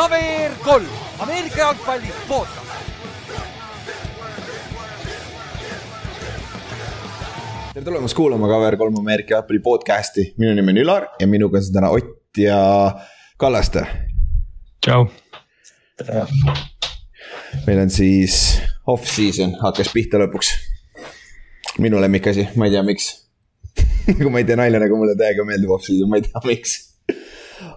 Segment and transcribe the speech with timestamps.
[0.00, 0.86] KVR kolm,
[1.18, 2.70] Ameerika jalgpalli podcast.
[7.74, 11.74] tere tulemast kuulama KVR3 Ameerika jalgpalli podcast'i, minu nimi on Ülar ja minuga on siin
[11.74, 12.56] täna Ott ja
[13.36, 13.86] Kallaste.
[14.86, 15.06] tšau.
[17.66, 20.54] meil on siis off-season hakkas pihta lõpuks.
[21.78, 23.26] minu lemmikasi, ma ei tea, miks
[24.16, 26.89] nagu ma ei tee nalja, nagu mulle täiega meeldib off-season, ma ei tea, miks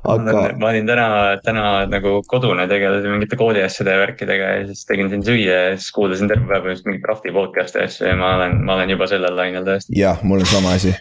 [0.04, 0.44] aga.
[0.60, 1.08] ma olin täna,
[1.46, 5.92] täna nagu kodune, tegelesin mingite kooliasjade ja värkidega ja siis tegin siin süüa ja siis
[5.96, 9.36] kuulasin terve päev just mingit Rafti podcast'i asju ja ma olen, ma olen juba sellel
[9.38, 9.96] lainel tõesti.
[10.00, 10.94] jah, mul on sama asi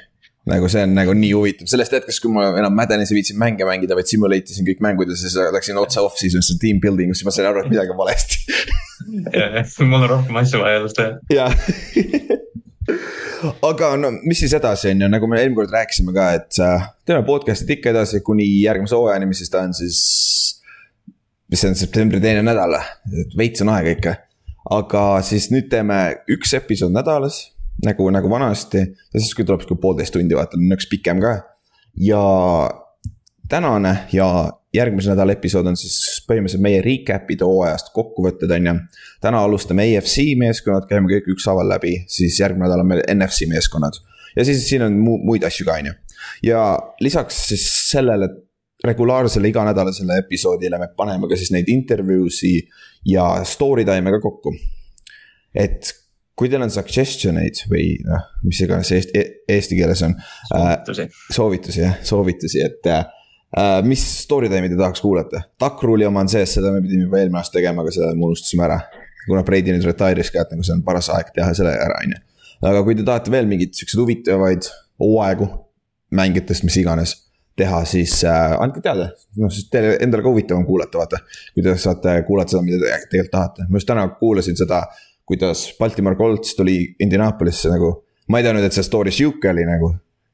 [0.50, 3.66] nagu see on nagu nii huvitav, sellest hetkest, kui ma enam Maddenis ei viitsinud mänge
[3.68, 7.34] mängida, vaid simulate isin kõik mängud ja siis läksin otse off-season'isse team building usse, ma
[7.34, 8.40] sain aru, et midagi on valesti
[9.38, 11.14] jah, mul on rohkem asju vaja elus teha.
[11.30, 11.54] jah
[13.68, 16.88] aga no mis siis edasi on ju, nagu me eelmine kord rääkisime ka, et äh,
[17.06, 20.02] teeme podcast'id ikka edasi kuni järgmise hooajani, mis siis ta on siis.
[21.52, 22.78] mis see on, septembri teine nädal,
[23.38, 24.14] veits on aega ikka.
[24.78, 25.98] aga siis nüüd teeme
[26.30, 27.44] üks episood nädalas
[27.84, 28.78] nagu, nagu vanasti.
[28.78, 31.36] ja siis, kui tuleb sihuke poolteist tundi, vaata, nõks pikem ka.
[32.00, 32.22] ja
[33.52, 34.28] tänane ja
[34.74, 38.76] järgmise nädala episood on siis põhimõtteliselt meie recap'ide hooajast kokkuvõtted, on ju.
[39.24, 44.00] täna alustame AFC meeskonnad, käime kõik ükshaaval läbi, siis järgmine nädal on meil NFC meeskonnad.
[44.36, 45.94] ja siis siin on mu muid asju ka, on ju.
[46.48, 46.64] ja
[47.00, 48.30] lisaks siis sellele
[48.84, 52.54] regulaarsele iganädalasele episoodile me paneme ka siis neid intervjuusi
[53.06, 54.54] ja story time'e ka kokku.
[55.54, 55.92] et
[56.38, 60.16] kui teil on suggestion eid või noh, mis iganes eesti, e-, eesti keeles on.
[60.48, 61.18] soovitusi äh,.
[61.36, 63.04] soovitusi jah, soovitusi, et äh,
[63.84, 65.42] mis story time'i te tahaks kuulata?
[65.60, 68.64] Duckrule'i oma on sees, seda me pidime juba eelmine aasta tegema, aga selle me unustasime
[68.68, 68.78] ära.
[69.26, 72.14] kuna Brady nüüd retire'is ka, et nagu see on paras aeg teha selle ära, on
[72.16, 72.22] ju.
[72.70, 74.70] aga kui te tahate veel mingeid siukseid huvitavaid
[75.02, 75.50] hooaegu
[76.16, 77.14] mängijatest, mis iganes
[77.56, 79.10] teha, siis äh, andke teada.
[79.40, 81.20] noh, siis teile endale ka huvitavam kuulata, vaata.
[81.54, 83.66] kui te saate kuulata seda, mida te tegelikult tahate.
[83.68, 84.82] ma just täna kuulasin seda,
[85.28, 87.92] kuidas Baltimore Colts tuli Indianapolisse nagu.
[88.28, 89.92] ma ei teadnud, et see story sihuke oli nagu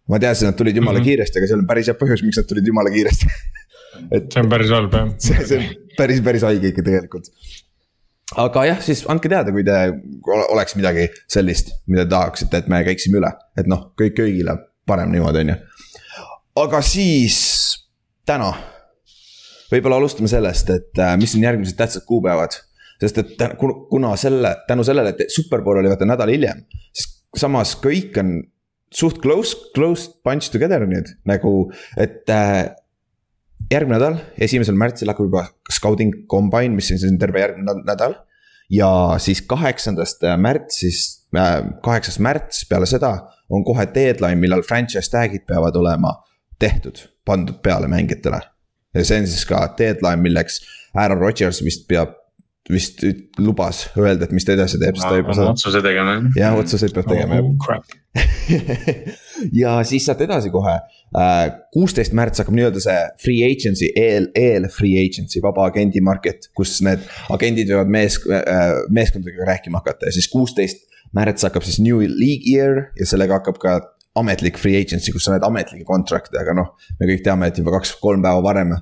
[0.08, 1.08] ma teadsin, et nad tulid jumala mm -hmm.
[1.08, 3.30] kiiresti, aga seal on päris hea põhjus, miks nad tulid jumala kiiresti
[4.16, 5.08] et see on päris halb jah.
[5.26, 7.30] see, see on päris, päris haige ikka tegelikult.
[8.44, 9.76] aga jah, siis andke teada, kui te
[10.48, 14.56] oleks midagi sellist, mida te tahaksite, et me käiksime üle, et noh, kõik köögile
[14.88, 15.58] parem niimoodi, on ju.
[16.64, 17.38] aga siis
[18.28, 18.52] täna,
[19.72, 22.60] võib-olla alustame sellest, et äh, mis on järgmised tähtsad kuupäevad
[22.98, 23.42] sest et
[23.90, 28.40] kuna selle, tänu sellele, et superbowl oli vaata nädal hiljem, siis samas kõik on
[28.94, 32.70] suht close, close bunch together nüüd nagu, et äh,
[33.72, 38.16] järgmine nädal, esimesel märtsil hakkab juba scouting combine, mis on siis terve järgmine nädal.
[38.70, 43.14] ja siis kaheksandast märtsist äh,, kaheksas märts peale seda
[43.48, 46.12] on kohe deadline, millal franchise tag'id peavad olema
[46.60, 48.40] tehtud, pandud peale mängijatele.
[48.94, 50.60] ja see on siis ka deadline, milleks
[50.94, 52.17] Aaron Rodgers vist peab
[52.72, 53.04] vist
[53.40, 55.54] lubas öelda, et mis ta edasi teeb, sest ta juba saab.
[55.54, 56.28] otsuse tegema jah.
[56.36, 57.78] jah, otsuseid peab tegema oh,.
[59.62, 60.74] ja siis sealt edasi kohe,
[61.16, 66.50] äh, kuusteist märts hakkab nii-öelda see free agency, eel, eel free agency, vaba agendi market,
[66.56, 70.84] kus need agendid võivad mees, äh, meeskondadega rääkima hakata ja siis kuusteist
[71.16, 73.78] märts hakkab siis new league year ja sellega hakkab ka
[74.18, 77.76] ametlik free agency, kus sa näed ametlikke contract'e, aga noh, me kõik teame, et juba
[77.78, 78.74] kaks-kolm päeva varem.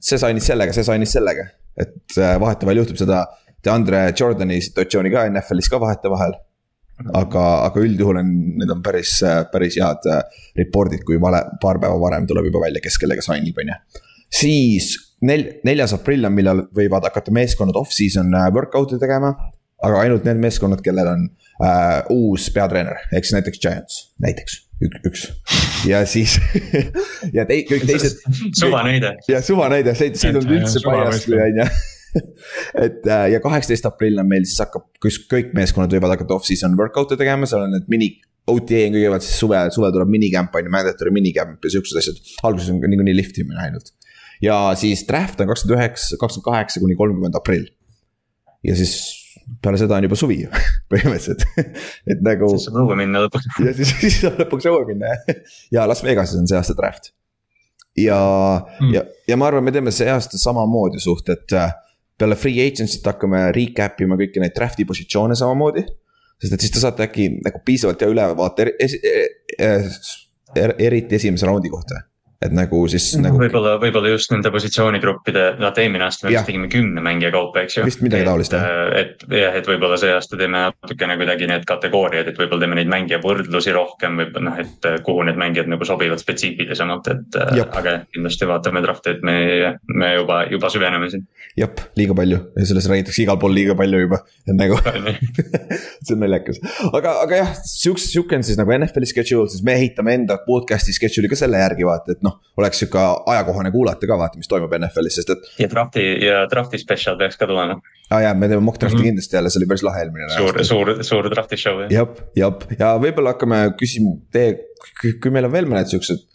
[0.00, 1.48] See sainis sellega, see sainis sellega
[1.78, 3.22] et äh, vahetevahel juhtub seda
[3.64, 6.36] DeAndre Jordani situatsiooni ka NFL-is ka vahetevahel.
[7.14, 11.78] aga, aga üldjuhul on, need on päris, äh, päris head äh, report'id, kui vale, paar
[11.78, 13.76] päeva varem tuleb juba välja, kes kellega sign ib, on ju.
[14.40, 14.88] siis
[15.22, 19.30] nel-, neljas aprill on, millal võivad hakata meeskonnad off-season workout'e tegema.
[19.86, 21.28] Aga ainult need meeskonnad, kellel on
[21.64, 25.26] äh, uus peatreener, ehk siis näiteks Giants, näiteks üks, üks
[25.88, 26.38] ja siis
[27.36, 28.22] ja tei-, kõik teised.
[28.58, 29.16] suvanäide.
[29.30, 31.68] ja suvanäide, see, see ei tulnud üldse paljasti, on ju
[32.86, 36.76] et äh, ja kaheksateist aprill on meil siis hakkab, kus kõik meeskonnad võivad hakata off-season
[36.78, 38.14] workout'e tegema, seal on need mini.
[38.48, 42.20] OTA on kõigepealt siis suve, suvel tuleb minicamp on ju, mandatory minicamp ja siuksed asjad,
[42.48, 43.92] alguses on niikuinii lift imine ainult.
[44.40, 47.66] ja siis draft on kakskümmend üheksa, kakskümmend kaheksa kuni kolmkümmend aprill.
[48.64, 48.94] ja siis
[49.62, 50.38] peale seda on juba suvi
[50.92, 51.44] põhimõtteliselt
[52.12, 52.50] et nagu.
[52.54, 53.48] siis saab õue minna lõpuks.
[53.66, 55.42] ja siis, siis saab lõpuks õue minna jah.
[55.78, 57.12] ja Las Vegases on see aasta draft.
[57.98, 58.18] ja
[58.80, 61.72] mm., ja, ja ma arvan, me teeme see aasta samamoodi suht, et äh,
[62.18, 65.86] peale free agency't hakkame recap ima kõiki neid draft'i positsioone samamoodi.
[66.38, 68.74] sest et siis te saate äkki nagu piisavalt hea ülevaate er,
[69.58, 69.88] er,
[70.54, 72.04] er, eriti esimese raundi kohta.
[72.38, 73.38] Et nagu siis no, nagu.
[73.40, 77.80] võib-olla, võib-olla just nende positsioonigruppide, vaata eelmine aasta me vist tegime kümne mängija kaupa, eks
[77.80, 77.86] ju.
[77.88, 78.66] vist midagi taolist jah.
[78.94, 82.92] et jah, et võib-olla see aasta teeme natukene kuidagi need kategooriad, et võib-olla teeme neid
[82.92, 87.74] mängija võrdlusi rohkem või noh, et kuhu need mängijad nagu sobivad spetsiifilisemalt, et Jop.
[87.80, 89.36] aga kindlasti vaatame draft'i, et me,
[89.98, 91.26] me juba, juba süveneme siin.
[91.58, 94.78] jah, liiga palju ja sellest räägitakse igal pool liiga palju juba, et nagu
[96.06, 96.62] see on naljakas,
[96.92, 100.94] aga, aga jah, siukse, sihuke on siis nagu NFL-i schedule, siis me ehitame enda podcast'i
[100.94, 102.27] schedule'i ka selle järgi vaata, et noh
[102.58, 103.02] oleks sihuke
[103.32, 105.50] ajakohane kuulata ka vaata, mis toimub NFL-is, sest et.
[105.62, 107.78] ja draft'i ja draft'i spetsial peaks ka tulema.
[107.78, 109.10] aa ah, jaa, me teeme mock draft'i mm -hmm.
[109.12, 110.30] kindlasti jälle, see oli päris lahe eelmine.
[110.36, 111.92] suur, suur, suur draft'i show jah.
[111.92, 114.56] jep, jep ja võib-olla hakkame küsima teie,
[115.02, 116.26] kui meil on veel mõned siuksed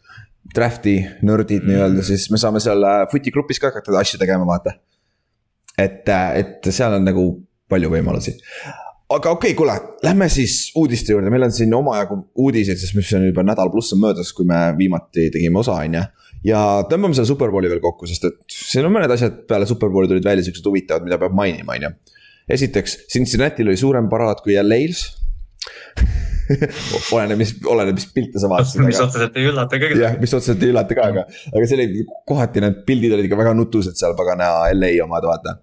[0.55, 1.73] draft'i nördid mm -hmm.
[1.73, 4.77] nii-öelda, siis me saame seal äh, footi grupis ka hakata asju tegema, vaata.
[5.77, 7.27] et, äh, et seal on nagu
[7.69, 8.37] palju võimalusi
[9.17, 9.75] aga okei okay,, kuule,
[10.05, 13.95] lähme siis uudiste juurde, meil on siin omajagu uudiseid, sest mis on juba nädal pluss
[13.95, 16.03] on möödas, kui me viimati tegime osa, on ju.
[16.49, 20.27] ja tõmbame selle superbowli veel kokku, sest et siin on mõned asjad peale superbowli tulid
[20.27, 21.91] välja, siuksed huvitavad, mida peab mainima, on ju.
[22.57, 25.05] esiteks, Cincinnati'l oli suurem paraad kui LA-s
[27.15, 28.83] oleneb, mis, oleneb, mis pilte sa vaatasid.
[28.83, 29.93] mis otseselt ei üllata ka.
[29.99, 31.23] jah, mis otseselt ei üllata ka, aga,
[31.53, 35.55] aga see oli, kohati need pildid olid ikka väga nutused seal pagana LA omad, vaata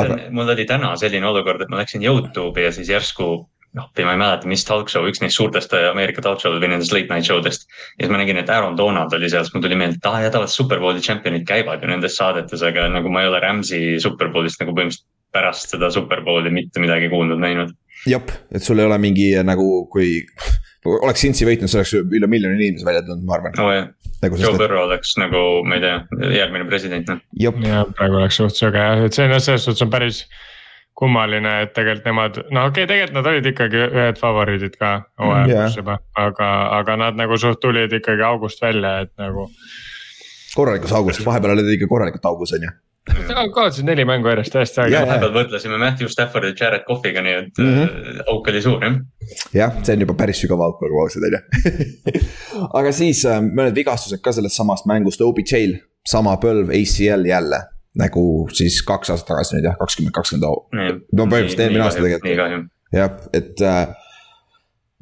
[0.00, 0.20] aga...
[0.34, 3.28] mul oli täna selline olukord, et ma läksin Youtube'i ja siis järsku
[3.74, 6.94] noh, ma ei mäleta, mis talk show, üks neist suurtest Ameerika talk show'd või nendest
[6.94, 7.66] late night show dest.
[7.96, 10.18] ja siis ma nägin, et Aaron Donald oli seal, siis mul tuli meelde, et aa
[10.18, 13.80] ah, ja tavaliselt Superbowli champion'id käivad ju nendes saadetes, aga nagu ma ei ole Rams'i
[14.02, 17.74] Superbowlist nagu põhimõtteliselt pärast seda Superbowli mitte midagi kuulnud, näinud.
[18.06, 20.20] jep, et sul ei ole mingi nagu, kui
[20.94, 23.58] oleks Cincy võitnud, siis oleks üle miljoni inimese välja tulnud, ma arvan.
[23.58, 24.40] oh, nagu.
[24.40, 25.94] Joe Burrow oleks nagu, ma ei tea,
[26.40, 27.22] järgmine president noh.
[27.40, 30.24] ja praegu oleks suht söge jah, et see on selles suhtes on päris
[30.98, 35.42] kummaline, et tegelikult nemad, no okei okay,, tegelikult nad olid ikkagi ühed favoriidid ka hooaja
[35.42, 39.48] mm, lõpus juba, aga, aga nad nagu suht tulid ikkagi august välja, et nagu.
[40.54, 42.74] korralikus august, vahepeal olid ikka korralikult augus on ju
[43.54, 45.08] kaotasid neli mängu järjest täiesti aeg-ajalt.
[45.08, 48.22] vahepeal võrdlesime Matthew Staffordi ja Jared Cough'iga, nii et mm -hmm.
[48.32, 48.96] auk oli suur jah.
[49.54, 52.22] jah, see on juba päris sügav auk, olgem ausad on ju.
[52.80, 55.76] aga siis äh, mõned vigastused ka sellest samast mängust, OBJ-l,
[56.08, 57.60] sama põlv, ACL jälle.
[57.94, 61.04] nagu siis kaks aastat tagasi nüüd jah, kakskümmend, kakskümmend.
[61.12, 62.72] no põhimõtteliselt eelmine aasta tegelikult.
[62.92, 63.86] jah, et äh,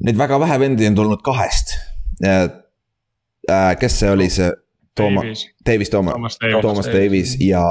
[0.03, 1.77] neid väga vähe vendi on tulnud kahest.
[2.25, 4.51] Äh, kes see oli, see
[4.95, 5.21] Tooma,
[5.65, 6.13] Davis, Tooma,
[6.61, 7.63] Toomas Davis ja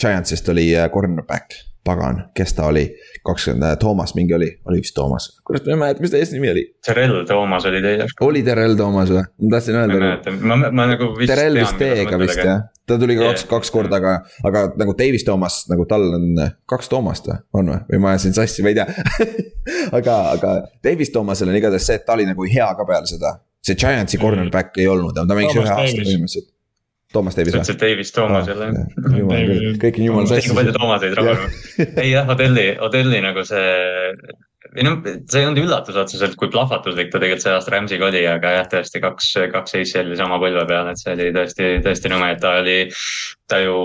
[0.00, 1.54] Giantsist oli äh, cornerback,
[1.84, 2.84] pagan, kes ta oli,
[3.24, 6.50] kakskümmend, äh, Toomas mingi oli, oli vist Toomas, kurat ma ei mäleta, mis ta eesnimi
[6.50, 6.64] oli.
[6.86, 8.08] Terrell Toomas oli teine.
[8.20, 9.94] oli Terrell Toomas või, ma tahtsin öelda.
[9.94, 11.32] ma ei mäleta, ma, ma nagu vist.
[11.32, 15.24] Terrell vist T-ga vist jah, ta tuli ka kaks, kaks korda, aga, aga nagu Davis
[15.24, 18.74] Toomas, nagu tal on äh, kaks Toomast või, on või, või ma ajasin sassi, ma
[18.74, 18.88] ei tea
[19.98, 23.38] aga, aga Davis Toomasel on igatahes see, et ta oli nagu hea ka peale seda
[23.66, 26.52] see Giantsi cornerback ei olnud, ta mängis ühe aasta põhimõtteliselt.
[27.14, 27.62] Toomas Davis või?
[27.62, 29.78] sa ütlesid Davis Toomas jälle jah.
[29.82, 30.56] kõik on jumala sassis.
[30.58, 31.62] palju Toomaseid rahunenud.
[32.02, 33.70] ei jah, Odelli, Odelli nagu see.
[34.74, 38.24] või noh, see ei olnud üllatus otseselt, kui plahvatuslik ta tegelikult see aasta Rams'iga oli,
[38.28, 42.32] aga jah, tõesti kaks, kaks ACL-i sama põlve peal, et see oli tõesti, tõesti nõme,
[42.34, 42.78] et ta oli.
[43.46, 43.76] ta ju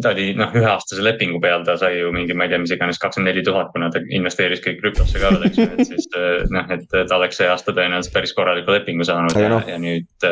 [0.00, 3.00] ta oli noh, üheaastase lepingu peal, ta sai ju mingi, ma ei tea, mis iganes
[3.02, 6.08] kakskümmend neli tuhat, kuna ta investeeris kõik krüptosse ka veel, eks ju, et siis
[6.54, 9.78] noh, et ta oleks see aasta tõenäoliselt päris korraliku lepingu saanud Aga ja no,, ja
[9.82, 10.28] nüüd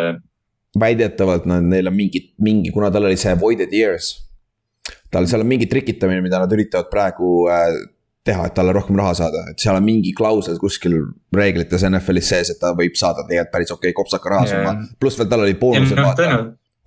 [0.81, 4.15] väidetavalt nad, neil on mingi, mingi, kuna tal oli see voided years.
[5.11, 7.73] tal seal on mingi trikitamine, mida nad üritavad praegu äh,
[8.27, 10.97] teha, et talle rohkem raha saada, et seal on mingi klausel kuskil
[11.35, 14.91] reeglites NFL-is sees, et ta võib saada tegelikult päris okei okay, kopsaka rahasumma yeah..
[15.01, 16.29] pluss veel tal oli boonused no, vaata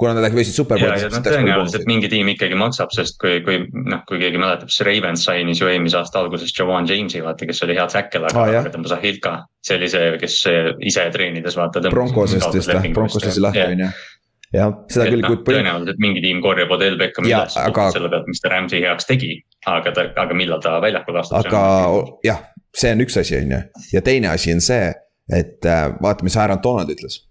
[0.03, 1.09] kuna nad võitsid superbowli.
[1.09, 5.23] No, tõenäoliselt mingi tiim ikkagi maksab, sest kui, kui noh, kui keegi mäletab, siis Ravens
[5.27, 8.95] sainis ju eelmise aasta alguses Javan James'i vaata, kes oli hea tackle, aga ah, tõmbas
[8.97, 9.37] Ahilka.
[9.63, 10.39] see oli see, kes
[10.91, 11.85] ise treenides vaata.
[11.93, 13.93] Broncosest vist jah, Broncos lasi lahti on ju
[14.53, 15.33] jah, seda küll no,.
[15.47, 17.87] tõenäoliselt mingi tiim korjab Odel Beckhami üles aga...
[17.95, 19.37] selle pealt, mis ta Rams'i heaks tegi.
[19.69, 21.39] aga ta, aga millal ta väljakul astub.
[21.41, 21.63] aga
[22.25, 22.43] jah,
[22.75, 23.61] see on üks asi, on ju,
[23.95, 24.91] ja teine asi on see,
[25.33, 27.23] et äh, vaata, mis Aaron Donald ütles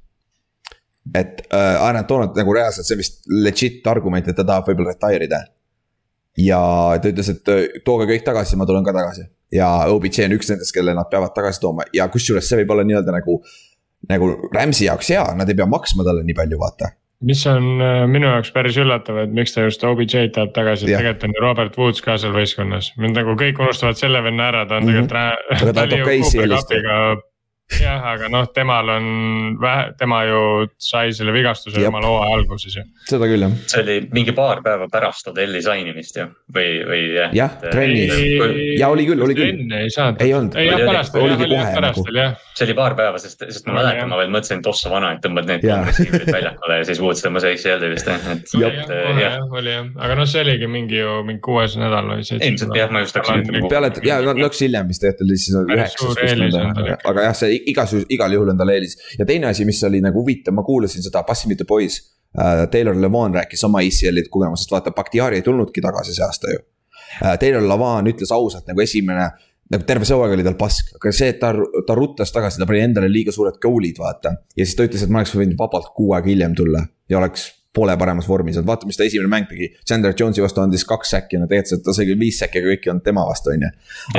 [1.15, 5.27] et äh, Aaron Donald nagu reaalselt, see vist legit argument, et ta tahab võib-olla retire
[5.27, 5.43] ida.
[6.39, 6.63] ja
[7.03, 9.27] ta ütles, et äh, tooge kõik tagasi, ma tulen ka tagasi.
[9.53, 12.87] ja OBJ on üks nendest, kelle nad peavad tagasi tooma ja kusjuures see võib olla
[12.89, 13.43] nii-öelda nagu.
[14.11, 18.05] nagu Rams'i jaoks hea, nad ei pea maksma talle nii palju, vaata mis on äh,
[18.11, 21.77] minu jaoks päris üllatav, et miks ta just OBJ-d tahab tagasi, tegelikult on ju Robert
[21.79, 22.93] Woods ka seal võistkonnas.
[22.99, 25.77] mind nagu kõik unustavad selle venna ära, ta on mm -hmm.
[25.83, 27.29] tegelikult.
[27.81, 29.07] jah, aga noh, temal on
[29.61, 30.41] vähe, tema ju
[30.83, 32.85] sai selle vigastuse jumala hooaja alguses ju.
[33.09, 33.55] seda küll jah.
[33.71, 37.35] see oli mingi paar päeva pärast Odelli sainimist ju, või, või jah?
[37.37, 38.13] jah, trennis
[38.81, 39.55] ja oli küll, oli küll.
[39.55, 40.23] enne ei saanud.
[40.25, 40.59] ei olnud.
[40.61, 42.37] ei jah, pärast oli, oli jah, pärast oli jah.
[42.53, 45.25] see oli paar päeva, sest, sest ma mäletan, ma veel mõtlesin, et ossa vana, et
[45.25, 48.55] tõmbad need receiver'id väljakule ja siis Woods tõmbas ACL-i vist jah, et.
[49.23, 52.49] jah, oli jah, aga noh, see oligi mingi ju mingi kuues nädal või seitsmes.
[52.51, 53.69] ilmselt jah, ma just hakkasin.
[53.73, 57.07] peale, ja nõks hiljem vist tegelikult oli siis üheksas.
[57.09, 60.21] aga jah, see igas, igal juhul on tal eelis ja teine asi, mis oli nagu
[60.23, 62.03] huvitav, ma kuulasin seda Passi mitte poiss
[62.39, 62.67] uh,.
[62.71, 67.39] Taylor Levon rääkis oma ACL-i kogemusest, vaata, Bakhtiari ei tulnudki tagasi see aasta ju uh,.
[67.41, 69.31] Taylor Levon ütles ausalt nagu esimene
[69.73, 71.53] nagu terve see hooaeg oli tal pask, aga see, et ta,
[71.87, 74.35] ta ruttas tagasi, ta pani endale liiga suured goal'id, vaata.
[74.57, 77.49] ja siis ta ütles, et ma oleks võinud vabalt kuu aega hiljem tulla ja oleks
[77.75, 79.71] poole paremas vormis olnud, vaata, mis ta esimene mäng tegi.
[79.89, 82.85] Chandler Jones'i vastu andis kaks säkki, no tegelikult ta sai küll viis säkki, aga kõik
[82.85, 83.71] ei olnud tema vastu, on ju.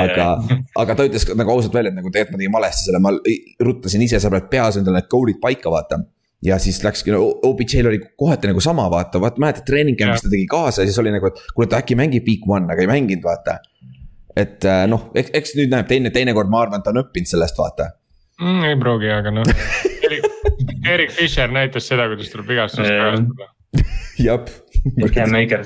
[0.02, 0.26] aga,
[0.82, 3.14] aga ta ütles nagu ausalt välja, et nagu tegelikult ma tegin valesti selle, ma
[3.68, 6.02] ruttasin ise sõbrad peas endale need goal'id paika, vaata
[6.44, 10.32] ja siis läkski no,, OBJ-l oli kohati nagu sama, vaata, vaata mäletad treening camp'is ta
[10.32, 12.90] tegi kaasa ja siis oli nagu, et kuule, ta äkki mängib week one, aga ei
[12.90, 13.58] mänginud, vaata.
[14.36, 17.30] et äh, noh, eks, eks nüüd näeb teine, teinekord ma arvan, et ta on õppinud
[17.30, 17.92] sellest, vaata
[18.42, 18.62] mm,.
[18.72, 19.48] ei pruugi, aga noh
[20.94, 23.50] Erik Fischer näitas seda, kuidas tuleb vigastusest tagasi tulla.
[24.22, 24.52] jah.
[25.14, 25.64] Cam Maker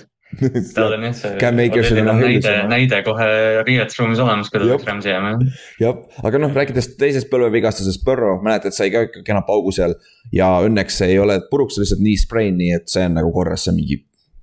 [0.75, 1.37] tal on jah see.
[1.41, 3.29] Cam Makersil on näide, näide kohe
[3.67, 5.33] riietusruumis olemas, kui ta läks Rams'i jääma.
[5.81, 9.97] jah, aga noh, rääkides teisest põlvevigastusest, Burrow, mäletad, sai ka ikka kena paugu seal.
[10.33, 13.73] ja õnneks ei ole puruks, lihtsalt knee sprain, nii et see on nagu korras, see
[13.73, 14.03] on mingi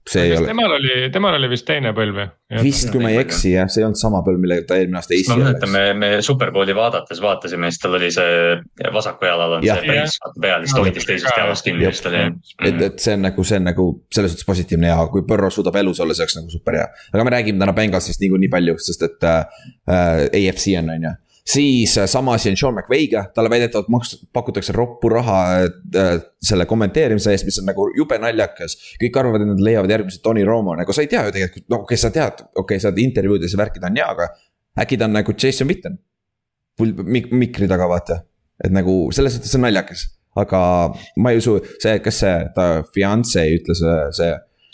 [0.09, 0.47] see ei ole.
[0.47, 2.27] temal oli, temal oli vist teine põlv ju.
[2.61, 5.15] vist, kui ma ei eksi jah, see ei olnud sama põlv, millega ta eelmine aasta
[5.17, 5.31] Eesti.
[5.33, 9.79] ma mäletan, me, me Superbowli vaadates vaatasime, siis tal oli see vasaku jalal on ja.
[9.79, 12.23] see päris peal, siis ta hoidis teisest jalast kinni vist oli.
[12.69, 15.81] et, et see on nagu, see on nagu selles suhtes positiivne ja kui Burrow suudab
[15.81, 16.87] elus olla, see oleks nagu super hea.
[17.13, 21.17] aga me räägime täna Bengalsist niikuinii palju, sest et äh, äh AFC on, on ju
[21.49, 26.65] siis äh, sama asi on Sean McVay'ga, talle väidetavalt maks-, pakutakse roppu raha äh, selle
[26.65, 28.77] kommenteerimise eest, mis on nagu jube naljakas.
[29.01, 31.81] kõik arvavad, et nad leiavad järgmise Tony Romo, nagu sa ei tea ju tegelikult, no
[31.83, 34.29] okei okay,, sa tead, okei okay,, sa oled intervjuudes ja värkid on hea, aga.
[34.81, 35.99] äkki ta on nagu Jason Witten.
[36.81, 38.19] Mik-, mikri taga vaata,
[38.63, 40.59] et nagu selles suhtes on naljakas, aga
[41.21, 43.85] ma ei usu, see, kas see, ta fianse ütles,
[44.17, 44.33] see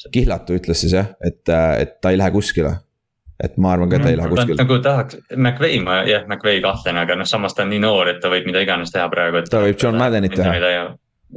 [0.10, 2.72] kihlatu ütles siis jah, et, et ta ei lähe kuskile
[3.43, 4.57] et ma arvan ka, et ta ei lähe kuskile.
[4.60, 8.19] nagu tahaks, McVay ma jah, McVay kahtlen, aga noh, samas ta on nii noor, et
[8.21, 9.43] ta võib mida iganes teha praegu.
[9.50, 10.53] ta võib John Maddenit teha.
[10.60, 10.83] ja,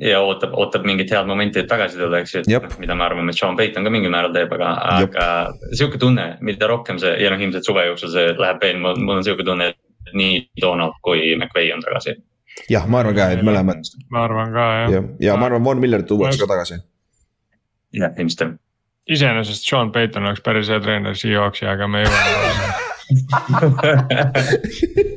[0.09, 3.07] ja ootab, ootab mingit head momenti, et tagasi tulla, eks ju, et noh, mida me
[3.07, 5.29] arvame, et Sean Payton ka mingil määral teeb, aga, aga
[5.73, 9.21] sihuke tunne, mida rohkem see ja noh, ilmselt suve jooksul see läheb veel, mul, mul
[9.21, 12.19] on sihuke tunne, et nii Donald kui McVay on tagasi.
[12.71, 13.95] jah, ma arvan ka, et mõlemad.
[14.11, 14.99] ma arvan ka jah.
[14.99, 16.83] ja, ja ma arvan, Von Miller tuuakse ka tagasi.
[17.95, 18.59] jah, ilmselt jah
[19.11, 22.93] iseenesest Sean Payton oleks päris hea treener Seahawksi, aga me ei jõua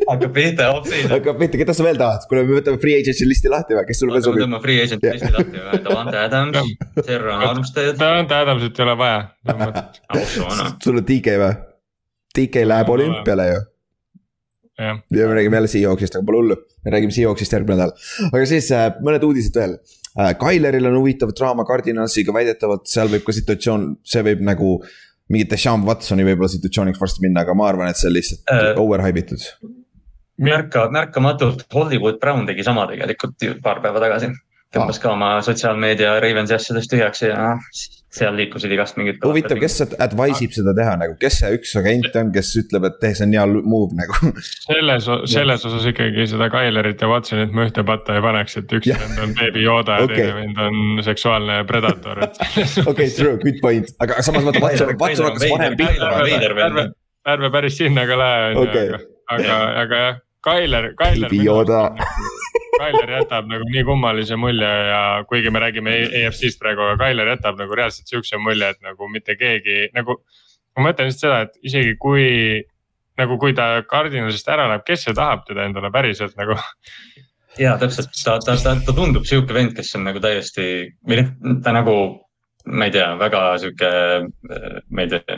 [0.08, 1.06] hakkab pihta hoopis.
[1.12, 4.02] hakkab pihta, keda sa veel tahad, kuule, me võtame free agent'i listi lahti või, kes
[4.04, 4.44] sul veel sobib?
[4.44, 6.58] tõmbame free agent'i listi lahti või, Davante Adams,
[7.00, 7.96] Terran Armstead.
[8.02, 9.20] Davante Adamsit ei ole vaja.
[10.84, 11.54] sul on DK või?
[12.38, 13.60] DK läheb olümpiale ju.
[14.78, 17.96] ja me räägime jälle Seahawksist, aga pole hullu, me räägime Seahawksist järgmine nädal.
[18.34, 23.26] aga siis äh, mõned uudised veel Äh, Tyleril on huvitav draama Cardinalsiga, väidetavalt seal võib
[23.28, 24.80] ka situatsioon, see võib nagu.
[25.28, 28.68] mingit Deshaun Watsoni võib-olla situatsiooniks varsti minna, aga ma arvan, et see on lihtsalt äh,
[28.80, 29.44] overhype itud.
[30.40, 34.32] märka, märkamatult Hollywood Brown tegi sama tegelikult paar päeva tagasi
[34.74, 37.54] tõmbas ka oma sotsiaalmeedia Ravensi asjadest tühjaks ja
[38.18, 39.20] seal liikusid igast mingid.
[39.24, 43.00] huvitav, kes advise ib seda teha nagu, kes see üks agent on, kes ütleb, et
[43.02, 47.68] tee see on hea move nagu selles, selles osas ikkagi seda Tylerit ja Watsonit ma
[47.68, 50.22] ühte patta ei paneks, et üks vend on beebi Yoda ja okay.
[50.22, 52.42] teine vend on seksuaalne predator, et.
[52.92, 56.88] okei, true, good point, aga samas vaata Watson, Watson hakkas varem pihta.
[57.28, 59.04] ärme päris sinna ka lähe, on ju,
[59.38, 61.30] aga, aga jah, Tyler, Tyler.
[61.30, 61.90] beebi Yoda
[62.78, 67.60] Tyler jätab nagu nii kummalise mulje ja kuigi me räägime EFC-st praegu, aga Tyler jätab
[67.60, 70.20] nagu reaalselt sihukese mulje, et nagu mitte keegi nagu.
[70.78, 72.26] ma mõtlen lihtsalt seda, et isegi kui
[73.18, 76.54] nagu, kui ta kardinalisest ära läheb, kes see tahab teda endale päriselt nagu
[77.58, 80.68] ja täpselt, ta, ta, ta, ta tundub sihuke vend, kes on nagu täiesti
[81.08, 81.96] või noh, ta nagu
[82.68, 83.90] ma ei tea, väga sihuke,
[84.90, 85.38] ma ei tea,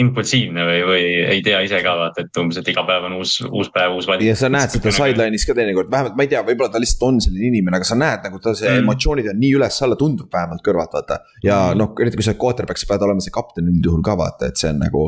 [0.00, 1.02] impulsiivne või, või
[1.34, 4.06] ei tea ise ka vaata, et umbes, et iga päev on uus, uus päev, uus
[4.08, 4.28] valik.
[4.28, 7.20] ja sa näed seda sideline'is ka teinekord, vähemalt ma ei tea, võib-olla ta lihtsalt on
[7.24, 8.84] selline inimene, aga sa näed nagu ta see mm.
[8.84, 11.20] emotsioonid on nii üles-alla, tundub vähemalt kõrvalt vaata.
[11.42, 11.82] ja mm.
[11.82, 14.62] noh, eriti kui sa oled quarterback, sa pead olema see kapten üldjuhul ka vaata, et
[14.62, 15.06] see on nagu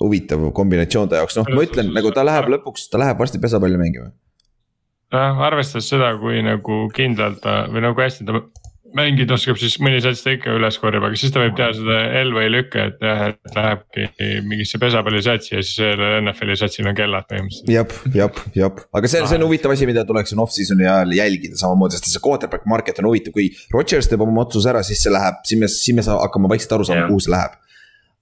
[0.00, 3.80] huvitav kombinatsioon ta jaoks, noh, ma ütlen nagu ta läheb lõpuks, ta läheb varsti pesapalli
[3.80, 4.12] mängima.
[5.12, 8.38] jah, arvestades seda, kui nagu kindlalt ta või nagu hästi ta
[8.96, 11.98] mängida oskab, siis mõni sats ta ikka üles korjab, aga siis ta võib teha seda
[12.22, 14.06] L või lükke, et jah, et lähebki
[14.48, 17.72] mingisse pesapallisatsi ja siis sellel NFL-i satsil on kellad põhimõtteliselt.
[17.72, 21.60] jep, jep, jep, aga see, see on huvitav asi, mida tuleks siin off-season'i ajal jälgida
[21.60, 25.12] samamoodi, sest see quarterback market on huvitav, kui Rodgers teeb oma otsuse ära, siis see
[25.14, 27.60] läheb, siis me, siis me hakkame vaikselt aru saama, kuhu see läheb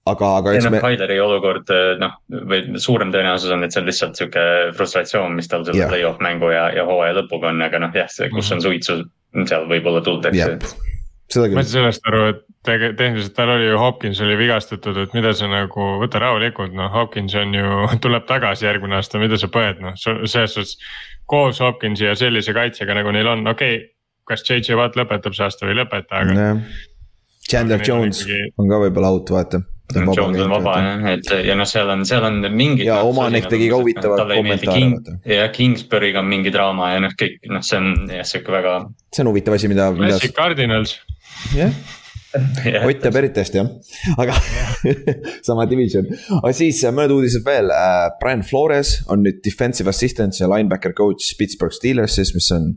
[0.09, 0.81] aga, aga eks me.
[0.81, 2.17] Tyleri olukord, noh,
[2.49, 4.45] või suurem tõenäosus on, et see on lihtsalt sihuke
[4.77, 5.91] frustratsioon, mis tal selle yeah.
[5.91, 9.01] play-off mängu ja, ja hooaja lõpuga on, aga noh, jah, see, kus on suitsu,
[9.47, 10.65] seal võib-olla tuld, eks yep..
[11.55, 15.15] ma ei saa sellest aru, et tege-, tehniliselt tal oli ju Hopkins oli vigastatud, et
[15.17, 17.71] mida sa nagu, võta rahulikult, noh, Hopkins on ju,
[18.03, 20.77] tuleb tagasi järgmine aasta, mida sa põed, noh, selles suhtes.
[21.31, 23.91] koos Hopkinsi ja sellise kaitsega nagu neil on, okei okay,,
[24.27, 26.79] kas JJ Watt lõpetab see aasta või ei lõpeta, aga nee..
[27.49, 28.51] Chandler Jones ikkagi...
[28.61, 29.63] on ka võib-olla out, vaata
[29.95, 32.85] Jones on vaba jah, et ja noh, seal on, seal on mingid.
[32.87, 35.15] ja omanik tegi ka huvitava kommentaari King,.
[35.27, 38.77] ja Kingsbury'ga on mingi draama ja noh, kõik noh, see on jah, sihuke väga.
[39.11, 39.89] see on huvitav asi, mida.
[39.97, 40.99] Classic Cardinals.
[41.57, 41.73] jah
[42.87, 43.67] Ott teab eriti hästi jah,
[44.21, 44.37] aga
[45.47, 46.07] sama division,
[46.37, 50.95] aga siis äh, mõned uudised veel äh,, Brian Flores on nüüd defensive assistant ja linebacker
[50.95, 52.71] coach Pittsburgh Steelersis, mis on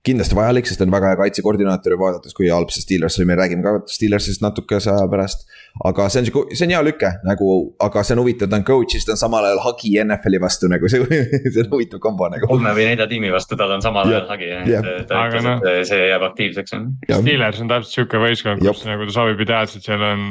[0.00, 3.26] kindlasti vajalik, sest ta on väga hea kaitsekoordinaator ja vaadates, kui halb see Steelers oli,
[3.28, 5.42] me räägime ka Steelersist natukese aja pärast.
[5.84, 7.48] aga see on sihuke, see on hea lüke nagu,
[7.84, 10.88] aga see on huvitav, ta on coach'is, ta on samal ajal hagi NFL-i vastu nagu
[10.88, 11.04] see,
[11.52, 12.48] see on huvitav kombo nagu.
[12.48, 15.90] kolme või nelja tiimi vastu tal on samal ajal hagi et ta ütles no., et
[15.90, 16.86] see jääb aktiivseks on.
[17.10, 20.22] Steelers on täpselt sihuke võistkond, kus nagu ta sobib ideaalselt, seal on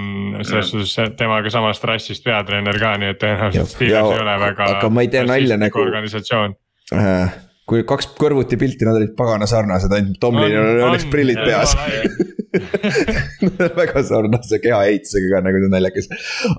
[0.42, 4.72] selles suhtes temaga samast rassist peatreener ka, nii et tõenäoliselt Steelers ei ole väga.
[4.80, 5.86] aga ma ei tee nalja nagu.
[5.86, 6.58] organisatsioon
[6.98, 7.38] äh,
[7.70, 11.76] kui kaks kõrvuti pilti, nad olid pagana sarnased, ainult Tomlinil oleks prillid peas
[13.80, 16.08] väga sarnase kehaehitusega ka nagu see on naljakas,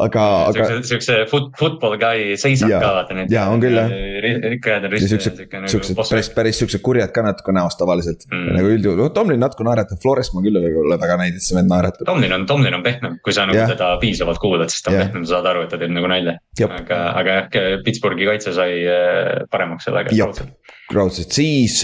[0.06, 0.66] aga, aga.
[0.86, 3.32] siukse foot, football guy seisak ka vaata need.
[3.34, 3.90] ja on küll jah.
[4.54, 5.08] rikkajad on risti.
[5.10, 8.52] siuksed, nagu päris, päris siuksed kurjad ka natuke näost tavaliselt mm.
[8.58, 11.72] nagu üldjuhul, no Tomlin natuke naeratab, Flores ma küll ole väga näinud, et see vend
[11.72, 12.06] naeratab.
[12.06, 13.74] Tomlin on, Tomlin on pehmem, kui sa nagu yeah.
[13.74, 15.10] teda piisavalt kuulad, siis ta on yeah.
[15.10, 16.38] pehmem, sa saad aru, et ta teeb nagu nalja.
[16.70, 20.14] aga, aga jah, Pittsburghi kaitse sai äh, paremaks sellega
[20.96, 21.82] raudselt, siis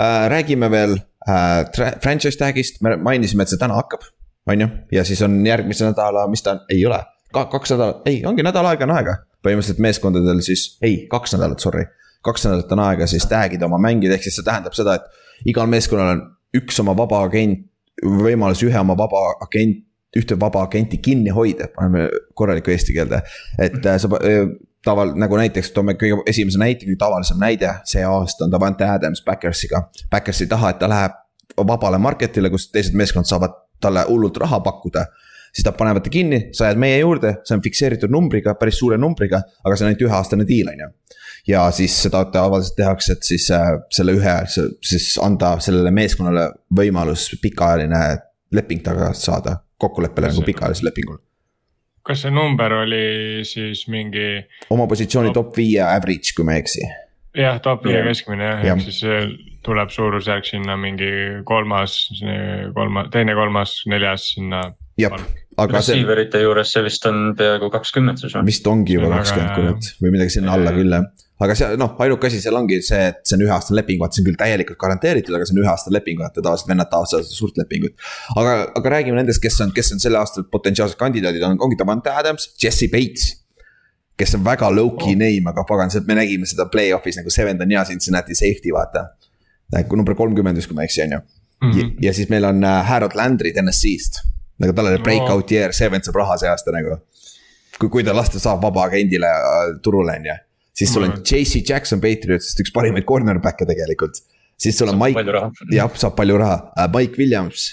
[0.00, 0.96] äh, räägime veel
[1.28, 1.62] äh,
[2.02, 4.04] franchise tag'ist, me mainisime, et see täna hakkab,
[4.50, 7.00] on ju, ja siis on järgmise nädala, mis ta on, ei ole
[7.32, 9.14] Ka,, kaks nädalat, ei, ongi nädal aega on aega.
[9.42, 11.86] põhimõtteliselt meeskondadel siis, ei, kaks nädalat, sorry.
[12.22, 15.48] kaks nädalat on aega siis tag ida oma mängida, ehk siis see tähendab seda, et
[15.50, 16.20] igal meeskonnal on
[16.60, 17.64] üks oma vaba agent,
[18.04, 19.80] võimalus ühe oma vaba agent
[20.16, 23.22] ühte vaba agenti kinni hoida, paneme korralikku eesti keelde.
[23.58, 24.10] et äh, sa
[24.84, 29.22] taval-, nagu näiteks toome kõige esimese näite, kõige tavalisem näide, see aasta on Davante Adams
[29.26, 29.86] Backersiga.
[30.10, 31.18] Backers ei taha, et ta läheb
[31.68, 35.06] vabale market'ile, kus teised meeskond saavad talle hullult raha pakkuda.
[35.52, 38.96] siis nad panevad ta kinni, sa jääd meie juurde, see on fikseeritud numbriga, päris suure
[38.96, 40.86] numbriga, aga see on ainult üheaastane deal, on ju.
[41.52, 46.46] ja siis seda tavaliselt tehakse, et siis äh, selle ühe, siis anda sellele meeskonnale
[46.80, 48.00] võimalus pikaajaline
[48.56, 51.20] leping taga saada, kokkuleppele nagu pikaajalisel lepingul
[52.06, 54.42] kas see number oli siis mingi?
[54.74, 56.84] oma positsiooni top viie average, kui ma ei eksi.
[57.38, 59.02] jah, top viie keskmine jah ja., ehk siis
[59.62, 61.12] tuleb suurusjärk sinna mingi
[61.46, 61.94] kolmas,
[62.74, 64.64] kolmas, teine, kolmas, neljas sinna.
[64.98, 65.14] jah,
[65.56, 65.98] aga see.
[65.98, 68.48] Receiver'ite juures see vist on peaaegu kakskümmend siis või?
[68.50, 71.10] vist ongi juba kakskümmend kurat või midagi sinna alla küll jah
[71.42, 74.22] aga see noh, ainuke asi seal ongi see, et see on üheaastane leping, vaata see
[74.22, 77.58] on küll täielikult garanteeritud, aga see on üheaastane leping, vaata tavaliselt vennad tahavad seda suurt
[77.60, 77.94] lepingut.
[78.36, 82.12] aga, aga räägime nendest, kes on, kes on selle aasta potentsiaalsed kandidaadid, on, ongi Davante
[82.12, 83.30] Adams, Jesse Bates.
[84.20, 85.18] kes on väga low-key oh.
[85.18, 89.08] name, aga pagan, me nägime seda play-off'is nagu seven on hea Cincinnati safety, vaata.
[89.72, 91.22] nagu number kolmkümmend vist, kui ma ei eksi, on ju.
[91.62, 91.96] Mhm.
[92.02, 94.22] ja siis meil on äh, Harold Landry TNS-ist.
[94.62, 95.52] nagu tal oli breakout oh.
[95.52, 97.00] year, see vend saab raha see aasta nagu.
[97.80, 100.38] kui, kui ta lasta saab vaba agendile äh, turule, on ju
[100.72, 104.22] siis sul on JC Jackson Patriotsist üks parimaid cornerback'e tegelikult.
[104.60, 107.66] siis sul on saab Mike, jah, saab palju raha uh,, Mike Williams.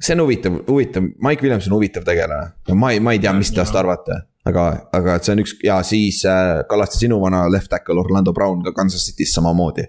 [0.00, 3.52] see on huvitav, huvitav, Mike Williams on huvitav tegelane, ma ei, ma ei tea, mis
[3.54, 4.22] temast arvata.
[4.48, 8.64] aga, aga see on üks ja siis äh, Kallaste sinu vana left tackle Orlando Brown
[8.66, 9.86] ka Kansas City's samamoodi.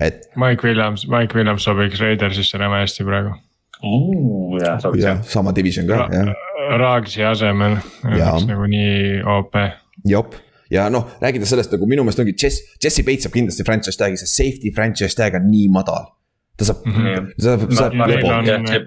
[0.00, 0.28] et.
[0.36, 3.36] Mike Williams, Mike Williams sobiks Raidersisse räme hästi praegu.
[4.62, 5.20] jah, sobiks jah.
[5.22, 6.48] sama division ka Ra, jah.
[6.78, 9.60] Raagsi asemel, oleks nagu nii OP.
[10.08, 10.34] jop
[10.72, 14.18] ja noh, rääkides sellest nagu minu meelest ongi Jess, Jesse Bates saab kindlasti franchise tag'i,
[14.20, 16.10] sest safety franchise tag on nii madal
[16.58, 17.28] ta saab mm, -hmm.
[17.44, 18.28] saab, saab lepo.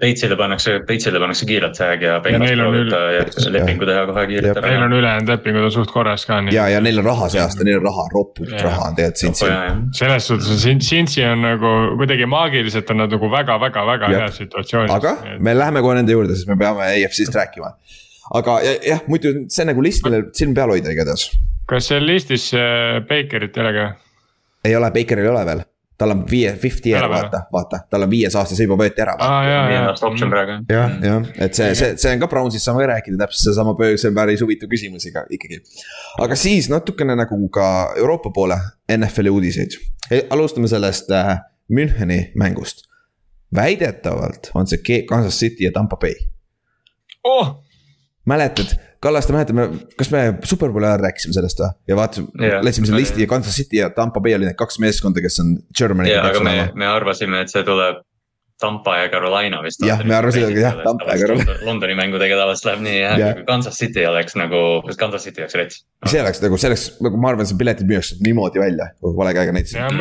[0.00, 4.68] Batesile pannakse, Batesile pannakse kiirelt tag ja ta lepingu teha kohe kiirelt ära.
[4.70, 6.38] Neil on ülejäänud lepingud on suht korras ka.
[6.54, 9.82] ja, ja neil on raha see aasta, neil on raha, ropult raha on tegelikult Cincy'l.
[9.98, 14.94] selles suhtes on Cincy on nagu kuidagi maagiliselt on nad nagu väga-väga-väga heas situatsioonis.
[14.94, 17.74] aga me läheme kohe nende juurde, sest me peame EFC-st rääkima.
[18.34, 21.30] aga jah, muidu see on nagu list, millel silm peal hoida igatahes
[21.68, 22.50] kas seal listis
[23.08, 23.86] Bakerit ei ole ka?
[24.66, 25.64] ei ole, Bakeril ei ole veel.
[25.96, 29.14] tal on viie, fifty year vaata, vaata, tal on viies aasta, see juba võeti ära.
[30.68, 34.10] jah, jah, et see, see, see on ka Brownsist saame ka rääkida täpselt sedasama, see
[34.10, 35.62] on päris huvitav küsimus iga, ikkagi.
[36.20, 38.58] aga siis natukene nagu ka Euroopa poole
[38.92, 39.78] NFL-i uudiseid.
[40.30, 41.38] Alustame sellest äh,
[41.72, 42.84] Müncheni mängust.
[43.56, 46.14] väidetavalt on see Kansas City ja Tampa Bay
[47.24, 47.64] oh!.
[48.24, 51.70] mäletad, Kallaste mäletame, kas me Superbowli ajal rääkisime sellest või?
[51.88, 54.80] ja vaatasime yeah., läksime selle listi ja Kansas City ja Tampa Bay oli need kaks
[54.82, 56.12] meeskonda, kes on Germany.
[56.12, 58.04] jaa, aga me, me arvasime, et see tuleb
[58.60, 59.82] Tampa ja Carolina vist.
[59.84, 61.56] jah, me arvasime ka jah, Tampa ja Carolina.
[61.66, 64.60] Londoni mängudega tavaliselt läheb nii jah ja., kui Kansas City oleks nagu,
[64.96, 65.82] Kansas City oleks rets.
[66.08, 68.88] see oleks nagu, see oleks nagu ma arvan, see piletid müüakse niimoodi välja,
[69.20, 70.00] vale käega näitasin.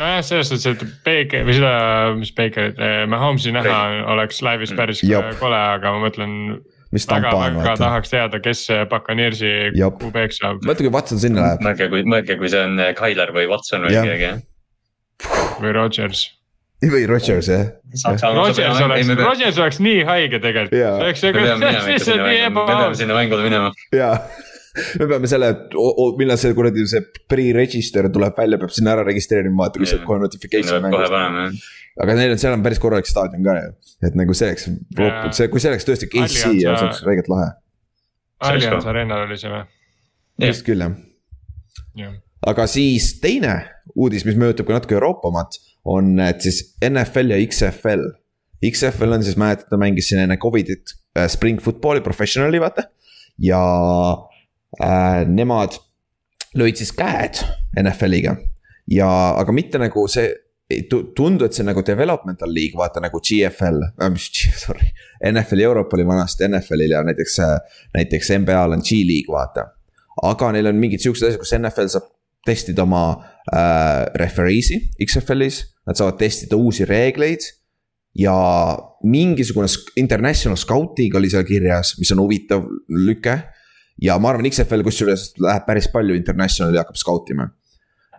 [0.00, 1.74] nojah, selles suhtes, et Baker või seda,
[2.16, 3.80] mis Bakerit, eh, Mahomes'i näha
[4.14, 4.80] oleks laivis mm.
[4.80, 5.04] päris
[5.42, 6.38] kole, aga ma mõtlen
[6.94, 7.60] mis tampa on.
[7.60, 10.60] väga tahaks teada, kes see Buccaneersi QB-ks saab.
[10.66, 11.64] mõtle, kui Watson sinna läheb.
[11.66, 14.34] mõelge, kui, mõelge, kui see on Tyler või Watson või keegi.
[15.62, 16.28] või Rodgers
[16.80, 17.66] või Rodgers jah.
[18.32, 20.78] Rodgers oleks, Rodgers oleks nii haige tegelikult.
[20.78, 22.70] see oleks lihtsalt nii ebaaus.
[22.70, 23.74] me peame sinna mängule minema.
[23.92, 24.14] jaa
[25.00, 25.50] me peame selle,
[26.18, 30.22] millal see kuradi see pre-register tuleb välja, peab sinna ära registreerima, vaata, kui see kohe
[30.22, 30.88] notification.
[30.94, 31.68] kohe paneme jah
[32.00, 33.74] aga neil on, seal on päris korralik staadion ka ju,
[34.08, 34.68] et nagu see oleks,
[35.36, 37.52] see, kui see oleks tõesti KC ja see oleks räigelt lahe.
[38.48, 39.64] Allianz Arenal oli see või?
[40.40, 40.94] vist küll jah
[41.98, 42.12] ja..
[42.48, 43.58] aga siis teine
[43.94, 45.58] uudis, mis mõjutab ka natuke Euroopamat,
[45.90, 48.04] on, et siis NFL ja XFL.
[48.68, 52.88] XFL on siis, mäletad, ta mängis siin enne Covidit äh, spring football'i professional'i vaata.
[53.40, 53.60] ja
[54.84, 55.78] äh, nemad
[56.56, 57.40] lõid siis käed
[57.80, 58.34] NFL-iga
[58.90, 59.08] ja,
[59.38, 60.28] aga mitte nagu see
[60.88, 64.30] tundu, et see nagu developmental league, vaata nagu GFL äh,, mis
[64.64, 64.90] sorry.
[65.32, 69.66] NFL Euroopa oli vanasti NFL-il ja näiteks, äh, näiteks NBA-l on G-League, vaata.
[70.22, 72.10] aga neil on mingid siuksed asjad, kus NFL saab
[72.46, 73.04] testida oma
[73.52, 75.64] äh, referee'si XFL-is.
[75.88, 77.56] Nad saavad testida uusi reegleid.
[78.18, 78.34] ja
[79.06, 83.36] mingisugune international scouting oli seal kirjas, mis on huvitav lüke.
[84.02, 87.48] ja ma arvan, XFL kusjuures läheb päris palju international'i hakkab scout ima.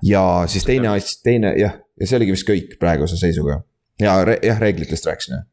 [0.04, 3.62] ja siis teine asi, teine jah ja see oligi vist kõik praeguse seisuga.
[4.02, 5.48] ja re, jah, reeglitest rääkisin jah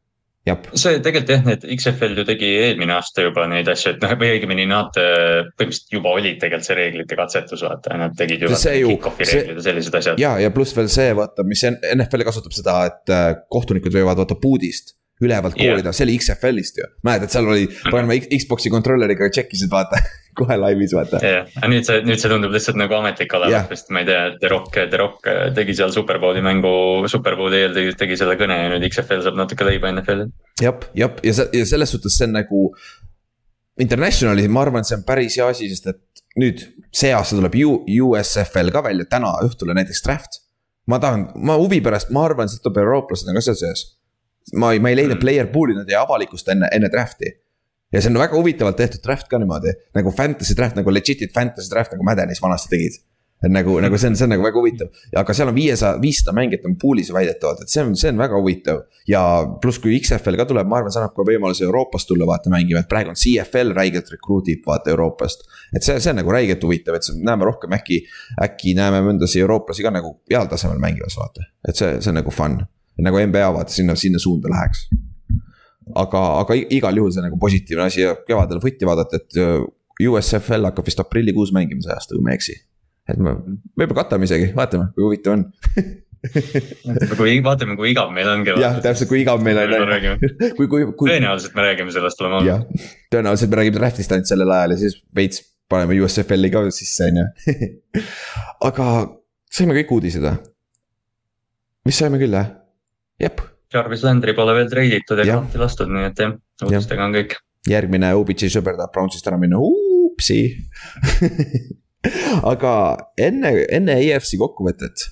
[0.47, 0.69] Jab.
[0.71, 4.29] see tegelikult jah, need XFL ju tegi eelmine aasta juba neid asju, et noh, või
[4.37, 8.51] õigemini nad äh, põhimõtteliselt juba olid tegelikult see reeglite katsetus, vaata, nad tegid ju.
[8.53, 10.21] kick-off'i reeglid ja sellised asjad.
[10.21, 14.39] ja, ja pluss veel see, vaata, mis NFL kasutab seda, et äh, kohtunikud võivad vaata
[14.39, 16.87] puudist ülevalt koolida yeah., see oli XFL-ist ju.
[17.03, 19.99] mäletad, seal oli, paneme Xbox'i kontrolleriga check isid vaata
[20.39, 21.19] kohe laivis vaata.
[21.23, 24.03] jah yeah., aga nüüd see, nüüd see tundub lihtsalt nagu ametlik olevat yeah., sest ma
[24.03, 26.71] ei tea, The Rock, The Rock tegi seal Superbowli mängu,
[27.11, 30.31] Superbowli eel tegi, tegi selle kõne ja nüüd XFL saab natuke leiba NFL-il.
[30.63, 32.65] jah, jah, ja see, ja selles suhtes see on nagu.
[33.79, 37.77] Internationali, ma arvan, see on päris hea asi, sest et nüüd see aasta tuleb U,
[38.09, 40.41] USFL ka välja, täna õhtule näiteks draft.
[40.89, 43.85] ma tahan, ma huvi pärast, ma arvan, sealt tuleb eurooplased on ka seal sees
[44.53, 45.23] ma ei, ma ei leidnud mm.
[45.23, 47.35] player pool'i, nad ei avalikusta enne, enne draft'i.
[47.93, 51.71] ja see on väga huvitavalt tehtud draft ka niimoodi, nagu fantasy draft nagu legit'id fantasy
[51.71, 52.99] draft nagu Maddenis vanasti tegid.
[53.39, 55.99] et nagu, nagu see on, see on nagu väga huvitav ja aga seal on viiesaja,
[56.01, 58.81] viissada mängijat on pool'is väidetavalt, et see on, see on väga huvitav.
[59.07, 59.21] ja
[59.61, 62.83] pluss, kui XFL ka tuleb, ma arvan, see annab ka võimaluse Euroopast tulla vaata mängima,
[62.83, 65.47] et praegu on CFL räigelt recruit ib vaata Euroopast.
[65.75, 68.01] et see, see on nagu räigelt huvitav, et näeme rohkem äkki,
[68.43, 72.35] äkki näeme mõndasi eurooplasi ka nagu heal tasemel mängimas vaata, et see, see on nagu
[72.35, 72.59] fun
[73.05, 74.87] nagu NBA vaata sinna, sinna suunda läheks.
[75.95, 79.63] aga, aga igal juhul see nagu positiivne asi ja kevadel footi vaadata, et äh,
[80.09, 82.59] USFL hakkab vist aprillikuus mängima see aasta, kui ma ei eksi.
[83.09, 83.33] et me
[83.79, 85.47] võib-olla katame isegi, vaatame, kui huvitav on
[87.19, 89.93] kui vaatame, kui igav meil on jah, täpselt, kui igav meil on.
[90.57, 91.07] kui, kui, kui.
[91.07, 92.89] tõenäoliselt me räägime sellest, oleme ausad.
[93.13, 97.21] tõenäoliselt me räägime draft'ist ainult sellel ajal ja siis veits paneme USFL-i ka sisse, on
[97.21, 97.25] ju.
[98.69, 98.87] aga
[99.53, 100.35] saime kõik uudised või?
[101.87, 102.51] mis saime küll, jah?
[103.19, 103.41] Jep.
[103.73, 106.33] Jarvis Landry pole veel treiditud ega lahti lastud, nii et jah,
[106.65, 107.35] uudistega on kõik.
[107.69, 110.39] järgmine OBJ sõber tahab Brownsist ära minna, upsi
[112.53, 112.73] aga
[113.19, 115.05] enne, enne EFC kokkuvõtet.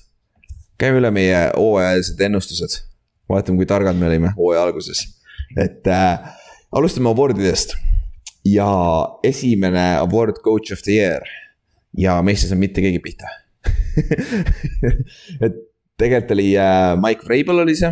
[0.80, 2.80] käime üle meie hooajalised ennustused.
[3.30, 5.04] vaatame, kui targad me olime hooaja alguses.
[5.56, 6.18] et äh,
[6.72, 7.76] alustame awardidest.
[8.44, 8.70] ja
[9.22, 11.22] esimene award coach of the year.
[11.96, 13.30] ja meist ei saanud mitte keegi pihta
[15.44, 15.67] et
[15.98, 17.90] tegelikult oli äh, Mike Vrabel oli see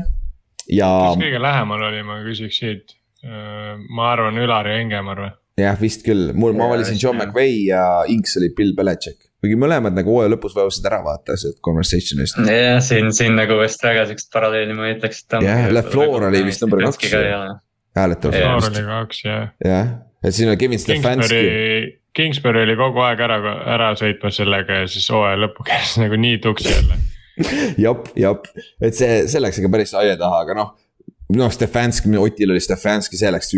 [0.73, 0.91] ja.
[1.09, 2.97] kes kõige lähemal oli, ma küsiks siit.
[3.27, 5.33] Äh, ma arvan Ülar ja Engemar või?
[5.57, 9.31] jah, vist küll, mul, ma valisin John McVay ja Inks oli Bill Belichik.
[9.41, 12.43] kuigi mõlemad nagu hooaja lõpus vajusid ära vaata sealt conversation'ist.
[12.45, 15.25] jah, siin, siin nagu vist väga siukest paralleeli ma ütleks.
[15.33, 17.15] jah, LaFleur oli vist number kaks.
[17.97, 18.37] hääletav.
[18.37, 19.49] LaFleur oli kaks jah.
[19.65, 21.45] jah, et siin on Kevin Stefanski.
[22.17, 23.37] Kingsbury oli kogu aeg ära,
[23.75, 26.97] ära sõitmas sellega ja siis hooaja lõpu käis nagu nii tuksi jälle
[27.85, 30.75] jep, jep, et see, see läks ikka päris aia taha, aga noh.
[31.37, 33.55] noh, Stefanski, Otil oli Stefanski, see läks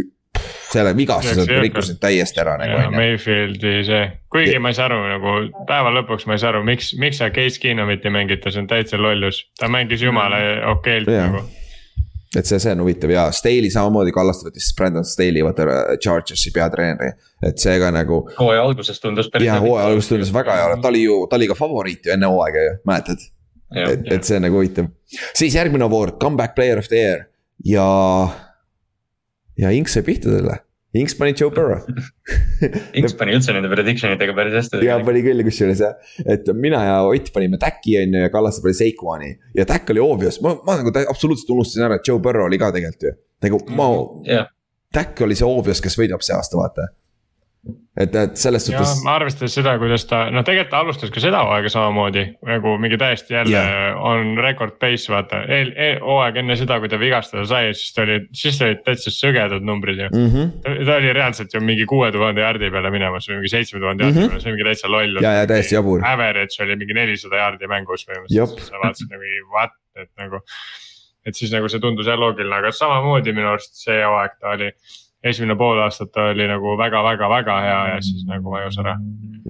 [0.69, 2.97] selle vigastused rikkusid täiesti ära nagu on ju.
[2.99, 5.37] Mayfieldi see, kuigi ma ei saa aru nagu
[5.69, 8.69] päeva lõpuks ma ei saa aru, miks, miks sa Case Keenumit ei mängita, see on
[8.71, 10.43] täitsa lollus, ta mängis jumala
[10.75, 11.47] okeilt nagu
[12.37, 17.15] et see, see on huvitav ja Staley samamoodi Kallast võttis Brandon Staley, vaata Chargersi peatreeneri.
[17.49, 18.21] et see ka nagu.
[18.39, 19.49] hooaja alguses tundus päris.
[19.49, 22.29] jah, hooaja alguses tundus väga hea, ta oli ju, ta oli ka favoriit ju enne
[22.29, 23.25] hooaega ju, mäletad?
[23.75, 24.89] Et, et see on nagu huvitav.
[25.37, 27.27] siis järgmine award, comeback player of the year
[27.65, 27.85] ja,
[29.59, 30.63] ja Inks sai pihta selle
[30.97, 31.85] Inks pani Joe Burrow
[32.99, 34.81] Inks pani üldse nende prediction itega päris hästi.
[34.87, 38.65] ja pani küll kusjuures jah, et mina ja Ott panime Täki on ju ja Kallaste
[38.65, 39.33] pani Seikuani.
[39.57, 42.73] ja Täkk oli obvious, ma, ma nagu absoluutselt unustasin ära, et Joe Burrow oli ka
[42.75, 43.13] tegelikult ju.
[43.45, 43.91] nagu ma
[44.25, 44.49] yeah.,
[44.95, 46.89] Täkk oli see obvious, kes võidab see aasta, vaata
[47.99, 48.93] et, et selles suhtes.
[49.11, 53.35] arvestades seda, kuidas ta, noh, tegelikult ta alustas ka seda hooaega samamoodi nagu mingi täiesti
[53.35, 53.99] jälle yeah.
[54.11, 58.05] on record pace vaata eel, eel, hooaeg enne seda, kui ta vigastada sai, siis ta
[58.07, 60.29] oli, siis olid täitsa sõgedad numbrid ju mm.
[60.35, 60.53] -hmm.
[60.65, 64.07] Ta, ta oli reaalselt ju mingi kuue tuhande jardi peale minemas või mingi seitsme tuhande
[64.07, 64.35] jardi mm -hmm.
[64.35, 65.23] peale, see oli mingi täitsa loll.
[65.23, 66.07] ja, ja täiesti jabur.
[66.07, 70.45] Average oli mingi nelisada jardi mängus põhimõtteliselt, sa vaatasid nagu what, et nagu.
[71.27, 74.71] et siis nagu see tundus jah loogiline, aga samamoodi minu arust see hooaeg ta oli
[75.25, 78.95] esimene pool aastat oli nagu väga-väga-väga hea ja siis nagu vajus ära.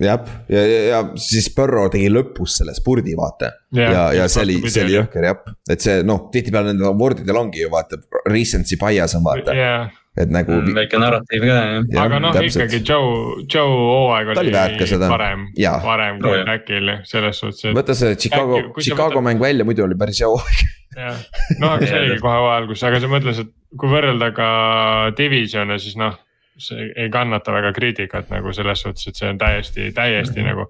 [0.01, 3.53] jah, ja, ja, ja siis Burrow tegi lõpus selle spurdi, vaata.
[3.77, 7.41] ja, ja, ja see oli, see oli jõhker jah, et see noh, tihtipeale nendel award'idel
[7.41, 10.75] ongi ju vaata, recency bias on vaata yeah et nagu mm,.
[10.77, 12.03] väike narratiiv ka jah.
[12.05, 15.47] aga noh, ikkagi Joe, Joe hooaeg oli, oli parem,
[15.85, 17.71] parem kui Backil selles suhtes.
[17.77, 20.67] võta see Chicago, Chicago mäng välja, muidu oli päris hea hooaeg
[20.99, 21.19] jah,
[21.61, 24.49] no aga see oligi kohe hooaja algus, aga sa mõtles, et kui võrrelda ka
[25.19, 26.17] division'e, siis noh.
[26.59, 30.49] see ei kannata väga kriitikat nagu selles suhtes, et see on täiesti, täiesti mm -hmm.
[30.49, 30.67] nagu.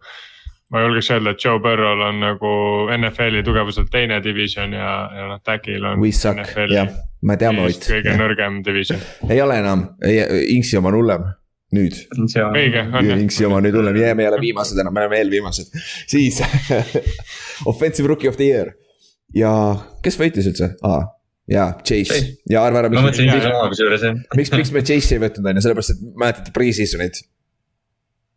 [0.68, 2.50] ma julgeks öelda, et Joe Burrow'l on nagu
[2.98, 6.00] NFL-i tugevuselt teine division ja, ja noh, Tagil on.
[6.00, 6.36] We suck,
[6.70, 6.88] jah,
[7.22, 7.88] me teame Ott.
[7.90, 9.00] kõige nõrgem division.
[9.28, 9.84] ei ole enam,
[10.54, 11.28] Inksi oma on hullem
[11.74, 11.96] nüüd.
[12.14, 13.20] õige, on jah.
[13.20, 15.72] Inksi oma nüüd hullem, me ei ole viimased enam, me oleme eelviimased.
[16.08, 16.40] siis
[17.70, 18.74] offensive rookie of the year
[19.34, 19.52] ja
[20.04, 21.08] kes võitis üldse ah,?
[21.48, 22.92] jaa, Chase ja arva ära.
[22.92, 24.22] ma mõtlesin Chase oma kusjuures jah.
[24.36, 27.22] miks, miks me Chase'i ei võtnud on ju, sellepärast et mäletate pre-season'it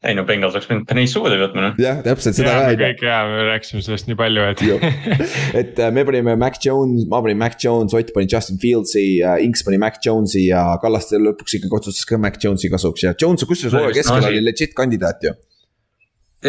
[0.01, 1.75] ei no Bengals oleks pidanud Penny suude võtma noh.
[1.81, 2.71] jah, täpselt seda ka.
[2.79, 4.63] kõik ja me rääkisime sellest nii palju, et
[5.61, 9.37] et äh, me panime Mac Jones, ma panin Mac Jones, Ott pani Justin Fieldsi äh,,
[9.45, 13.45] Inks pani Mac Jonesi ja Kallaste lõpuks ikkagi otsustas ka Mac Jonesi kasuks ja Jones
[13.45, 15.35] kusjuures hooaja keskel oli legit kandidaat ju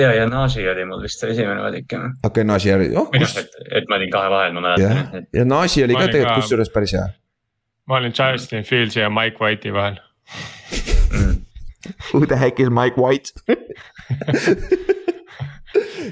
[0.00, 2.08] ja, ja Naji oli mul vist esimene valik jah.
[2.22, 3.36] okei okay,, Naji oli, oh kus.
[3.42, 5.12] et, et ma olin kahe vahel, ma mäletan.
[5.12, 7.06] ja, ja Naji oli ka tegelikult kusjuures päris hea.
[7.84, 10.00] ma olin Justin Fields ja Mike White'i vahel.
[12.12, 13.32] Who the heck is Mike White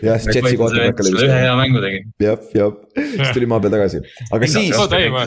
[0.02, 1.24] jah, siis Jetsi quarterback oli vist.
[1.26, 2.00] ühe hea mängu tegi.
[2.22, 4.94] jah, jah, siis tuli maa peal tagasi, aga Minna, siis.
[4.96, 5.26] ei, ma,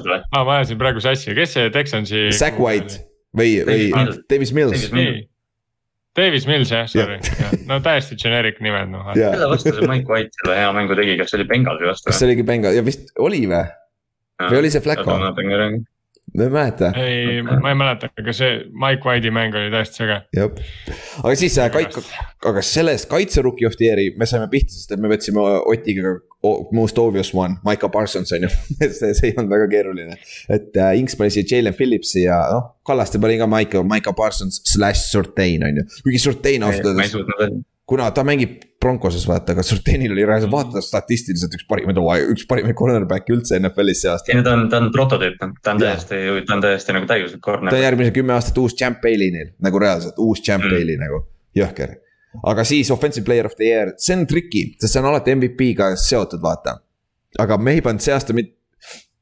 [0.57, 2.25] ajasin praegu sassi, kes see Texansi.
[2.35, 3.03] Zack White
[3.37, 3.91] või, või
[4.31, 4.89] Davis Mills.
[6.13, 9.07] Davis Mills jah, sorry yeah., no täiesti generic nimed noh.
[9.17, 12.11] kelle vastu see Mike White selle hea mängu tegi, kas see oli Bengalsi vastu?
[12.11, 13.63] kas see oligi Bengal ja vist oli või?
[14.45, 15.17] või oli see Flacco?
[16.37, 16.91] Ma ei mäleta.
[16.97, 20.19] ei, ma ei mäleta, aga see Mike White'i mäng oli täiesti sege.
[20.35, 20.61] jah,
[21.23, 21.99] aga siis äh, kaik-,
[22.49, 26.17] aga sellest kaitserookie of the year'i me saime pihta, sest et me võtsime Otiga
[26.75, 30.17] most obvious one, Maiko Parsons on ju see, see ei olnud väga keeruline.
[30.49, 34.61] et äh, Inks pani siia Jalen Phillipsi ja noh, Kallaste pani ka Maiko, Maiko Parsons
[34.73, 40.11] slash Surtain on ju, kuigi Surtain ausalt öeldes kuna ta mängib Broncoses vaata, aga Surtenil
[40.11, 40.55] oli reaalselt mm.
[40.55, 44.31] vaata statistiliselt üks parimaid hooaja, üks parimaid cornerback'e üldse NFL-is see aasta.
[44.31, 47.43] ei no ta on, ta on prototüüp, ta on täiesti, ta on täiesti nagu täiuslik
[47.43, 47.71] corner.
[47.71, 50.75] ta on järgmised kümme aastat uus champ Bailey neil, nagu reaalselt uus champ mm.
[50.75, 51.21] Bailey nagu,
[51.59, 51.95] jõhker.
[52.51, 55.93] aga siis offensive player of the year, see on tricky, sest see on alati MVP-ga
[55.99, 56.79] seotud, vaata.
[57.39, 58.59] aga me ei pannud see aasta mitte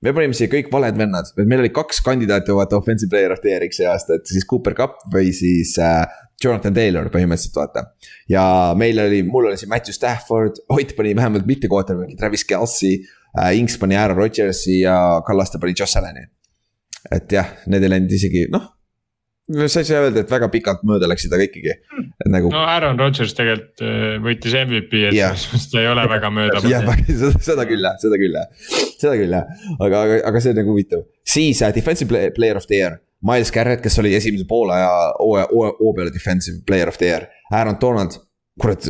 [0.02, 3.54] me panime siia kõik valed vennad, meil oli kaks kandidaati vaata offensive player of the
[3.54, 6.02] year'iks see aasta, et siis Cooper Cup või siis äh,
[6.44, 7.86] Jonathan Taylor põhimõtteliselt vaata.
[8.30, 8.44] ja
[8.78, 12.94] meil oli, mul oli siin Matthew Stafford, Ott pani vähemalt mitte quarterback'i, Travis Kelci
[13.38, 13.56] äh,.
[13.58, 16.28] Inks pani Aaron Rodgersi ja Kallaste pani Josh Allan'i.
[17.12, 18.70] et jah, need ei läinud isegi noh
[19.68, 21.74] sa ei saa öelda, et väga pikalt mööda läksid, aga ikkagi
[22.32, 22.52] nagu.
[22.54, 26.62] no Aaron Rodgers tegelikult äh, võitis MVP, et selles suhtes ta ei ole väga mööda.
[26.70, 28.68] jah, seda, seda küll jah, seda küll jah,
[29.02, 31.06] seda küll jah, aga, aga, aga see on nagu huvitav.
[31.36, 35.48] siis uh, defensive player of the year Miles Garrett, kes oli esimese poole aja hooaja,
[35.54, 37.28] hoo peale defensive player of the year.
[37.52, 38.18] Aaron Donald,
[38.62, 38.88] kurat,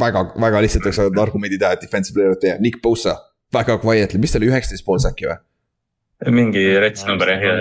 [0.00, 3.16] väga, väga lihtsalt oleks saanud argumendi teha, et defensive player of the year, Nick Bosa.
[3.54, 5.40] väga quietly, mis ta oli, üksteist pool säki või?
[6.28, 7.54] mingi rets number jah, ja,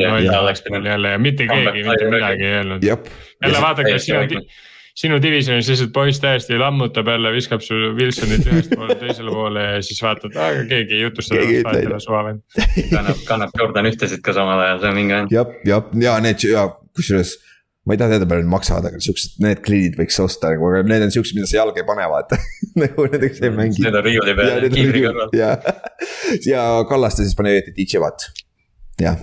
[0.00, 0.86] ja, ja oleks pidanud.
[0.88, 2.82] jälle ja mitte keegi mitte midagi ei öelnud.
[2.82, 4.46] jälle vaadake, siin on,
[4.96, 9.82] sinu divisionis lihtsalt poiss täiesti lammutab jälle, viskab su Wilsonit ühest poole teisele poole ja
[9.84, 12.40] siis vaatad, aga keegi ei jutusta temast, suvavend.
[12.94, 15.20] kannab, kannab Jordan ühtesid ka samal ajal, see on vinge.
[15.34, 16.64] jah, jah, ja need ja
[16.96, 17.36] kusjuures
[17.86, 20.82] ma ei taha teada, palju need maksavad, aga siuksed, need klidid võiks osta nagu, aga
[20.88, 22.40] need on siuksed, mida sa jalga ei pane, vaata
[22.82, 23.84] nagu nendega sa ei mängi.
[23.84, 25.36] Need on riiuli peal, kiivri kõrval.
[25.36, 25.54] ja,
[26.48, 28.30] ja Kallaste siis pani õieti DJ-vat,
[29.04, 29.20] jah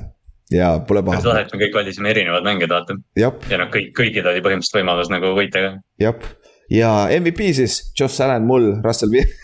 [0.53, 1.17] ja pole paha.
[1.17, 2.97] päris lahe, et me kõik valisime erinevad mängijad, vaata.
[3.17, 5.71] ja noh, kõik, kõigil oli põhimõtteliselt võimalus nagu võita ka.
[6.01, 6.27] jah,
[6.73, 9.41] ja MVP siis, Josh Allan, mul, Russell Wilson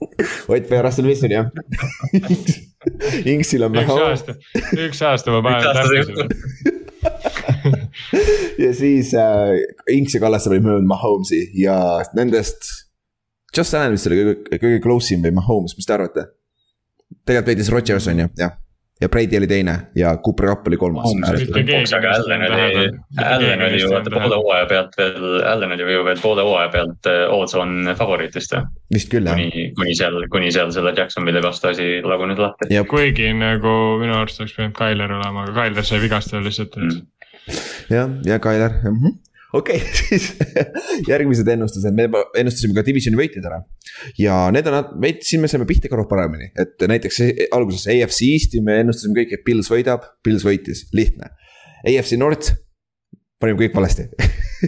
[0.48, 1.50] Ott või Russell Wilson jah
[3.34, 3.84] Inksil on vähe.
[3.84, 4.36] üks aasta,
[4.86, 6.78] üks aasta ma panen täppi sulle
[8.64, 9.56] ja siis äh,
[9.92, 11.76] Inks ja Kallaste olid möödunud Mahomes'i ja
[12.16, 12.68] nendest.
[13.56, 16.28] Just Allan vist oli kõige, kõige close im või Mahomes, mis te arvate?
[17.26, 18.52] tegelikult veidis Rodgers on ju, jah
[19.00, 21.12] ja Brady oli teine ja Cooper Cup oli kolmas.
[21.96, 22.90] aga Allan oli,
[23.24, 27.06] Allan oli ju vaata poole hooaja pealt veel, Allan oli ju veel poole hooaja pealt
[27.06, 28.66] äh, Odds-on favoriit vist või?
[28.94, 29.38] vist küll jah.
[29.38, 32.68] kuni, kuni seal, kuni seal selle Jacksonville'i vastu asi lagunes lahti.
[32.90, 37.00] kuigi nagu minu arust oleks pidanud Tyler olema, aga Tyler sai vigastada lihtsalt mm
[37.90, 40.30] jah, ja Kailer mm -hmm okei okay, siis
[41.08, 42.08] järgmised ennustused, me
[42.38, 43.60] ennustasime ka divisioni võitjad ära.
[44.20, 44.80] ja need on,
[45.26, 47.22] siin me saime pihta ka paremini, et näiteks
[47.56, 51.32] alguses AFC Eest'i me ennustasime kõik, et Pils võidab, Pils võitis, lihtne.
[51.88, 52.54] AFC North,
[53.40, 54.08] panime kõik valesti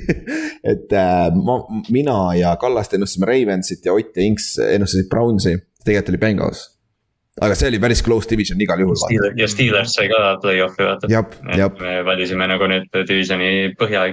[0.72, 1.58] et äh, ma,
[1.92, 6.70] mina ja Kallaste ennustasime Ravensit ja Ott ja Inks ennustasid Brownsi, tegelikult oli Bengals
[7.40, 8.98] aga see oli päris close division igal juhul.
[9.38, 11.08] ja Steelers sai ka play-off'i vaata.
[11.80, 14.10] me valisime nagu nüüd divisioni põhja.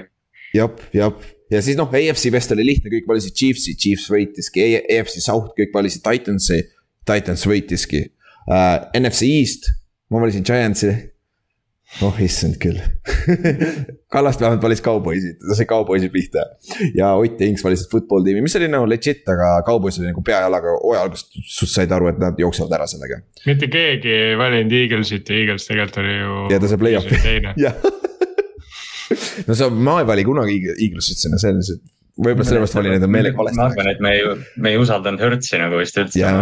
[0.56, 1.22] Jep, jep
[1.54, 5.74] ja siis noh, AFC West oli lihtne, kõik valisid Chiefsi, Chiefs võitiski, AFC South kõik
[5.76, 6.62] valisid Titansi,
[7.08, 8.06] Titans võitiski
[8.50, 8.90] uh,.
[8.98, 9.72] NFC East,
[10.10, 10.94] ma valisin Giantsi
[12.06, 12.78] oh issand küll
[14.14, 16.46] Kallast vähemalt valis Cowboysid, ta sai Cowboysid pihta.
[16.98, 20.24] ja Ott ja Inks valisid football tiimi, mis oli nagu legit, aga Cowboys oli nagu
[20.26, 23.22] peajalaga hooaja algusest said aru, et nad jooksevad ära sellega.
[23.50, 26.44] mitte keegi ei valinud Eaglesit ja Eagles tegelikult oli ju.
[26.54, 27.99] ja ta sai play-off'i, jah
[29.48, 31.88] no sa, ma ei vali kunagi Eaglesit sinna, see on lihtsalt
[32.20, 33.60] võib-olla sellepärast valin need on meelega valesti.
[33.60, 34.24] ma arvan, et me ei,
[34.60, 36.20] me ei usaldanud Hertzi nagu vist üldse.
[36.20, 36.34] ja,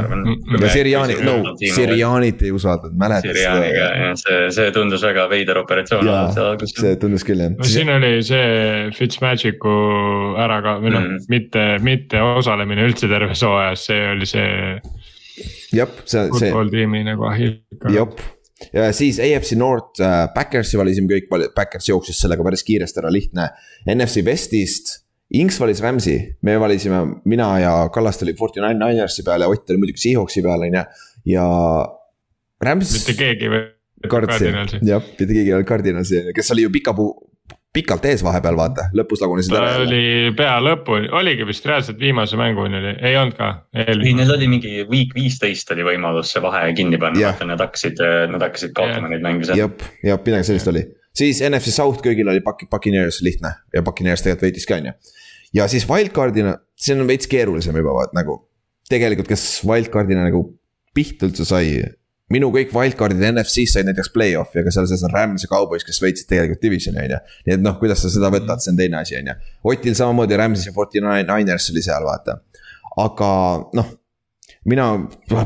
[0.74, 3.38] Siriani, no Sirianit ei usaldanud, mäletad seda?
[3.38, 6.82] Sirianiga jah, see, see tundus väga veider operatsioon olevat seal alguses.
[6.82, 7.54] see tundus küll jah.
[7.54, 9.76] no siin oli see Fitzmagic'u
[10.46, 14.50] ära ka, või noh mm., mitte, mitte osalemine üldse terves hooajas, see oli see.
[15.78, 16.32] jah, see, see.
[16.34, 17.60] football tiimi nagu ahill.
[17.94, 18.18] jah
[18.74, 23.52] ja siis AFC North äh, Backersi valisime kõik, Backers jooksis sellega päris kiiresti ära, lihtne.
[23.94, 24.98] NFC Westist
[25.36, 26.16] Inks valis Rams'i,
[26.48, 30.44] me valisime, mina ja Kallaste oli Forty Nine Ninersi peal ja Ott oli muidugi Seahawksi
[30.46, 30.84] peal, on ju,
[31.34, 31.48] ja.
[32.64, 32.94] Rams.
[32.96, 33.66] mitte keegi või?
[34.08, 37.12] Cardinalsi, jah, mitte keegi ei olnud Cardinalsi, kes oli ju pika puu
[37.78, 39.72] pikalt ees vahepeal, vaata, lõpus lagunesid ära.
[39.78, 43.52] ta oli pea lõpuni, oligi vist reaalselt viimase mänguni oli, ei olnud ka.
[43.78, 48.02] ei, neil oli mingi week viisteist oli võimalus see vahe kinni panna, vaata nad hakkasid,
[48.34, 49.62] nad hakkasid kaotama neid mänge seal.
[49.64, 50.84] jep, jah, midagi sellist oli.
[51.18, 54.98] siis NFC South kõigil oli Puccaneers lihtne ja Puccaneers tegelikult võitis ka, on ju
[55.56, 58.42] ja siis wildcard'ina, see on veits keerulisem juba vaat nagu.
[58.88, 60.46] tegelikult, kes wildcard'ina nagu
[60.96, 61.82] pihta üldse sai.
[62.34, 66.02] Minu kõik wildcard'id NFC-s said näiteks play-off'i, aga seal sees on Rams ja Cowboys, kes
[66.04, 67.20] võitsid tegelikult divisioni, on ju.
[67.48, 69.38] nii et noh, kuidas sa seda võtad, see on teine asi, on ju.
[69.72, 72.40] Otil samamoodi Rams'is ja Forty Niners oli seal, vaata.
[73.04, 73.30] aga
[73.80, 73.94] noh,
[74.68, 74.90] mina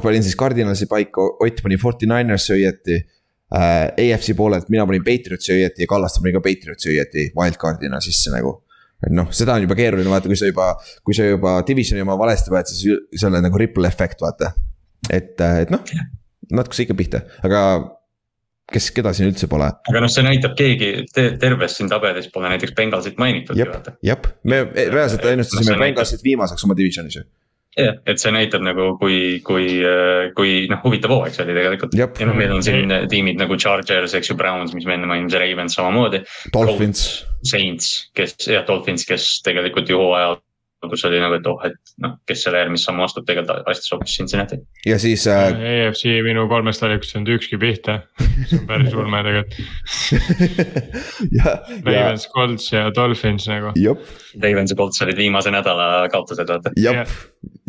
[0.02, 3.92] panin siis Cardinalsi paika, Ott pani Forty Niners'i õieti äh,.
[4.00, 8.62] AFC poolelt mina panin Patriotsi õieti ja Kallaste pani ka Patriotsi õieti wildcard'ina sisse nagu
[9.02, 10.72] et noh, seda on juba keeruline vaata, kui sa juba,
[11.06, 14.54] kui sa juba divisioni oma valesti võed, siis seal on nagu ripple efekt, vaata.
[15.10, 15.82] et, et noh,
[16.50, 17.64] natuke sai ikka pihta, aga
[18.72, 19.68] kes, keda siin üldse pole.
[19.68, 23.60] aga noh, see näitab keegi te, terves siin tabelis pole näiteks Bengalsit mainitud.
[23.60, 27.28] jep, me reaalselt ennustasime Bengalsit viimaseks oma divisionis ju
[27.78, 29.80] jah, et see näitab nagu, kui, kui,
[30.36, 31.96] kui noh, huvitav hooaeg see oli tegelikult.
[31.96, 35.44] ja noh, meil on siin tiimid nagu Chargers, eks ju, Browns, mis me enne mainisime,
[35.44, 36.24] Ravens samamoodi.
[36.54, 37.06] Dolphins.
[37.48, 40.42] Saints, kes, jah, Dolphins, kes tegelikult ju hooajal
[40.90, 44.16] kus oli nagu, et oh, et noh, kes selle järgmist sammu astub, tegelikult astus hoopis
[44.18, 44.58] Cincinnati.
[44.88, 45.62] ja siis äh....
[45.74, 48.00] EFC minu kolmest valikust ei olnud ükski pihta,
[48.50, 49.54] see on päris ulme tegelikult
[51.86, 53.74] Ravens, Colts ja Dolphins nagu.
[54.42, 56.74] Ravens ja Colts olid viimase nädala kaotused, vaata.
[56.82, 57.16] jah,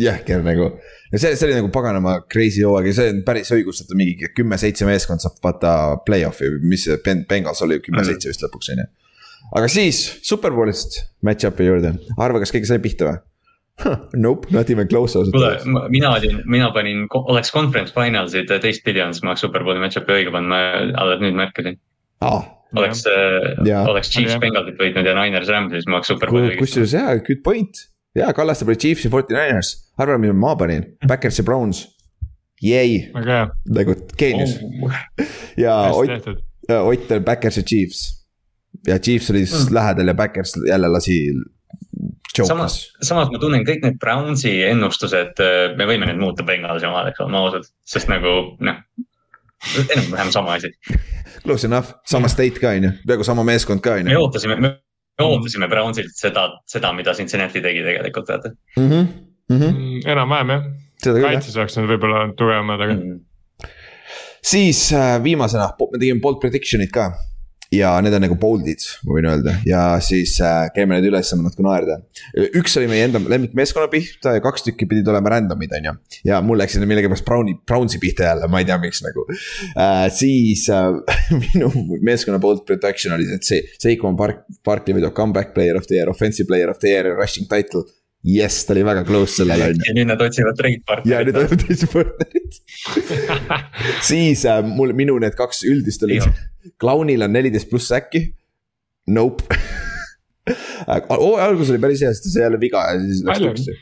[0.01, 0.71] jõhker nagu
[1.13, 4.89] ja see, see oli nagu paganama crazy hooaeg ja see on päris õigustatud, mingi kümme-seitse
[4.89, 8.33] meeskond saab vaata play-off'i, mis Bengals oli kümme-seitse mm.
[8.33, 8.91] vist lõpuks on ju
[9.57, 13.21] aga siis Superbowlist match-up'i juurde, arva, kas keegi sai pihta või?
[14.25, 15.65] Nope, not even close ausalt öeldes.
[15.91, 20.35] mina olin, mina panin, oleks conference finals'id teistpidi olnud, siis ma oleks Superbowli match-up'i õige
[20.35, 20.61] pannud, ma
[21.03, 21.79] alles nüüd märkasin.
[22.25, 22.43] aa,
[22.79, 23.07] oleks,
[23.81, 26.55] oleks Chiefs Bengalit võitnud ja Niners Rams'is, ma oleks super palju.
[26.61, 27.83] kusjuures jaa, good point.
[28.19, 31.87] jaa, Kallaste pani Chiefs ja Forty Niners, arva, mida ma panin, Backers ja Browns.
[32.63, 33.09] Jäi,
[33.75, 34.93] nagu geenius oh.
[35.59, 36.29] ja Ott,
[36.71, 38.22] Ott oli Backers ja Chiefs.
[38.87, 39.75] Ja Chiefs oli siis mm.
[39.75, 41.19] lähedal ja Backers jälle lasi
[42.47, 47.21] samas, samas ma tunnen kõik need Brownsi ennustused, äh, me võime need muuta Bengalsi omadeks,
[47.25, 48.79] oleme ausad, sest nagu noh.
[49.83, 50.73] enam-vähem sama asi.
[51.43, 54.11] Close enough, sama state ka on ju, peaaegu sama meeskond ka on ju.
[54.11, 54.73] me ootasime, me
[55.23, 58.89] ootasime Brownsilt seda, seda, mida Cincinnati tegi tegelikult, teate mm.
[58.89, 59.13] -hmm.
[59.53, 60.09] Mm -hmm.
[60.15, 63.01] enam-vähem jah, kaitses oleks nad võib-olla tugevamad, aga mm.
[63.01, 63.69] -hmm.
[64.43, 67.13] siis äh, viimasena, me tegime bold prediction'id ka
[67.73, 71.47] ja need on nagu bold'id, ma võin öelda ja siis äh, käime need üles, saame
[71.47, 71.99] natuke naerda.
[72.59, 75.95] üks oli meie enda lemmikmeeskonna pihta ja kaks tükki pidid olema random'id, on ju.
[76.29, 80.07] ja mul läks millegipärast Browni, Brownsi pihta jälle, ma ei tea, miks nagu äh,.
[80.13, 80.91] siis äh,
[81.47, 81.73] minu
[82.05, 86.13] meeskonna bold protection oli, et see, Seikon Park, Barkley võidab comeback player of the year,
[86.13, 87.87] offensive player of the year ja rushing title
[88.23, 89.89] jess, ta oli väga close sellele on ju.
[89.89, 91.13] ja nüüd nad otsivad trade partnerit.
[91.13, 92.61] ja nüüd otsivad trade partnerit
[94.11, 96.29] siis äh, mul, minu need kaks üldist olid,
[96.81, 98.29] Clownil on neliteist pluss äkki.
[99.11, 99.59] Nope
[100.47, 103.75] hooaja algus oli päris hea, sest ta sai jälle viga ja siis läks tuksi.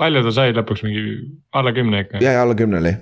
[0.00, 1.06] palju ta sai lõpuks mingi
[1.56, 2.20] alla kümne ikka?
[2.24, 2.92] ja, ja alla kümne oli,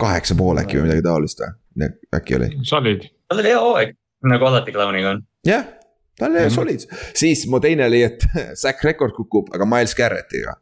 [0.00, 2.50] kaheksa pool äkki või midagi taolist või, äkki oli.
[2.70, 3.10] Solid.
[3.28, 3.94] tal oli hea hooaeg,
[4.34, 5.22] nagu alati Clowniga on.
[5.46, 5.79] jah yeah
[6.20, 6.80] tal oli solid,
[7.16, 8.20] siis mu teine oli, et
[8.62, 10.52] Zack Record kukub, aga Miles Garrettiga.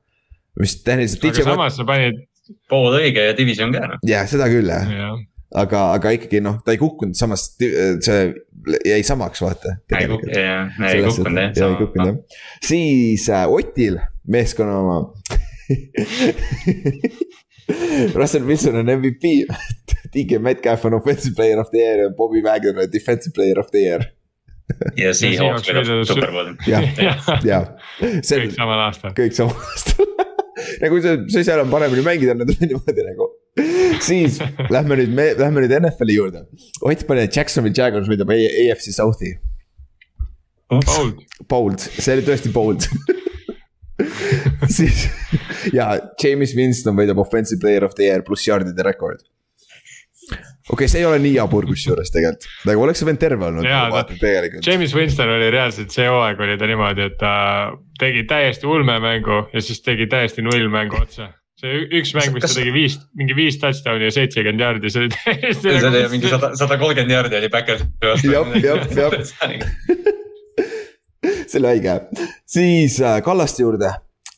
[0.59, 1.25] mis tehniliselt.
[1.31, 2.17] aga samas sa panid.
[2.71, 4.01] pool õige ja division ka noh.
[4.09, 5.09] jah, seda küll jah ja.
[5.63, 8.21] aga, aga ikkagi noh, ta ei kukkunud, samas see
[8.89, 9.69] jäi samaks, vaata.
[9.99, 11.55] ei kukkunud jah, ei kukkunud jah.
[11.99, 12.15] jah,
[12.65, 13.97] siis äh, Otil,
[14.27, 14.97] meeskonna oma
[18.15, 19.47] Russell Wilson on MVP
[20.13, 23.71] DK Metcalf on offensive player of the year ja Bobby Wagner on defensive player of
[23.71, 24.01] the year
[25.01, 26.57] ja Seahawks võidab superbowli.
[26.69, 26.87] jah,
[27.47, 27.71] jah.
[28.01, 29.15] kõik samal aastal.
[29.17, 30.09] kõik samal aastal
[30.83, 33.29] nagu see, see seal on paremini mängida, nad on niimoodi nagu.
[34.05, 34.39] siis
[34.71, 36.45] lähme nüüd, me lähme nüüd NFL-i juurde.
[36.87, 39.37] Ott pani Jacksonvil Jaguars võidab AFC South'i.
[40.69, 41.23] Bold.
[41.49, 42.85] Bold, see oli tõesti bold
[44.77, 45.07] siis
[45.73, 45.87] ja
[46.21, 49.23] James Winston võidab offensive player of the year pluss yard'ide rekord
[50.69, 53.67] okei okay,, see ei ole nii jabur kusjuures tegelikult, nagu oleks see vend terve olnud.
[54.67, 57.33] James Winston oli reaalselt see hooaeg oli ta niimoodi, et ta
[58.01, 62.45] tegi täiesti ulme mängu ja siis tegi täiesti null mängu otsa see üks mäng, mis
[62.45, 62.55] Kas...
[62.55, 65.65] ta tegi viis, mingi viis touchdown'i ja seitsekümmend jaardi, see oli täiesti.
[65.65, 68.31] see oli nagu mingi sada, sada kolmkümmend jaardi oli Backersi vastu.
[68.31, 69.17] jah, jah, jah.
[71.51, 71.99] see oli haige,
[72.47, 73.91] siis äh, Kallaste juurde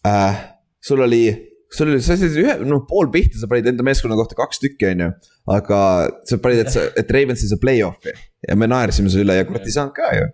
[0.06, 0.40] äh,,
[0.80, 4.38] sul oli sul oli, sa said ühe, noh pool pihta, sa panid enda meeskonna kohta
[4.38, 5.10] kaks tükki, on ju.
[5.56, 5.80] aga
[6.26, 8.14] sa panid, et sa, et Ravens ei saa play-off'i
[8.48, 10.26] ja me naersime su üle ja kurat ei saanud ka ju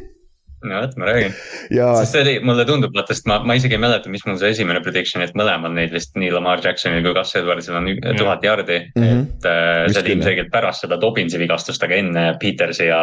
[0.68, 1.34] no vot, ma räägin
[1.72, 1.88] ja....
[2.00, 4.52] sest see oli, mulle tundub, vaata, sest ma, ma isegi ei mäleta, mis mul see
[4.54, 8.80] esimene prediction, et mõlemal neid vist nii Lamar Jacksonil kui Gus Edwardsil on tuhat jardi
[8.86, 9.02] mm.
[9.02, 9.26] -hmm.
[9.40, 13.02] et äh, see oli ilmselgelt pärast seda Dobbinsi vigastust, aga enne Petersi ja.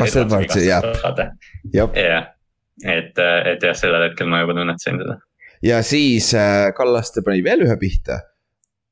[0.00, 0.88] Gus Edwardsi, jah.
[1.74, 2.30] jah,
[2.84, 3.18] et,
[3.54, 5.20] et jah, sellel hetkel ma juba tunnetasin seda
[5.62, 8.20] ja siis äh, Kallaste pani veel ühe pihta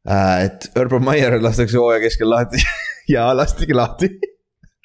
[0.08, 0.44] äh,.
[0.46, 2.62] et Urban Meyer lastakse hooaja keskel lahti
[3.14, 4.10] ja lastigi lahti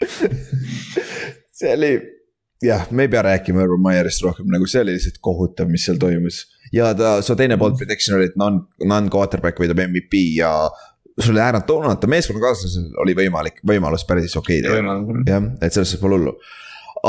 [1.57, 1.91] see oli,
[2.63, 5.99] jah, me ei pea rääkima Urban Meyerist rohkem, nagu see oli lihtsalt kohutav, mis seal
[6.01, 6.43] toimus.
[6.73, 10.53] ja ta, su teine bold prediction oli, et non, non-quarterback võidab MVP ja
[11.19, 14.95] sul oli Aaron Donald, ta meeskonnakaaslasel oli võimalik, võimalus päris okei okay teha.
[15.29, 16.37] jah, et selles suhtes pole hullu.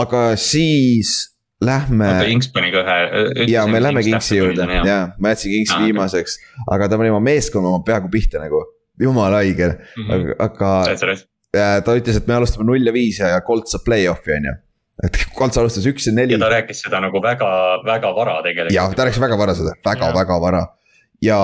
[0.00, 1.16] aga siis
[1.64, 2.08] Lähme.
[2.10, 3.46] oota, Inks pani ka ühe.
[3.50, 6.38] ja me lähme Kingsi juurde ja ma jätsin Kingsi viimaseks,
[6.70, 8.60] aga ta pani oma meeskonna oma peaaegu pihta nagu,
[9.00, 10.36] jumala haige mm, -hmm.
[10.38, 10.74] aga.
[11.84, 14.58] ta ütles, et me alustame null ja viis ja Colt saab play-off'i on ju
[15.02, 16.36] et Colts alustas üks ja neli.
[16.36, 17.48] ja ta rääkis seda nagu väga,
[17.86, 18.74] väga vara tegelikult.
[18.76, 20.62] jah, ta rääkis väga vara seda, väga, väga vara.
[21.22, 21.40] ja,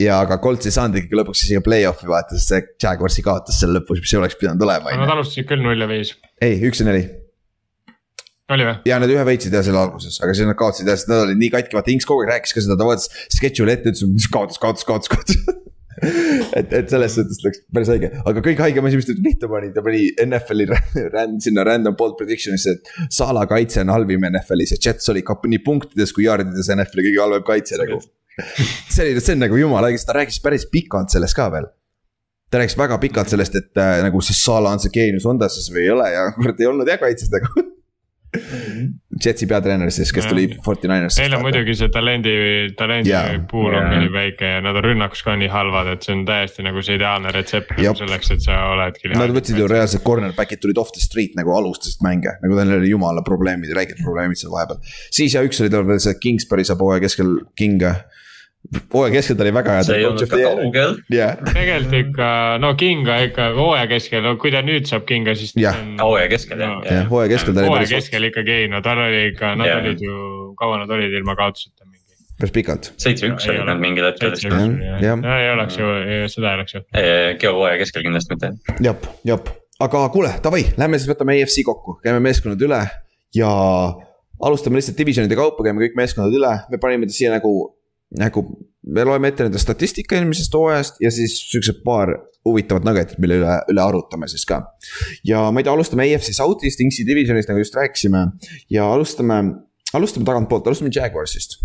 [0.00, 3.80] ja aga Colts ei saanud ikkagi lõpuks isegi play-off'i vaata, sest see Jaguarsi kaotas selle
[3.80, 4.92] lõpus, mis ei oleks pidanud olema.
[4.98, 6.14] Nad alustasid küll null ja viis.
[6.42, 7.06] ei, üks ja neli
[8.50, 8.76] oli või?
[8.88, 11.40] ja nad ühe võitsid jah selle alguses, aga siis nad kaotasid jah, sest nad olid
[11.40, 14.58] nii katki, vaata Inks kogu aeg rääkis ka seda, ta vaatas schedule'i ette, ütles kaotas,
[14.62, 15.62] kaotas, kaotas, kaotas
[16.58, 19.70] et, et selles suhtes läks päris haige, aga kõige haigem asi, mis ta pihta pani,
[19.74, 20.66] ta pani NFL-i
[21.12, 25.62] ränd sinna random bold prediction'isse, et Sala kaitse on halvim NFL-is ja Jets oli nii
[25.66, 28.00] punktides kui jardides NFL-i kõige halvem kaitse nagu.
[28.92, 31.68] see oli, see on nagu jumala haige, sest ta rääkis päris pikalt sellest ka veel
[32.52, 35.48] ta rääkis väga pikalt sellest, et äh, nagu see Sala on see geenius, on ta
[35.52, 37.62] siis või ei ole ja kurat ei olnud jah kaitses nagu
[38.32, 41.20] Jetsi peatreener siis, kes tuli Forty Ninersist.
[41.20, 42.32] Neil on muidugi see talendi,
[42.78, 43.34] talendi yeah.
[43.50, 46.64] pool on nii väike ja nad on rünnakus ka nii halvad, et see on täiesti
[46.64, 49.12] nagu see ideaalne retsept nagu selleks, et sa oledki.
[49.12, 52.94] Nad võtsid ju reaalselt cornerback'id tulid off the street nagu alustasid mänge, nagu neil oli
[52.94, 54.80] jumala probleemid, räiged probleemid seal vahepeal.
[55.12, 57.98] siis ja üks oli tal veel see Kingsbury saab hooaja keskel kinga
[58.92, 59.84] hooaja keskel ta oli väga hea.
[59.86, 61.38] see ei olnud ka kaugel yeah..
[61.48, 62.28] tegelikult ikka,
[62.62, 65.78] no kinga ikka hooaja keskel, no kui ta nüüd saab kinga, siis yeah..
[66.00, 66.84] hooaja keskel jah no,.
[66.88, 67.72] jah, hooaja keskel ta oli.
[67.72, 69.82] hooaja keskel ikkagi ei, no tal oli ikka, nad yeah.
[69.82, 70.20] olid ju,
[70.60, 72.16] kaua nad olid ilma kaotuseta mingi.
[72.40, 72.92] päris pikalt.
[73.04, 74.36] seitse-üks olid nad mingil hetkel.
[75.24, 75.90] no ei oleks ju,
[76.32, 76.86] seda ei oleks ju.
[77.42, 78.54] Geo hooaja keskel kindlasti mitte.
[78.88, 79.52] jep, jep,
[79.84, 82.80] aga kuule, davai, lähme siis võtame EFC kokku, käime meeskonnad üle
[83.36, 83.52] ja
[84.42, 87.52] alustame lihtsalt divisionide kaupa, käime kõik meeskonnad üle, me panime ta siia nagu
[88.18, 88.44] nagu
[88.82, 92.14] me loeme ette nende statistika eelmisest hooajast ja siis siuksed paar
[92.46, 94.62] huvitavat nuggetit, mille üle, üle arutame siis ka.
[95.26, 98.24] ja ma ei tea, alustame AFC South'ist, Inksi divisionist nagu just rääkisime
[98.72, 99.38] ja alustame,
[99.94, 101.60] alustame tagantpoolt, alustame Jaguarsist.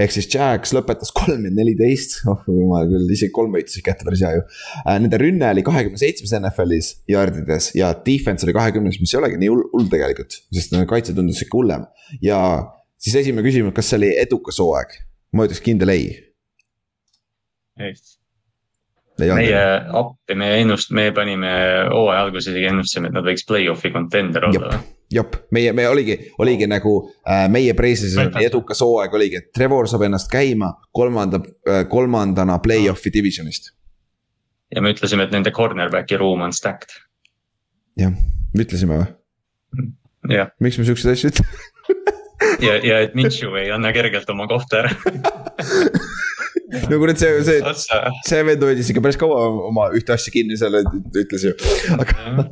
[0.00, 4.24] ehk siis Jags lõpetas kolm ja neliteist, oh jumal küll, isegi kolm võitu kätte päris
[4.24, 4.44] hea ju.
[4.82, 9.38] Äh, nende rünne oli kahekümne seitsmes NFL-is yardides ja defense oli kahekümnes, mis ei olegi
[9.42, 11.86] nii hull, hull tegelikult, sest kaitse tundus ikka hullem.
[12.24, 12.40] ja
[12.98, 14.98] siis esimene küsimus, kas see oli edukas hooaeg
[15.32, 16.04] ma ütleks kindel ei.
[19.18, 19.64] meie
[19.98, 21.50] appi, me ennust-, me panime
[21.90, 24.78] hooaja alguses isegi ennustasime, et nad võiks play-off'i contender olla
[25.12, 26.94] jep, meie, me oligi, oligi nagu
[27.28, 33.12] äh, meie preisisime edukas hooaeg oligi, et Trevor saab ennast käima kolmanda äh,, kolmandana play-off'i
[33.14, 33.72] divisionist.
[34.74, 36.92] ja me ütlesime, et nende cornerback'i ruum on stacked.
[37.98, 38.12] jah,
[38.58, 39.08] ütlesime või?
[40.60, 41.97] miks me siukseid asju ütleme
[42.64, 44.94] ja, ja et Minshew ei anna kergelt oma kohta ära
[46.90, 47.60] no kurat, see, see,
[48.26, 49.38] see vend hoidis ikka päris kaua
[49.68, 51.54] oma ühte asja kinni seal, ütles ju.
[51.94, 52.44] aga,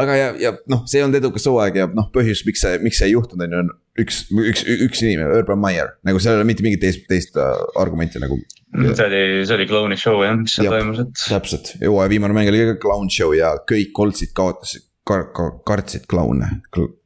[0.00, 3.00] aga ja, ja noh, see ei olnud edukas hooaeg ja noh, põhjus, miks see, miks
[3.00, 5.94] see ei juhtunud, on ju, on üks, üks, üks inimene, Urban Meyer.
[6.06, 8.40] nagu seal ei ole mitte mingit teist, teist äh, argumenti nagu.
[8.74, 11.24] see oli, see oli klouni show jah, mis seal toimus, et.
[11.24, 16.08] täpselt, hooaja viimane mäng oli ka clown show ja kõik Coltsid kaotasid kar-, kar-, kartsid
[16.10, 16.50] kloune,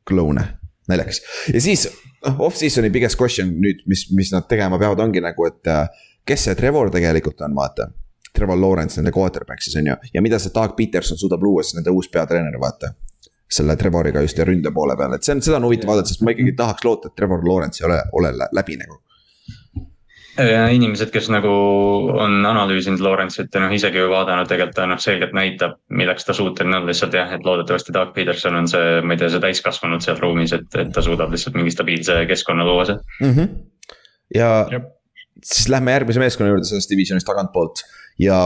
[0.09, 0.47] kloune,
[0.91, 1.23] naljakas.
[1.55, 1.87] ja siis
[2.27, 5.89] noh, off-season'i biggest question nüüd, mis, mis nad tegema peavad, ongi nagu, et äh,
[6.29, 7.91] kes see Trevor tegelikult on, vaata.
[8.35, 11.79] Trevor Lawrence, nende quarterback siis on ju, ja mida see Doug Peterson suudab luua, siis
[11.79, 12.95] nende uus peatreener, vaata.
[13.49, 16.21] selle Trevoriga just ja ründe poole peal, et see on, seda on huvitav vaadata, sest
[16.21, 18.99] ma ikkagi tahaks loota, et Trevor Lawrence ei ole, ole läbi nagu
[20.39, 21.51] inimesed, kes nagu
[22.15, 26.79] on analüüsinud Lawrence'it ja noh, isegi vaadanud, tegelikult ta noh, selgelt näitab, milleks ta suuteline
[26.79, 30.21] on lihtsalt jah, et loodetavasti Doug Peterson on see, ma ei tea, see täiskasvanud seal
[30.23, 33.33] ruumis, et, et ta suudab lihtsalt mingi stabiilse keskkonna luua seal mm.
[33.35, 33.55] -hmm.
[34.35, 34.91] ja Jep.
[35.43, 37.83] siis lähme järgmise meeskonna juurde sellest divisionist tagantpoolt
[38.23, 38.39] ja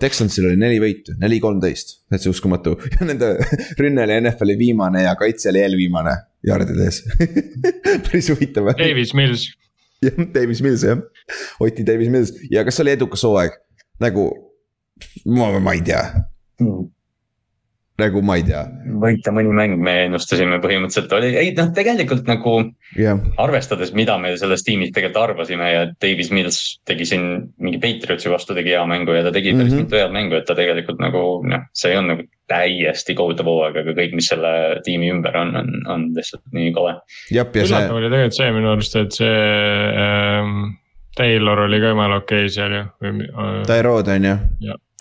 [0.00, 3.36] Texansil oli neli võitu, neli kolmteist, täitsa uskumatu ja nende
[3.80, 7.02] rünne oli NFL-i viimane ja kaitse oli eelviimane jardides
[8.04, 8.74] päris huvitav.
[8.78, 9.48] Davis Mills
[10.04, 11.00] jah, Davis Mills jah,
[11.60, 13.58] Oti Davis Mills ja kas see oli edukas hooaeg?
[14.02, 14.28] nagu,
[15.26, 16.02] ma, ma ei tea
[16.60, 16.86] mm.
[17.98, 18.62] Nagu ma ei tea.
[19.02, 22.54] võita mõni mäng me ennustasime põhimõtteliselt oli, ei noh, tegelikult nagu
[22.94, 23.18] yeah.
[23.42, 27.28] arvestades, mida me sellest tiimist tegelikult arvasime ja Davis Mills tegi siin
[27.58, 29.88] mingi Patriotsi vastu tegi hea mängu ja ta tegi päris mm -hmm.
[29.88, 33.76] mitu head mängu, et ta tegelikult nagu noh, see ei olnud nagu täiesti kohutav hooaeg,
[33.82, 34.50] aga kõik, mis selle
[34.84, 36.94] tiimi ümber on, on, on lihtsalt nii kole.
[37.32, 39.40] üllatav oli tegelikult see minu arust, et see
[40.04, 40.76] ähm,
[41.18, 42.84] Taylor oli ka jumala okei okay seal ju.
[43.02, 44.36] Äh, Tyrod on ju,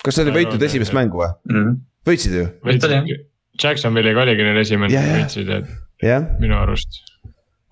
[0.03, 1.61] kas nad olid võitnud esimest mängu või mm?
[1.61, 1.77] -hmm.
[2.07, 2.47] Võitsid ju?
[3.57, 5.69] Jacksonville'iga oligi neil esimene yeah,, võitsid, et
[6.05, 6.25] yeah.
[6.41, 6.99] minu arust.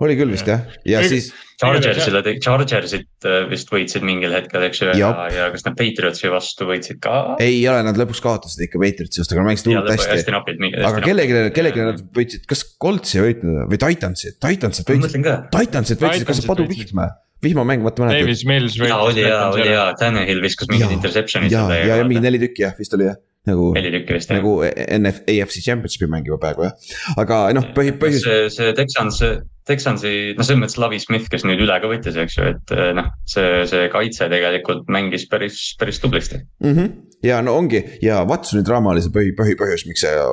[0.01, 4.89] oli küll vist jah, ja siis Chargersile, Chargersit äh, vist võitsid mingil hetkel, eks ju,
[4.99, 7.19] ja, ja kas nad Patriotsi vastu võitsid ka?
[7.43, 10.09] ei ole, nad lõpuks kaotasid ikka Patriotsi vastu, aga nad mängisid hullult hästi.
[10.11, 10.65] hästi napilt.
[10.79, 15.29] aga kellelegi, kellelegi nad võitsid, kas Coltsi ei võitnud või Titansit, Titansit võitsid.
[15.53, 17.11] Titansit võitsid, kas see Padu Vihma?
[17.45, 18.23] vihmamäng, vaata mäletad.
[18.23, 18.95] Davis Mills võitis.
[18.95, 21.53] oli ja, oli ja, Tanel viskas mingid interception'id.
[21.53, 23.19] ja, ja, ja, ja mingi neli tükki jah, vist oli jah
[23.49, 24.39] nagu, neli tükki vist jah.
[24.39, 24.53] nagu
[24.99, 28.25] NF, AFC Championshipi mängiva praegu jah, aga noh, põhi, põhjus.
[28.25, 29.21] see, see Texans,
[29.65, 32.91] Texansi, noh, selles mõttes Lavi Smith, kes nüüd üle ka võttis, eks ju, et eh,
[32.97, 36.71] noh, see, see kaitse tegelikult mängis päris, päris tublisti mm.
[36.71, 36.95] -hmm.
[37.25, 40.25] ja no ongi ja Watsoni draama oli see põhi, põhi, põhjus, miks see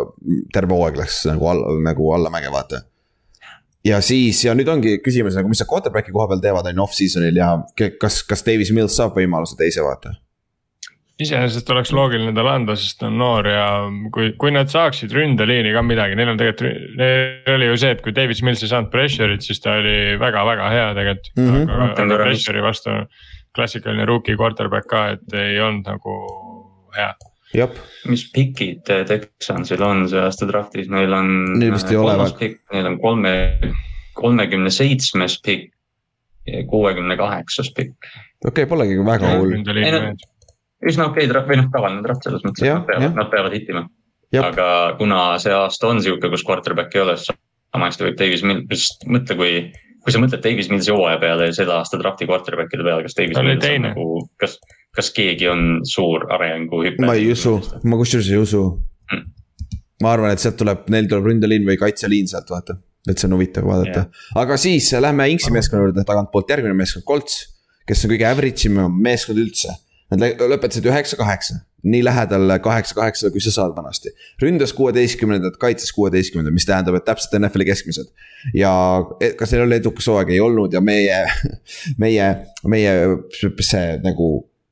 [0.53, 2.85] terve hooaeg läks nagu alla, nagu allamäge, vaata
[3.85, 6.85] ja siis, ja nüüd ongi küsimus nagu, mis sa quarterback'i koha peal teevad, on ju
[6.85, 7.55] off-season'il ja
[8.01, 10.15] kas, kas Davis Mills saab võimaluse teise vaata?
[11.23, 13.67] Iseenesest oleks loogiline talle anda, sest ta on noor ja
[14.15, 18.03] kui, kui nad saaksid ründeliini ka midagi, neil on tegelikult, neil oli ju see, et
[18.05, 21.53] kui Davis Mills ei saanud pressure'it, siis ta oli väga-väga hea tegelikult mm.
[21.53, 21.75] -hmm.
[21.77, 22.97] aga, aga pressure'i vastu
[23.57, 26.17] klassikaline rookie quarterback ka, et ei olnud nagu
[26.97, 27.13] hea.
[28.09, 31.29] mis pikid Texansil on see aasta draft'is, neil on.
[31.59, 32.49] Neil vist ei ole väga.
[32.73, 33.35] Neil on kolme,
[34.17, 35.75] kolmekümne seitsmes pikk
[36.47, 37.97] ja kuuekümne kaheksas pikk.
[38.45, 39.57] okei okay,, polegi väga hull.
[40.89, 43.57] Üsna okei okay, draft või noh, tavaline draft selles mõttes, et nad peavad, nad peavad
[43.57, 43.87] hittima.
[44.43, 44.67] aga
[44.99, 47.37] kuna see aasta on sihuke, kus quarterback'i ei ole, siis
[47.73, 49.53] sama hästi võib Davis Mills, mõtle, kui,
[50.05, 53.39] kui sa mõtled Davis Millsi hooaja peale ja selle aasta drafti quarterback'ide peale, kas Davis
[53.39, 54.09] Mills on nagu,
[54.41, 54.59] kas,
[54.97, 57.05] kas keegi on suur arenguhüpe?
[57.07, 57.57] ma ei usu,
[57.89, 58.65] ma kusjuures ei usu
[59.13, 59.29] hmm..
[60.05, 62.77] ma arvan, et sealt tuleb, neil tuleb ründeliin või kaitseliin sealt vaata,
[63.09, 67.07] et see on huvitav vaadata yeah., aga siis lähme Inksi meeskonna juurde tagantpoolt, järgmine meeskond,
[67.09, 67.41] Colts.
[67.89, 69.73] kes on kõige average im meeskond üldse,
[70.13, 74.13] nad lõpetasid üheksa-kaheksa nii lähedal kaheksa-kaheksale, kui sa saad vanasti.
[74.43, 78.13] ründas kuueteistkümnendat, kaitses kuueteistkümnendat, mis tähendab, et täpselt NFL-i keskmised.
[78.55, 78.71] ja
[79.39, 81.25] kas neil oli edukas hooaeg, ei olnud ja meie,
[82.05, 82.29] meie,
[82.67, 82.93] meie
[83.61, 84.29] see nagu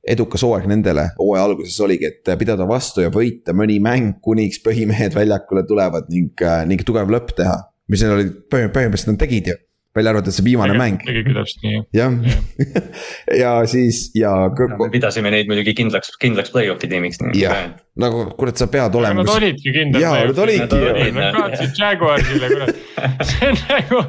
[0.07, 5.19] edukas hooaeg nendele hooaja alguses oligi, et pidada vastu ja võita mõni mäng, kuniks põhimehed
[5.19, 7.59] väljakule tulevad ning, ning tugev lõpp teha.
[7.91, 9.59] mis neil oli, põhimõtteliselt nad tegid ju
[9.97, 11.01] välja arvatud see viimane mäng.
[11.03, 11.81] tegigi täpselt nii.
[11.97, 12.19] jah,
[13.43, 14.33] ja siis ja.
[14.79, 17.19] me pidasime neid muidugi kindlaks, kindlaks play-off'i tiimiks.
[17.39, 19.25] jah, nagu kurat, sa pead olema.
[19.25, 20.05] Nad olidki kindlad.
[20.05, 20.85] jaa, nad olidki.
[21.17, 22.87] Nad kaotasid Jaguarsile, kurat,
[23.33, 24.05] see on nagu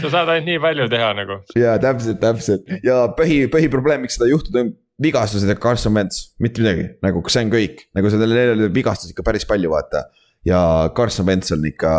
[0.00, 1.40] sa saad ainult nii palju teha nagu.
[1.58, 6.60] ja täpselt, täpselt ja põhi, põhiprobleem, miks seda juhtuda on vigastused ja Carson Wentz, mitte
[6.60, 10.04] midagi, nagu see on kõik, nagu seal vigastusi ikka päris palju, vaata.
[10.44, 10.60] ja
[10.96, 11.94] Carson Wentz on ikka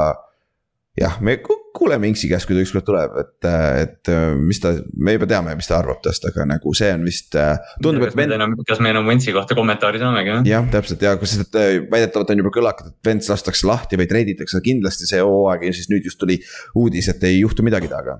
[0.99, 1.37] jah, me
[1.73, 3.47] kuuleme Inksi käest, kui ta ükskord tuleb, et,
[3.79, 4.11] et
[4.41, 7.37] mis ta, me juba teame, mis ta arvab tast, aga nagu see on vist.
[7.83, 8.57] tundub, et vend.
[8.67, 10.35] kas me enam Ventsi kohta kommentaari saamegi?
[10.51, 15.07] jah, täpselt ja kus väidetavalt on juba kõlakad, et Vents lastakse lahti või treiditakse, kindlasti
[15.09, 16.41] see hooaeg ja siis nüüd just tuli
[16.79, 18.19] uudis, et ei juhtu midagi temaga.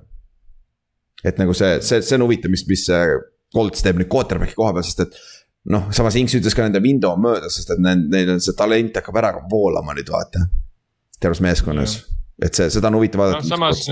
[1.24, 2.88] et nagu see, see, see on huvitav, mis, mis
[3.52, 5.18] Colts teeb nüüd quarterback'i koha peal, sest et
[5.68, 8.96] noh, samas Inks ütles ka nende window on möödas, sest et neil on see talent
[8.96, 10.46] hakkab ära voolama nüüd vaata.
[11.20, 13.50] terves meeskonnas ja et see, seda on huvitav vaadata no,.
[13.56, 13.86] samas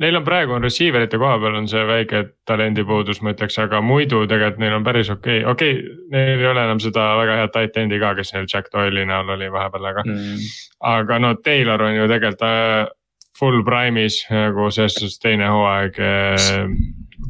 [0.00, 3.82] neil on praegu on receiver ite koha peal on see väike talendipuudus, ma ütleks, aga
[3.84, 7.36] muidu tegelikult neil on päris okei okay., okei okay,, neil ei ole enam seda väga
[7.42, 10.48] head tight end'i ka, kes neil Jack Doyle'i näol oli vahepeal, aga mm..
[10.94, 12.94] aga no Taylor on ju tegelikult äh,
[13.40, 16.64] full prime'is nagu selles suhtes teine hooaeg äh,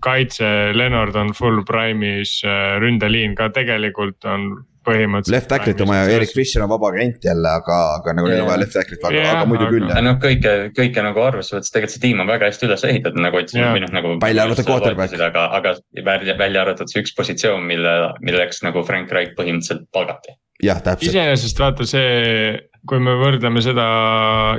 [0.02, 4.50] kaitse, Leonard on full prime'is, äh, ründeliin ka tegelikult on
[4.86, 5.34] põhimõtteliselt.
[5.34, 8.48] Left tackle'it on vaja, Erik Fischer on vaba agent jälle, aga, aga nagu neil on
[8.48, 10.00] vaja left tackle'it, aga, aga muidu küll jah.
[10.06, 13.40] noh, kõike, kõike nagu arvesse võttes, tegelikult see tiim on väga hästi üles ehitatud nagu
[13.42, 14.14] otsime või noh nagu.
[14.22, 15.18] välja arvatud quarterback.
[15.28, 15.74] aga, aga
[16.06, 20.36] välja, välja arvatud see üks positsioon, mille, milleks nagu Frank Reich põhimõtteliselt palgati.
[20.64, 21.10] jah, täpselt.
[21.12, 22.56] iseenesest vaata see,
[22.88, 23.86] kui me võrdleme seda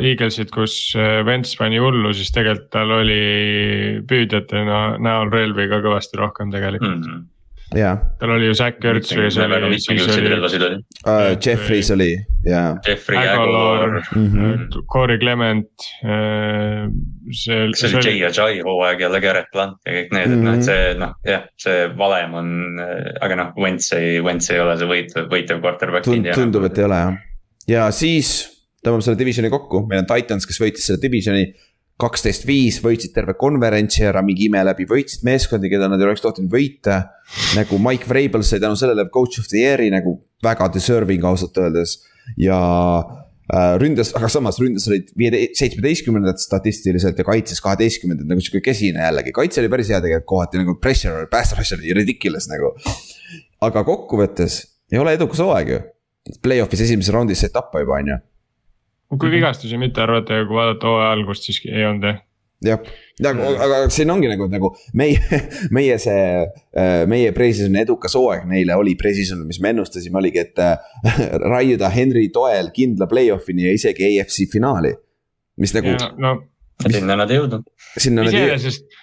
[0.05, 0.77] Eaglesit, kus
[1.25, 3.21] Vents pani hullu, siis tegelikult tal oli
[4.05, 4.65] püüdjate
[5.01, 7.05] näol relvi ka kõvasti rohkem tegelikult mm.
[7.09, 7.29] -hmm
[7.75, 7.93] jaa.
[8.19, 11.31] tal oli ju Zack Ertz või see oli, siis oli uh,.
[11.45, 12.09] Jeffries oli,
[12.47, 12.75] jaa.
[12.87, 14.27] Jeffrey Aguilar mm.
[14.27, 14.85] -hmm.
[14.91, 16.91] Corey Clement uh,.
[17.31, 17.69] see.
[17.73, 20.93] see oli Jay Ajay hooaeg jälle, Garrett Blunt ja kõik need, et noh, et see
[20.99, 22.53] noh, jah, see valem on,
[23.21, 26.33] aga noh, Wentz ei, Wentz ei ole see võit, võitev quarterback Tund,.
[26.35, 27.19] tundub, et ei ole jah.
[27.71, 28.33] ja siis
[28.81, 31.45] tõmbame selle divisioni kokku, meil on Titans, kes võitis selle divisioni
[32.01, 36.23] kaksteist, viis võitsid terve konverentsi ära, mingi ime läbi võitsid meeskondi, keda nad ei oleks
[36.23, 37.01] tohtinud võita.
[37.55, 41.99] nagu Mike Vrabel sai tänu sellele coach of the year'i nagu väga deserving ausalt öeldes
[42.41, 42.57] ja
[43.53, 49.05] äh, ründas, aga samas ründas olid viie, seitsmeteistkümnendad statistiliselt ja kaitses kaheteistkümnendad nagu sihuke kesine
[49.05, 52.73] jällegi, kaitse oli päris hea tegelikult kohati nagu pressure, pass rush oli ridiculous nagu.
[53.61, 54.61] aga kokkuvõttes
[54.91, 55.79] ei ole edukas hooaeg ju,
[56.41, 58.21] play-off'is esimeses raundis sai tappa juba, on ju
[59.17, 59.37] kui mhm.
[59.37, 62.19] vigastusi mitte arvata ja kui vaadata hooaja algust, siis ei olnud jah
[62.61, 62.81] jah,
[63.25, 65.39] aga, aga siin ongi nagu, nagu meie,
[65.75, 66.43] meie see,
[66.77, 70.77] äh, meie pre-season'i edukas hooaeg neile oli pre-season, mis me ennustasime, oligi, et äh,
[71.53, 74.93] raiuda Henry toel kindla play-off'ini ja isegi AFC finaali.
[75.61, 75.93] mis nagu.
[76.21, 76.35] No,
[76.87, 77.67] sinna nad ei jõudnud.
[77.99, 79.00] iseenesest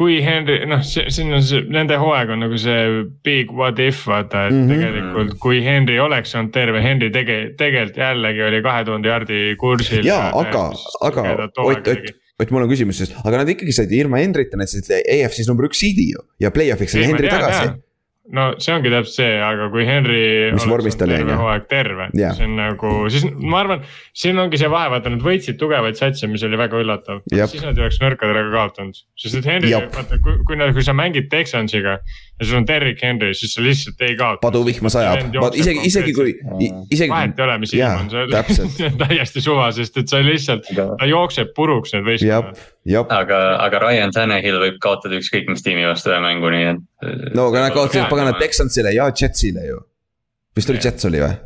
[0.00, 4.46] kui Henry, noh, siin on see, nende hooaeg on nagu see big what if vaata,
[4.48, 4.70] et mm -hmm.
[4.72, 10.06] tegelikult kui Henry oleks olnud terve, Henry tege-, tegelikult jällegi oli kahe tuhande jaardi kursil.
[10.06, 10.70] jaa, aga,
[11.00, 11.26] aga
[11.60, 14.88] Ott, Ott, Ott, mul on küsimus, sest, aga nad ikkagi said ilma Henryta, nad said
[15.04, 16.24] EFC-s number üks seed'i ju.
[16.40, 17.68] Ja play-off'iks oli Henry tagasi
[18.36, 20.22] no see ongi täpselt see, aga kui Henry
[20.54, 21.38] mis vormis ta oli on ju.
[21.40, 23.84] hooaeg terve yeah., see on nagu, siis ma arvan,
[24.16, 27.22] siin ongi see vahe, vaata nad võitsid tugevaid satse, mis oli väga üllatav.
[27.30, 31.30] siis nad ei oleks nõrkadele kaotanud, sest et Henry, vaata kui, kui, kui sa mängid
[31.32, 31.98] Texansiga
[32.40, 34.40] ja sul on Derrick Henry, siis sa lihtsalt ei kaota.
[34.42, 36.32] paduvihma sajab, isegi, isegi kui,
[36.90, 37.10] isegi.
[37.12, 38.08] vahet ei ole, mis ilm on,
[38.48, 42.64] see on täiesti suva, sest et sa lihtsalt, ta jookseb puruks need võistkonnad.
[43.18, 46.82] aga, aga Ryan Tannehill võib kaotada ükskõik mis tiimi vastu ühe mängu, nii et.
[47.36, 49.84] no aga nad kaotasid pagana Texansile ja Jetsile ju.
[50.56, 51.36] vist oli Jets oli või?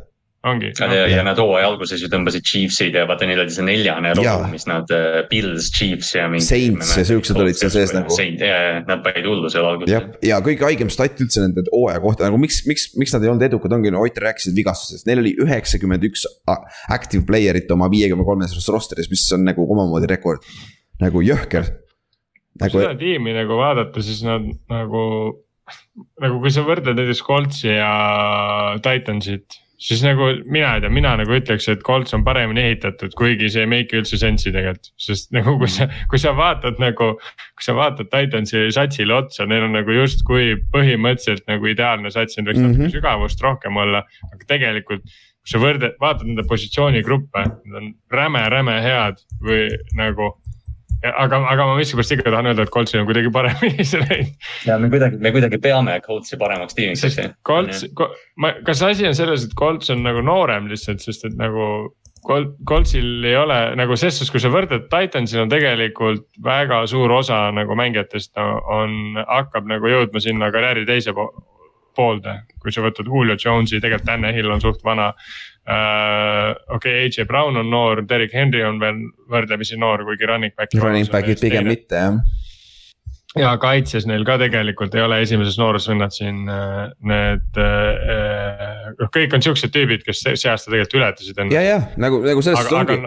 [0.49, 0.71] Ongi.
[0.79, 4.13] ja, ja, ja nad hooaja alguses ju tõmbasid Chiefsid ja vaata, neil oli see neljane
[4.17, 6.27] roll, mis nad uh,, Pils, Chiefs ja.
[6.43, 8.17] Saints ja siuksed olid seal sees nagu.
[8.39, 9.93] Ja nad panid hullu seal alguses.
[9.93, 13.33] jah, ja kõige haigem stat üldse nende hooaja kohta nagu miks, miks, miks nad ei
[13.33, 16.25] olnud edukad, ongi, Ott rääkisid vigastusest, neil oli üheksakümmend üks
[16.93, 20.45] active player'it oma viiekümne kolmes roster'is, mis on nagu omamoodi rekord.
[21.01, 21.73] nagu jõhker.
[22.61, 22.79] Nagu...
[22.79, 25.01] seda tiimi nagu vaadata, siis nad nagu,
[26.23, 27.89] nagu kui sa võrdled näiteks Coltsi ja
[28.83, 33.49] Titansit siis nagu mina ei tea, mina nagu ütleks, et Colts on paremini ehitatud, kuigi
[33.51, 34.91] see ei make'i üldse sense'i tegelikult.
[35.01, 39.67] sest nagu kui sa, kui sa vaatad nagu, kui sa vaatad Titansi satsile otsa, neil
[39.67, 42.81] on nagu justkui põhimõtteliselt nagu ideaalne sats, neil võiks mm -hmm.
[42.85, 44.05] natuke sügavust rohkem olla.
[44.31, 50.33] aga tegelikult, kui sa võrdled, vaatad nende positsioonigruppe, need on räme-räme head või nagu
[51.11, 54.47] aga, aga ma miskipärast ikka tahan öelda, et Coltsil on kuidagi paremini see läinud.
[54.67, 57.05] ja me kuidagi, me kuidagi peame Coltsi paremaks tiimiks.
[57.05, 57.85] sest Colts,
[58.41, 61.69] ma, kas asi on selles, et Colts on nagu noorem lihtsalt, sest et nagu
[62.25, 62.47] Col.
[62.65, 67.51] Coltsil ei ole nagu ses suhtes, kui sa võrdled Titansil on tegelikult väga suur osa
[67.53, 71.13] nagu mängijatest on, hakkab nagu jõudma sinna karjääri teise
[71.95, 72.39] poolde.
[72.61, 75.11] kui sa võtad Julio Jones'i, tegelikult Danne Hill on suht vana
[75.65, 79.01] okei okay,, AJ Brown on noor, Derek Henry on veel
[79.31, 80.75] võrdlemisi noor, kuigi running back.
[80.77, 82.19] Running back'id pigem mitte jah.
[83.35, 89.11] ja kaitses neil ka tegelikult ei ole esimeses nooruses vennad siin äh, need, äh, noh
[89.17, 91.57] kõik on siuksed tüübid, kes see aasta tegelikult ületasid enne.
[91.57, 93.01] ja, ja nagu, nagu selles suhtes ongi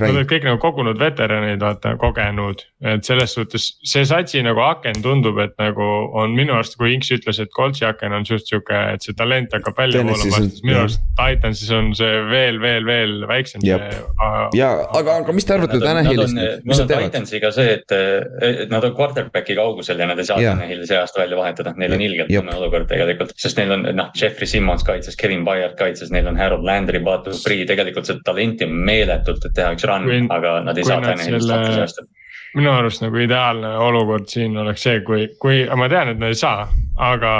[0.00, 4.98] Nad olid kõik nagu kogunud veteranid, vaata, kogenud, et selles suhtes see satsi nagu aken
[5.04, 5.84] tundub, et nagu
[6.18, 9.54] on minu arust, kui Inks ütles, et Coltsi aken on suht sihuke, et see talent
[9.54, 13.62] hakkab välja voolama, siis minu arust Titansis on see veel, veel, veel väiksem.
[13.62, 16.34] ja, aga, aga mis te arvate Tanahilist?
[16.66, 17.06] mis nad teevad?
[17.12, 21.38] Titansiga see, et nad on quarterback'i kaugusel ja nad ei saa Tanahili see aasta välja
[21.38, 25.46] vahetada, neil on ilgelt tume olukord tegelikult, sest neil on noh, Jeffrey Simmons kaitses, Kevin
[25.46, 29.76] Byard kaitses, neil on Harold Landry, Batu Free, tegelikult seda talenti on meeletult, et teha
[29.76, 32.08] üks run, aga nad ei saa Tannehillist lahti säästa
[32.54, 36.38] minu arust nagu ideaalne olukord siin oleks see, kui, kui, ma tean, et nad ei
[36.38, 36.64] saa,
[36.98, 37.34] aga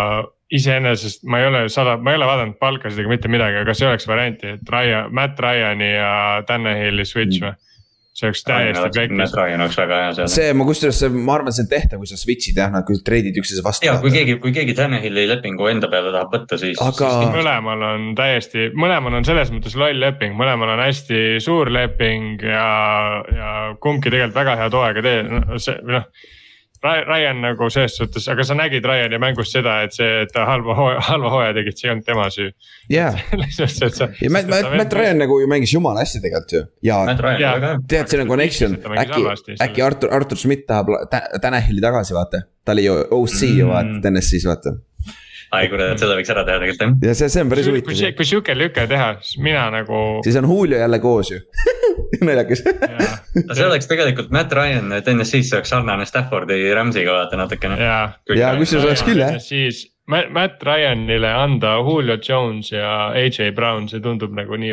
[0.55, 3.83] iseenesest ma ei ole sada, ma ei ole vaadanud palkasid ega mitte midagi, aga kas
[3.83, 6.13] ei oleks varianti, et Ryan, Matt Ryan'i ja
[6.47, 7.70] Tannehilli switch või mm.?
[8.21, 9.35] See oleks täiesti pekis.
[9.37, 10.31] Ryan oleks väga hea seal.
[10.33, 13.39] see, ma kusjuures, ma arvan, see on tehtav, kui sa switch'id jah, nad kui treidid
[13.41, 13.89] üksteise vastu.
[13.89, 17.13] ja kui keegi, kui keegi Tannehilli lepingu enda peale tahab võtta, siis aga....
[17.15, 22.45] siis mõlemal on täiesti, mõlemal on selles mõttes loll leping, mõlemal on hästi suur leping
[22.45, 22.67] ja,
[23.37, 26.13] ja kumbki tegelikult väga head hooaega teeb, no see või noh
[26.83, 30.77] Ryan nagu selles suhtes, aga sa nägid Ryani mängust seda, et see, et ta halva
[30.79, 32.51] hooaja, halva hooaja tegid, see ei olnud tema süü.
[32.89, 33.11] jaa.
[34.25, 36.63] ja Matt, Matt, Matt Ryan nagu ju mängis jumala hästi tegelikult ju.
[36.89, 37.03] ja
[37.89, 40.89] tead, siin on connection, äkki, äkki Artur, Artur Schmidt tahab
[41.43, 42.47] Tanahili tagasi vaata.
[42.65, 43.75] ta oli ju OC ju mm.
[43.75, 44.77] vaata, TNS-is vaata
[45.57, 46.97] ai kurat, seda võiks ära teha tegelikult jah.
[47.11, 47.91] ja see, see on päris huvitav.
[47.91, 50.03] kui, kui sihuke lüke teha, siis mina nagu.
[50.27, 51.41] siis on Julio jälle koos ju
[52.27, 57.81] naljakas no see oleks tegelikult Matt Ryan TNS-is, see oleks sarnane Staffordi Rams'iga vaata natukene.
[57.83, 58.03] ja,
[58.37, 59.41] ja kusjuures oleks küll jah.
[59.43, 64.73] siis Matt Ryanile anda Julio Jones ja AJ Brown, see tundub nagu nii.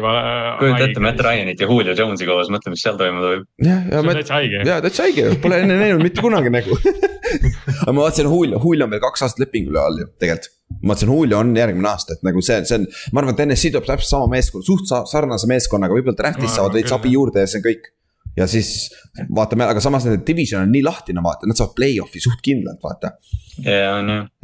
[0.60, 3.48] kujuta ette Matt Ryanit ja Julio Jonesi koos, mõtle, mis seal toimuma võib.
[3.62, 4.34] jah, ja Matt,
[4.66, 6.78] ja täitsa haige, pole enne näinud mitte kunagi nägu
[7.84, 10.57] aga ma vaatasin Julio, Julio on veel kaks aastat lepingule all ju tegelikult.
[10.82, 13.74] Ma vaatasin, Julio on järgmine aasta, et nagu see, see on, ma arvan, et NSC
[13.74, 17.62] tuleb täpselt sama meeskond, suht sarnase meeskonnaga, võib-olla draft'is saavad veits abi juurde ja see
[17.62, 17.94] on kõik.
[18.38, 18.92] Ja siis
[19.34, 23.16] vaatame, aga samas nende division on nii lahtine, vaata, nad saavad play-off'i suht kindlalt, vaata.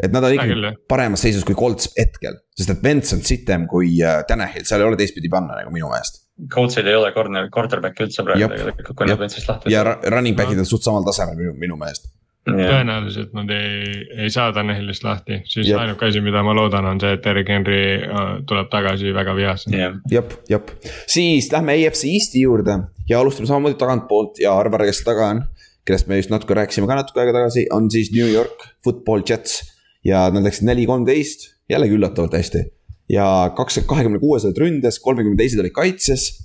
[0.02, 3.92] et nad on ikkagi paremas seisus kui Colts hetkel, sest et Vents on sitem kui
[4.02, 6.24] äh, Tanahil, seal ei ole teistpidi panna nagu minu meelest.
[6.50, 9.70] Coltsil ei ole corner, quarterback'i üldse praegu tegelikult, kui nad Ventsist lahti.
[9.76, 12.10] ja running back'id on suht samal tasemel minu, minu meelest
[12.48, 15.80] tõenäoliselt nad ei, ei saa Tanelist lahti, siis yep.
[15.80, 19.78] ainuke asi, mida ma loodan, on see, et Erik Henry äh, tuleb tagasi väga vihasena
[19.78, 19.96] yeah..
[20.12, 20.74] jep, jep,
[21.08, 22.78] siis lähme AFC Eesti juurde
[23.10, 25.44] ja alustame samamoodi tagantpoolt ja arvare, kes taga on.
[25.88, 29.62] kellest me just natuke rääkisime ka natuke aega tagasi, on siis New York Football Jets
[30.04, 32.66] ja nad läksid neli, kolmteist, jällegi üllatavalt hästi.
[33.12, 36.43] ja kaks, kahekümne kuues olid ründes, kolmekümne teised olid kaitses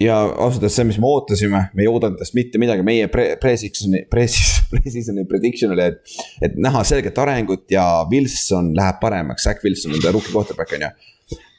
[0.00, 3.34] ja ausalt öeldes see, mis me ootasime, me ei oodanud tast mitte midagi, meie pre-,
[3.40, 6.14] pre-season'i, pre-season'i prediction oli, et.
[6.48, 10.86] et näha selget arengut ja Wilson läheb paremaks, Zack Wilson on ta rookie quarterback on
[10.86, 10.92] ju.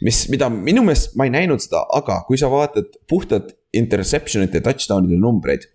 [0.06, 4.62] mis, mida minu meelest ma ei näinud seda, aga kui sa vaatad puhtalt interception ite
[4.62, 5.70] ja touchdown'ide numbreid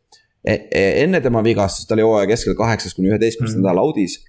[0.45, 0.55] e.
[0.55, 3.65] E enne tema vigastust, ta oli hooaja keskel kaheksas kuni üheteistkümnes mm.
[3.65, 4.21] nädal audis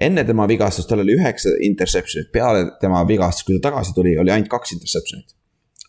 [0.00, 4.32] enne tema vigastust tal oli üheksa interception'it, peale tema vigastust, kui ta tagasi tuli, oli
[4.32, 5.36] ainult kaks interception'it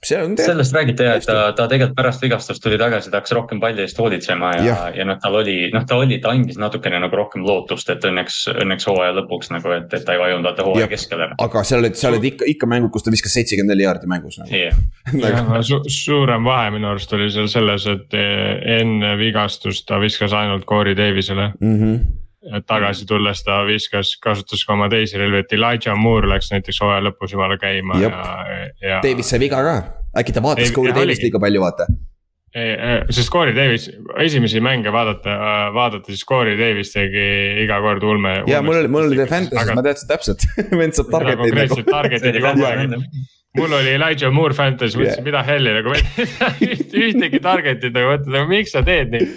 [0.07, 0.45] see on tead.
[0.45, 3.83] sellest räägiti jah, et ta, ta tegelikult pärast vigastust tuli tagasi, ta hakkas rohkem palli
[3.85, 7.19] eest hoolitsema ja, ja, ja noh, tal oli, noh, ta oli, ta andis natukene nagu
[7.19, 10.89] rohkem lootust, et õnneks, õnneks hooaja lõpuks nagu, et, et ta ei vajunud vaata hooaja
[10.91, 11.29] keskele.
[11.47, 14.39] aga seal olid, seal olid ikka, ikka mängud, kus ta viskas seitsekümmend neli jaardi mängus
[14.41, 14.81] nagu yeah.
[15.23, 15.61] nagu.
[15.67, 20.67] Su, suurem vahe minu arust oli seal selles, et eh, enne vigastust ta viskas ainult
[20.69, 21.79] Corey Davisele mm.
[21.79, 26.51] -hmm et tagasi tulles ta viskas, kasutas ka oma teisi relvi, et Elijah Moore läks
[26.51, 28.15] näiteks hooaja lõpus jumala käima Jop.
[28.15, 29.03] ja, ja.
[29.03, 29.75] Davis sai viga ka,
[30.19, 31.87] äkki ta vaatas Corey Davist liiga palju, vaata.
[33.09, 33.87] sest Corey Davis,
[34.21, 35.37] esimesi mänge vaadata,
[35.75, 37.27] vaadata, siis Corey Davis tegi
[37.63, 38.41] iga kord ulme.
[38.49, 40.49] ja mul oli, mul oli Fantasy's, ma teadsin täpselt
[40.81, 41.79] vend saab target'id nagu.
[41.87, 42.99] target'id kogu aeg
[43.53, 45.95] mul oli Elijah Moore Fantasy, mõtlesin yeah., mida helli nagu
[47.07, 49.33] ühtegi target'it nagu mõtled, nagu miks sa teed nii,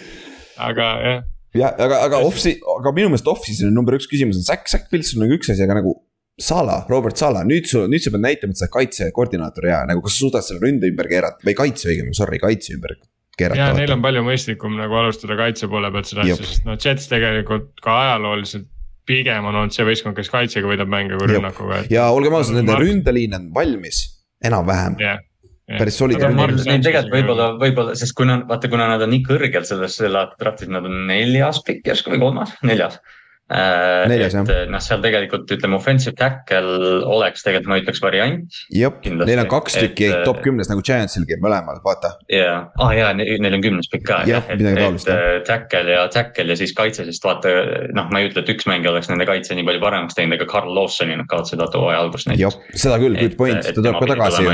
[0.66, 1.24] aga jah
[1.61, 2.44] jah, aga, aga off-,
[2.76, 5.64] aga minu meelest off-season'i number üks küsimus on Zack, Zack Wilson on nagu üks asi,
[5.66, 5.96] aga nagu.
[6.36, 10.02] Sala, Robert Sala, nüüd sul, nüüd sa pead näitama, et sa oled kaitsekoordinaator ja nagu,
[10.04, 12.92] kas sa suudad selle ründe ümber keerata või kaitse õigemini, sorry, kaitse ümber
[13.40, 13.57] keerata.
[13.57, 17.09] ja neil on palju mõistlikum nagu alustada kaitse poole pealt seda asja, sest noh, Jets
[17.09, 18.68] tegelikult ka ajalooliselt
[19.09, 21.86] pigem on olnud see võistkond, kes kaitsega võidab mänge kui rünnakuga.
[21.88, 24.02] ja olgem ausad, nende ründeliin on valmis,
[24.44, 25.24] enam-vähem yeah
[25.67, 26.31] päris soliidne.
[26.37, 26.83] Neil.
[26.85, 29.99] Tegelikult võib-olla, võib-olla, sest kuna vaata, kuna nad on nii kõrgel selles,
[30.41, 33.01] draft'is, nad on neljas pikk järsku või kolmas, neljas
[33.47, 34.49] neljas jah.
[34.66, 38.59] noh, seal tegelikult ütleme, offensive tackle oleks tegelikult ma ütleks variant.
[38.74, 42.16] jep, neil on kaks tükki et, top kümnes nagu Giantsilgi mõlemal, vaata.
[42.32, 44.20] ja, ah jaa, neil on kümnes pikk ka.
[44.26, 45.12] jah, midagi taolist.
[45.14, 47.55] Äh, tackle ja tackle ja siis kaitse, sest vaata
[47.94, 50.51] noh, ma ei ütle, et üks mängija oleks nende kaitse nii palju paremaks teinud, aga
[50.51, 52.61] Carl Lawsoni nad kaotasid vaata hooaja alguses näiteks.
[52.74, 54.47] seda küll, good point, ta tuleb ka tagasi.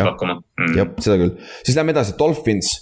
[0.00, 0.96] jah, mm.
[0.96, 2.78] seda küll, siis lähme edasi, Dolphins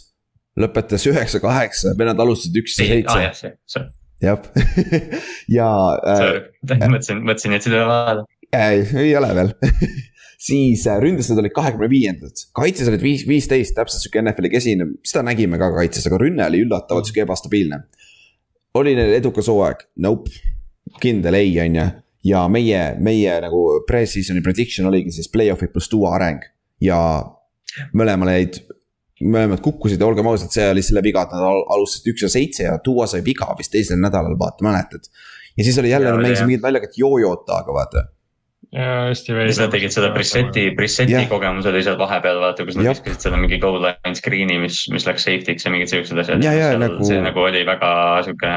[0.59, 3.88] lõpetas üheksa-kaheksa, vennad alustasid üks ja seitse.
[4.22, 4.42] Jah,
[5.58, 5.70] ja
[6.02, 6.22] äh,.
[6.92, 8.94] mõtlesin, mõtlesin, et seda vaadata äh,.
[8.98, 9.52] ei ole veel
[10.48, 14.90] siis äh, ründes nad olid kahekümne viiendad, kaitses olid viis, viisteist, täpselt sihuke NFL-i kesine,
[15.06, 17.82] seda nägime ka kaitses, aga rünne oli üllatavalt sihuke ebastabiilne.
[18.78, 19.82] oli neil edukas hooaeg?
[20.04, 20.30] Nope,
[21.02, 21.88] kindel ei, on ju.
[22.28, 26.42] ja meie, meie nagu pre-season'i prediction oligi siis play-off'i pluss tuua areng
[26.82, 26.98] ja
[27.94, 28.60] mõlemale jäid
[29.24, 32.68] mõlemad kukkusid ja olgem ausad, see oli selle viga, et nad alustasid üks ja seitse
[32.68, 35.10] ja Duo sai viga vist teisel nädalal, vaata, mäletad.
[35.56, 38.04] ja siis oli jälle, nad mängisid mingit naljakat jojota, aga vaata.
[38.72, 39.52] ja hästi veidi.
[39.52, 43.40] siis nad tegid seda Brisseti, Brisseti kogemus oli seal vahepeal, vaata, kus nad viskasid seda
[43.40, 46.46] mingi goal line screen'i, mis, mis läks safety'ks ja mingid siuksed asjad.
[46.84, 47.02] Nagu...
[47.08, 47.92] see nagu oli väga
[48.28, 48.54] sihuke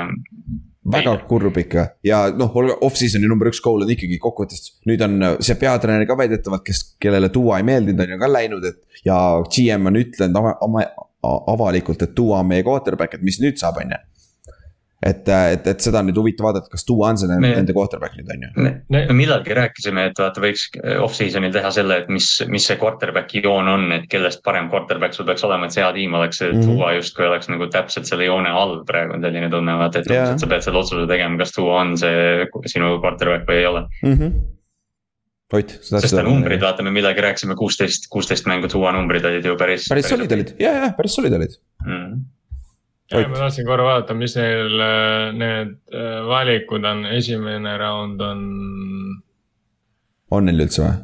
[0.94, 2.54] väga kurb ikka ja noh,
[2.88, 7.32] off-season'i number üks goal on ikkagi kokkuvõttes, nüüd on see peatreener ka väidetavalt, kes, kellele
[7.34, 8.82] Duo ei meeldinud, on ju ka läinud, et.
[9.08, 9.18] ja
[9.48, 10.86] GM on ütlenud oma, oma
[11.52, 14.02] avalikult, et Duo on meie quarterback, et mis nüüd saab, on ju
[15.02, 18.30] et, et, et seda on nüüd huvitav vaadata, kas Duo on see nende quarterback nüüd
[18.30, 18.74] on ju.
[18.94, 23.70] me millalgi rääkisime, et vaata, võiks off-season'il teha selle, et mis, mis see quarterback'i joon
[23.72, 26.62] on, et kellest parem quarterback sul peaks olema, et see hea tiim oleks, et mm
[26.62, 26.78] -hmm.
[26.78, 30.36] Duo justkui oleks nagu täpselt selle joone all praegu on selline tunne, vaata, et yeah.
[30.38, 34.18] sa pead selle otsuse tegema, kas Duo on see sinu quarterback või ei ole mm.
[34.18, 34.42] -hmm.
[35.52, 39.58] Ott, sest ta numbrid, vaata, me midagi rääkisime, kuusteist, kuusteist mängu Duo numbrid olid ju
[39.58, 39.90] päris.
[39.90, 41.98] päris solid olid, ja, ja päris solid olid mm.
[41.98, 42.22] -hmm
[43.12, 48.44] ja ma tahtsin korra vaadata, mis neil äh, need äh, valikud on, esimene round on.
[50.32, 51.00] on neil üldse või?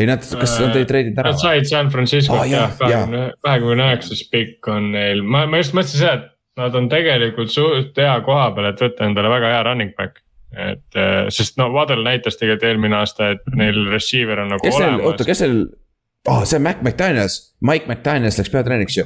[0.00, 1.34] ei nad, kas nad ei treidinud ära?
[1.34, 5.76] Nad said San Francisco't oh, jah, kahekümne, kahekümne üheksas pikk on neil, ma, ma just
[5.76, 9.62] mõtlesin seda, et nad on tegelikult suht hea koha peal, et võtta endale väga hea
[9.68, 10.22] running back.
[10.50, 14.78] et äh, sest no Waddle näitas tegelikult eelmine aasta, et neil receiver on nagu kes
[14.80, 15.06] olemas.
[15.06, 15.60] oota, kes neil
[16.28, 19.04] oh,, see on Mac McDaniels, Mike McDaniels läks peatreeneriks ju.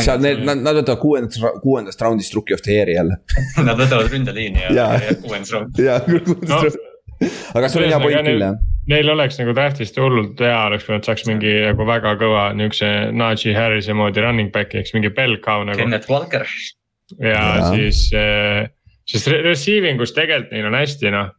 [0.00, 3.20] seal need, nad, nad võtavad kuuendast, kuuendast raundist rookie of the year'i jälle
[3.68, 5.80] Nad võtavad ründeliini ja, ja, ja kuuendas raund.
[5.80, 6.60] jaa, kuuendas no.
[6.66, 7.38] raund.
[7.60, 8.58] aga sul on hea point küll jah.
[8.90, 12.88] Neil oleks nagu draft'ist hullult hea oleks, kui nad saaks mingi nagu väga kõva niukse
[13.14, 15.78] Najee Harris'i moodi running back'i, eks mingi bell cow nagu.
[15.78, 16.46] Kenneth Walker.
[17.20, 18.64] ja, ja siis äh,
[19.10, 21.32] sest receiving us tegelikult neil on hästi noh,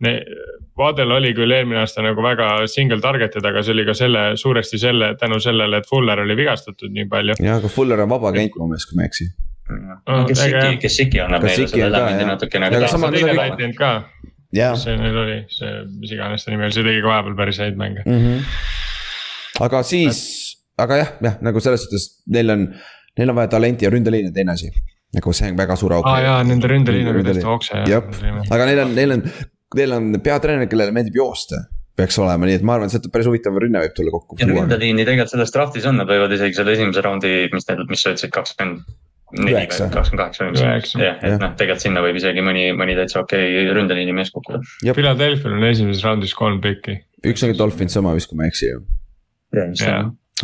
[0.81, 4.79] Vadel oli küll eelmine aasta nagu väga single target'id, aga see oli ka selle, suuresti
[4.81, 7.35] selle, tänu sellele, et Fuller oli vigastatud nii palju.
[7.43, 9.27] jah, aga Fuller on vaba käik mu meelest, kui ma ei eksi.
[10.29, 12.71] kes Siki, kes Siki annab meile selle elemendi natukene.
[12.71, 13.91] teine titan ka.
[14.51, 17.77] see neil oli, see, mis iganes ta nimi oli, see tegi ka vahepeal päris häid
[17.79, 18.23] mänge mm.
[18.23, 18.63] -hmm.
[19.67, 20.23] aga siis,
[20.77, 22.65] aga jah, jah nagu selles suhtes neil on,
[23.19, 24.71] neil on vaja talenti ja ründeliin on teine asi
[25.15, 26.07] nagu see on väga suur auk.
[26.07, 27.83] aa ah, jaa, nende ründeliin on täiesti okse.
[27.91, 29.27] jah, aga neil on, neil on,
[29.81, 31.65] neil on peatreener, kellele meeldib joosta
[32.01, 34.39] peaks olema, nii et ma arvan, et sealt päris huvitav rünne võib tulla kokku.
[34.39, 38.03] ja ründeliini tegelikult selles draft'is on, nad võivad isegi selle esimese raundi, mis need, mis
[38.03, 38.85] sa ütlesid, kakskümmend
[39.39, 40.95] neli või kakskümmend kaheksa või mis.
[40.99, 44.59] jah, et noh, tegelikult sinna võib isegi mõni, mõni täitsa okei okay ründeliini mees kukkuda.
[44.83, 46.97] Philadelphia'l on esimeses raundis kolm pikki.
[47.31, 48.81] üks on Dolphins sama vist, kui ma ei eksi ju.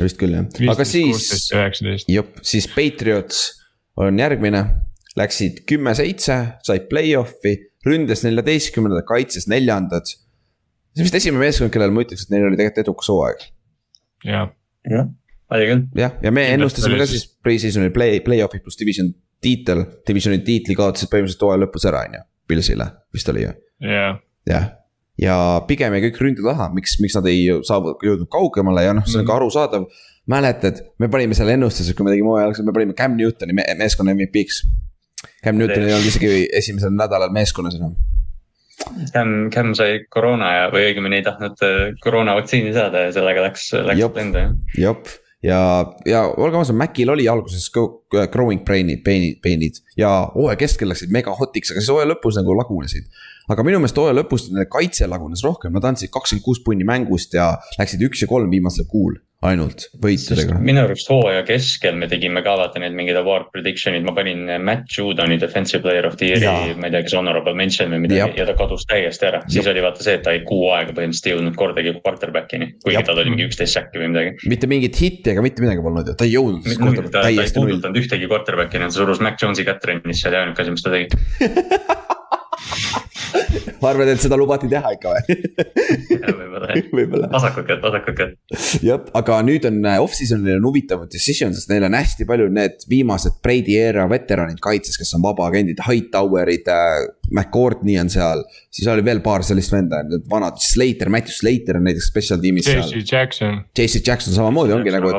[0.04, 1.50] vist küll jah, aga siis,
[2.12, 3.48] jep, siis Patriots
[3.98, 4.64] on järgmine,
[5.18, 7.56] läksid kümme-seitse, said play-off'i,
[7.88, 10.10] ründes neljateistkümnendad, kaitses neljandad.
[10.10, 13.46] see on vist esimene meeskond, kellel ma ütleks, et neil oli tegelikult edukas hooaeg.
[14.28, 14.50] jah,
[14.90, 15.12] jah,
[15.54, 15.86] oli küll.
[16.04, 21.12] jah, ja me ennustasime ka siis pre-season'i play, play-off'i pluss division tiitel, divisioni tiitli kaotasid
[21.12, 23.56] põhimõtteliselt hooaja lõpus ära, on ju, Pilsile vist oli ju.
[23.86, 24.20] jah,
[24.50, 24.70] jah,
[25.22, 25.38] ja
[25.70, 29.22] pigem jäi kõik ründe taha, miks, miks nad ei saavu-, jõudnud kaugemale ja noh, see
[29.22, 29.42] on ka mhm.
[29.42, 29.90] arusaadav.
[30.32, 33.66] Mäletad, me panime seal ennustuses, kui me tegime hooaja alguses, me panime Cam Newtoni me
[33.80, 34.64] meeskonna MVP-ks.
[35.44, 37.96] Cam Newton ei olnud isegi esimesel nädalal meeskonnas enam.
[39.14, 43.72] Cam, Cam sai koroona ja, või õigemini ei tahtnud äh, koroonavaktsiini saada ja sellega läks,
[43.88, 44.52] läks lendu jah.
[44.84, 45.10] jop,
[45.44, 45.62] ja,
[46.06, 51.34] ja olgem ausad, Macil oli alguses growing brain'id, pain'id, pain'id ja hooaja keskel läksid mega
[51.40, 53.10] hot'iks, aga siis hooaja lõpus nagu lagunesid
[53.50, 57.34] aga minu meelest hooaja lõpus nende kaitse lagunes rohkem, nad andsid kakskümmend kuus punni mängust
[57.38, 60.56] ja läksid üks ja kolm viimasel kuul ainult võitudega.
[60.66, 64.90] minu arust hooaja keskel me tegime ka vaata need mingid award prediction'id, ma panin Matt
[64.90, 68.48] Judoni defensive player of the year'i, ma ei tea, kas honorable mention või midagi ja
[68.50, 69.44] ta kadus täiesti ära.
[69.52, 73.06] siis oli vaata see, et ta ei kuu aega põhimõtteliselt ei jõudnud kordagi quarterback'ini, kuigi
[73.06, 74.50] tal oli mingi üksteist säkki või midagi.
[74.50, 77.06] mitte mingit hitti ega mitte midagi polnud ju, ta ei jõudnud.
[77.14, 80.66] ta, ta ei puudutanud ühtegi quarterback'ini, ta surus Mac Jones'i kätt trennis, see oli ainuke
[80.66, 81.14] asi, mis ta tegi
[83.90, 85.38] arvad, et seda lubati teha ikka või?
[86.40, 87.30] võib-olla jah võib-olla.
[87.32, 88.36] vasakut kätt, vasakut kätt.
[88.86, 92.86] jah, aga nüüd on äh, off-season'il on huvitav decision, sest neil on hästi palju need
[92.90, 97.14] viimased Brady era veteranid kaitses, kes on vabaagendid, Hightowerid äh,.
[97.28, 98.40] McCourtney on seal,
[98.72, 102.70] siis oli veel paar sellist venda, need vanad, Slater, Matthew Slater on näiteks special tiimis
[102.70, 102.86] seal.
[102.88, 103.58] JC Jackson.
[103.76, 105.12] JC Jackson samamoodi ongi nagu,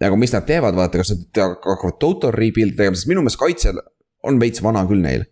[0.00, 3.78] nagu mis nad teevad, vaata, kas nad hakkavad total rebuild tegema, sest minu meelest kaitsel
[4.26, 5.28] on veits vana küll neil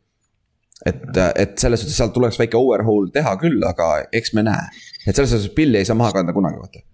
[0.86, 4.70] et, et selles suhtes sealt tuleks väike overhaul teha küll, aga eks me näe.
[5.06, 6.86] et selles suhtes Pilli ei saa maha kanda kunagi, vaata.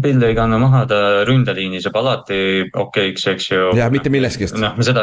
[0.00, 2.36] Pill ei kanna maha, ta ründeliinis jääb alati
[2.80, 3.66] okeiks, eks ju.
[3.76, 4.46] jah, mitte millestki.
[4.56, 5.02] noh, me seda,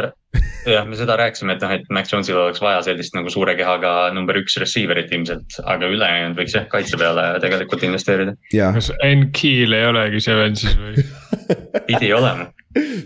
[0.65, 3.93] jah, me seda rääkisime, et noh, et Max Jones'il oleks vaja sellist nagu suure kehaga
[4.15, 8.33] number üks receiver'it ilmselt, aga ülejäänud võiks jah, kaitse peale tegelikult investeerida.
[8.49, 11.05] kas N-Keel ei olegi see vend siis või
[11.91, 12.49] pidi olema.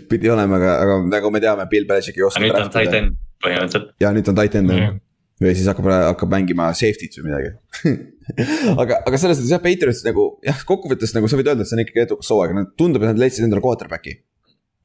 [0.08, 2.40] pidi olema, aga, aga nagu me teame, Bill Belichik ei oska.
[2.40, 3.92] nüüd on tight end põhimõtteliselt.
[4.00, 4.96] ja nüüd on tight end jah
[5.42, 7.96] või siis hakkab, hakkab mängima safety't või midagi
[8.82, 11.76] aga, aga selles mõttes jah, Patriots nagu jah, kokkuvõttes nagu sa võid öelda, et see
[11.76, 14.16] on ikkagi edukas hooaeg, tundub, et nad leidsid endale quarterback'i.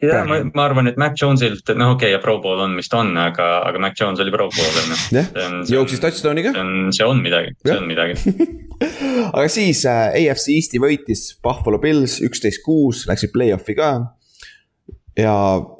[0.04, 2.92] ja ma, ma arvan, et Mac Jonesilt, noh okei okay,, ja pro pool on, mis
[2.92, 5.00] ta on, aga, aga Mac Jones oli pro pool on ju.
[5.22, 6.54] jah, jooksis touchdown'i ka.
[6.98, 8.20] see on, midagi, see on midagi
[9.38, 13.94] aga siis äh, AFC Eesti võitis Buffalo Bills üksteist kuus, läksid play-off'i ka.
[15.16, 15.34] ja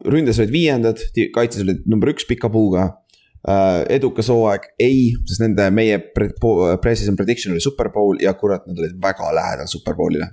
[0.08, 1.04] ründes olid viiendad,
[1.36, 2.88] kaitses olid number üks pika puuga
[3.90, 9.32] edukas hooaeg, ei, sest nende meie pre-season prediction oli superpool ja kurat, nad olid väga
[9.34, 10.28] lähedal superpoolile.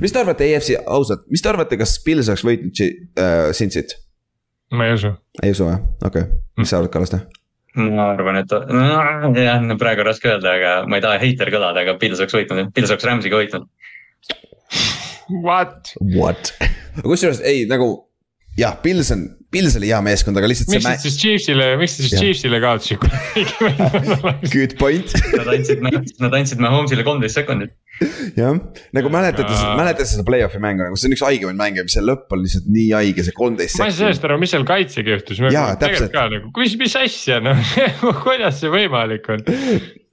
[0.00, 3.96] mis te arvate, EFC, ausalt, mis te arvate, kas Pils oleks võitnud uh, Cincy't?
[4.76, 5.14] ma ei usu.
[5.42, 7.22] ei usu jah, okei okay., mis sa arvad, Kallaste?
[7.76, 11.84] ma arvan, et no, jah, praegu on raske öelda, aga ma ei taha heiter kõlada,
[11.84, 13.68] aga Pils oleks võitnud, Pils oleks Rams'iga võitnud.
[15.44, 15.92] What?
[16.00, 16.52] What?
[17.04, 17.90] kusjuures ei, nagu
[18.56, 19.26] jah, Pils on
[19.56, 20.72] Pils oli hea meeskond, aga lihtsalt.
[20.74, 23.04] miks nad siis Chiefsile, miks nad siis Chiefsile kaotasid
[24.54, 27.76] Good point Nad andsid, nad andsid Mahomes'ile kolmteist sekundit.
[28.36, 28.58] jah,
[28.96, 29.48] nagu mäletad,
[29.78, 32.66] mäletad seda play-off'i mängu nagu see on üks haigemaid mänge, mis see lõpp on lihtsalt
[32.68, 33.86] nii haige, see kolmteist sekundit.
[33.86, 35.40] ma ei saa sellest aru, mis seal kaitsega juhtus.
[35.40, 37.74] tegelikult ka nagu, mis, mis asja noh
[38.26, 39.46] kuidas see võimalik on?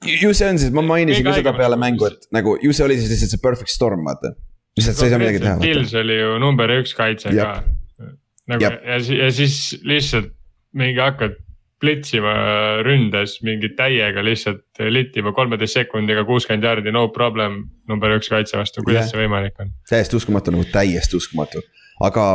[0.07, 2.99] ju see on siis, ma mainisin ka seda peale mängu, et nagu ju see oli
[3.01, 4.35] siis lihtsalt see perfect storm, vaata.
[4.79, 5.59] lihtsalt sa ei saa midagi teha.
[5.63, 7.55] Pils oli ju number üks kaitse ka
[8.51, 8.79] nagu Jab.
[8.83, 10.33] ja, ja siis lihtsalt
[10.73, 11.37] mingi hakkad
[11.83, 12.33] plitsima
[12.85, 17.63] ründes mingi täiega lihtsalt littima kolmeteist sekundiga kuuskümmend jaardi, no problem.
[17.89, 19.09] number üks kaitse vastu, kuidas yeah.
[19.11, 19.73] see võimalik on?
[19.89, 21.63] täiesti uskumatu, nagu täiesti uskumatu,
[22.07, 22.27] aga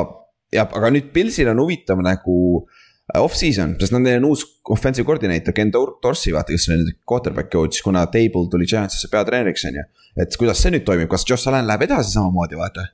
[0.52, 5.56] jah, aga nüüd Pilsil on huvitav nagu äh, off-season, sest neil on uus offensive coordinator,
[5.56, 9.88] Ken Dorsey, vaata, kes oli nüüd quarterback coach, kuna Table tuli Giantsisse peatreeneriks, on ju.
[10.20, 12.90] et kuidas see nüüd toimib, kas Josh Allan läheb edasi samamoodi, vaata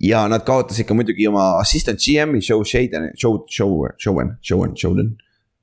[0.00, 5.06] ja nad kaotasid ka muidugi oma assistant GM-i Joe Shaden, Joe, Joe, Joe, Joe, Joe,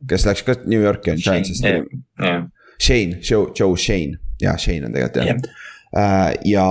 [0.10, 1.64] kes läks ka New Yorki Giantsist.
[2.82, 5.40] Shane, Joe, Joe Shane, jaa, Shane on tegelikult jah yeah.
[5.96, 6.34] uh,.
[6.44, 6.66] ja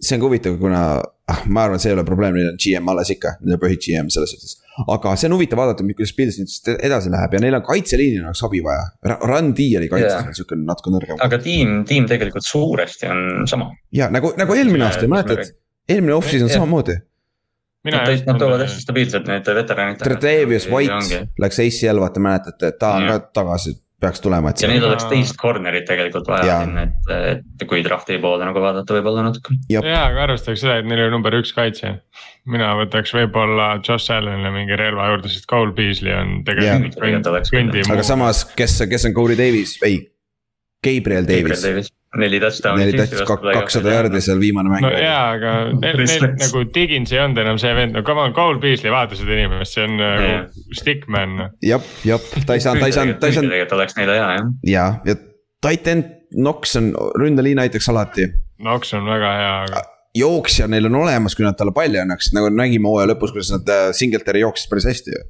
[0.00, 2.90] see on ka huvitav, kuna ah, ma arvan, see ei ole probleem, neil on GM
[2.92, 4.58] alles ikka, neil on põhi GM selles suhtes.
[4.84, 8.44] aga see on huvitav vaadata, kuidas Pils nüüd edasi läheb ja neil on kaitseliinil oleks
[8.48, 8.84] abi vaja.
[9.28, 10.30] Run D oli kaitses yeah.
[10.36, 11.20] sihuke natuke nõrgem.
[11.24, 13.70] aga tiim, tiim tegelikult suuresti on sama.
[13.96, 15.52] ja nagu, nagu eelmine aasta, mäletad
[15.90, 17.00] eelmine off-season samamoodi.
[17.90, 20.02] Nad, nad toovad hästi stabiilselt need veteranid.
[20.04, 24.62] Tredavious White läks ACL, vaata mäletate, et ta on ka tagasi peaks tulema, et.
[24.62, 28.96] ja neil oleks teist corner'it tegelikult vaja sinna, et, et kui draft'i poole nagu vaadata
[28.96, 29.56] võib-olla natuke.
[29.72, 31.92] ja, aga arvestaks seda, et neil oli number üks kaitse.
[32.48, 37.84] mina võtaks võib-olla Josh Allan'ile mingi relva juurde, sest Cole Beasley on tegelikult kõndi.
[37.92, 40.00] aga samas, kes, kes on Corey Davis, ei,
[40.84, 42.84] Gabriel Davis neli touchdown'i.
[42.84, 44.82] neli touchdown'i, kakssada jardi seal viimane mäng.
[44.82, 45.52] no jaa, aga
[45.82, 49.18] neil, neil nagu Diggins ei olnud enam see vend, no come on, Cole Beasley, vaata
[49.18, 50.64] seda inimest, see on nagu yeah.
[50.78, 51.36] stickman.
[51.64, 53.52] jep, jep, ta ei saanud, ta ei saanud, ta ei saanud.
[53.54, 54.50] tegelikult oleks neile hea jah.
[54.72, 55.18] ja, ja
[55.66, 58.28] titan Knox on, ründeliin aitaks alati.
[58.60, 59.80] Knox on väga hea, aga
[60.16, 63.70] jooksja neil on olemas, kui nad talle palli annaksid, nagu nägime hooaja lõpus, kuidas nad
[63.70, 65.22] äh, Singletary jooksis päris hästi ju.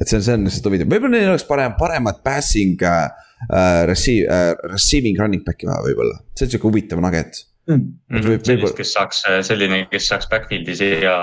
[0.00, 3.10] et see on, see on lihtsalt huvitav, võib-olla neil oleks parem, paremat passing äh,
[3.48, 8.22] äh, receive äh,, receiving running back'i vaja võib-olla, see on sihuke huvitav nugget mm..
[8.26, 11.14] Võib, sellist, kes saaks, äh, selline, kes saaks backfield'is ja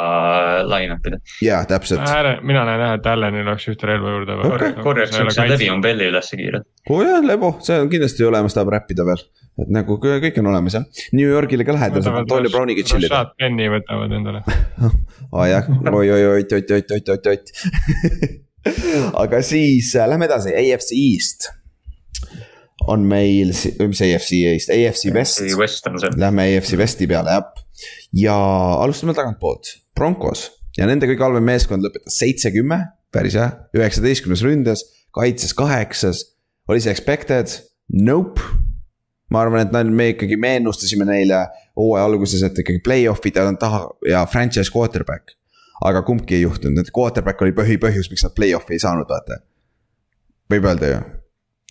[0.67, 1.20] line up ida.
[1.43, 2.03] jaa, täpselt.
[2.05, 2.39] Äh,.
[2.45, 4.55] mina näen jah, et Allanil oleks ühte relva juurde vaja.
[4.55, 4.76] Okay..
[4.86, 6.67] korjaks siukse Levion Belli ülesse kiirelt.
[6.89, 9.24] oo oh, jah, Lebo, see on kindlasti olemas, tahab räppida veel.
[9.59, 13.24] et nagu kõik on olemas jah, New Yorgile ka lähedal, saab Antonio Browniga chill ida.
[13.24, 14.43] Rashad Penny võtavad endale.
[15.30, 17.55] Aa jah, oi, oi, oi, oit, oit, oit, oit, oit
[19.24, 21.51] aga siis äh, lähme edasi, AFC East
[22.88, 25.41] on meil, mis AFC Eest, AFC West.
[25.60, 26.14] West on see.
[26.18, 27.66] Lähme AFC Westi peale, jah.
[28.16, 28.38] ja
[28.84, 30.47] alustame tagantpoolt, Broncos
[30.78, 32.80] ja nende kõige halvem meeskond lõpetas seitse-kümme,
[33.14, 34.86] päris hea, üheksateistkümnes ründes,
[35.16, 36.24] kaitses kaheksas.
[36.70, 37.51] oli see expected?
[37.89, 38.41] Nope.
[39.30, 41.43] ma arvan, et me ikkagi, me ennustasime neile
[41.78, 45.36] hooaja alguses, et ikkagi play-off'id ja taha ja franchise quarterback.
[45.86, 49.41] aga kumbki ei juhtunud, et quarterback oli põhipõhjus, miks nad play-off'i ei saanud, vaata.
[50.49, 51.18] võib öelda ju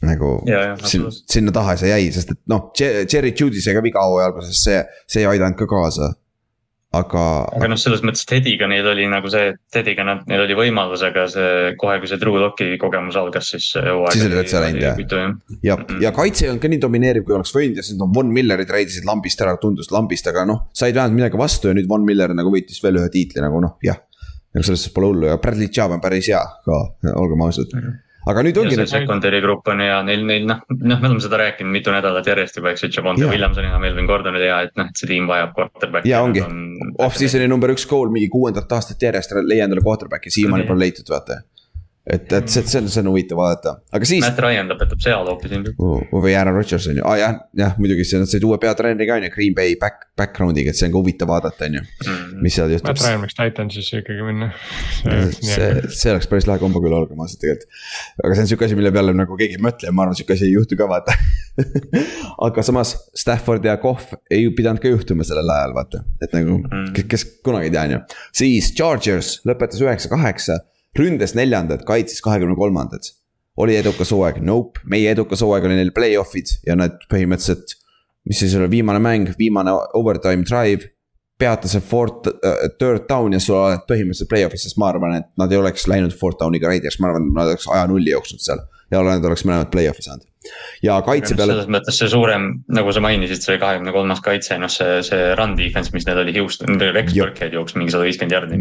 [0.07, 4.31] nagu ja, ja, sin, sinna taha see jäi, sest et noh, Cherry ka viga hooaja
[4.31, 4.81] alguses, see,
[5.11, 6.13] see ei aidanud ka kaasa.
[6.95, 7.23] aga.
[7.59, 11.27] aga noh, selles mõttes Teddy'ga neil oli nagu see, Teddy'ga nad, neil oli võimalus, aga
[11.29, 15.03] see kohe, kui see Drew Locki kogemus algas, siis siis oli täitsa läinud jah.
[15.03, 15.27] ja,
[15.67, 18.31] ja, ja kaitse ei olnud ka nii domineeriv, kui oleks võinud ja siis noh, Von
[18.33, 22.07] Millerid reidisid lambist ära, tundus lambist, aga noh, said vähemalt midagi vastu ja nüüd Von
[22.07, 23.99] Miller nagu võitis veel ühe tiitli nagu noh, jah.
[24.55, 26.85] nagu selles suhtes pole hullu ja Bradley Chubb on päris hea ka,
[27.19, 27.81] olgem ausad mm.
[27.83, 28.79] -hmm aga nüüd ongi.
[28.91, 32.61] secondary grupp on hea, neil, neil noh, noh, me oleme seda rääkinud mitu nädalat järjest
[32.61, 35.29] juba, eks ju, Javonte Williamson ja Melvin Gordon oli hea, et noh, et see tiim
[35.31, 36.13] vajab quarterback'i.
[36.13, 36.45] ja ongi.
[36.45, 41.09] on..., off-season'i number üks goal mingi kuuendat aastat järjest leia endale quarterback'i, siiamaani pole leitud,
[41.13, 41.43] vaata
[42.09, 44.23] et, et see, see on, see on huvitav vaadata, aga siis.
[44.25, 46.01] Matt Ryan lõpetab seal hoopis ilmselt uh,.
[46.15, 49.09] või Aaron Rodgers on ju, aa ah, jah, jah muidugi see, nad said uue peatreeneri
[49.09, 51.83] ka on ju, Green Bay back, background'iga, et see on ka huvitav vaadata, on ju.
[52.07, 52.39] Mm.
[52.45, 52.89] mis seal juhtub.
[52.89, 54.51] Matt Ryan võiks Titansisse ikkagi minna.
[55.37, 55.69] see,
[56.01, 57.69] see oleks päris lahe kombo küll, olgem ausad tegelikult.
[58.25, 60.37] aga see on sihuke asi, mille peale nagu keegi ei mõtle ja ma arvan, sihuke
[60.39, 61.17] asi ei juhtu ka vaata
[62.49, 66.91] aga samas Stafford ja Kohv ei pidanud ka juhtuma sellel ajal, vaata, et nagu mm.
[67.11, 68.03] kes kunagi ei tea, on ju.
[68.41, 70.61] siis Chargers lõpetas üheksa-kaheksa
[70.97, 73.15] ründes neljandad, kaitses kahekümne kolmandad.
[73.59, 77.75] oli edukas hooaeg, nope, meie edukas hooaeg oli neil play-off'id ja nad põhimõtteliselt.
[78.29, 80.93] mis siis oli viimane mäng, viimane overtime drive.
[81.39, 85.29] peata see fourth uh,, third down ja sul oled põhimõtteliselt play-off'is, sest ma arvan, et
[85.39, 88.65] nad ei oleks läinud fourth down'iga Raiders, ma arvan, nad oleks aja nulli jooksnud seal.
[88.93, 90.27] Ja nad oleks mõlemad play-off'i saanud
[90.83, 91.55] ja kaitse peale.
[91.55, 95.57] selles mõttes see suurem, nagu sa mainisid, see kahekümne kolmas kaitse, noh, see, see run
[95.59, 98.61] defense, mis neil oli Houston, Rex Burkhead jooksis mingi sada viiskümmend jardi.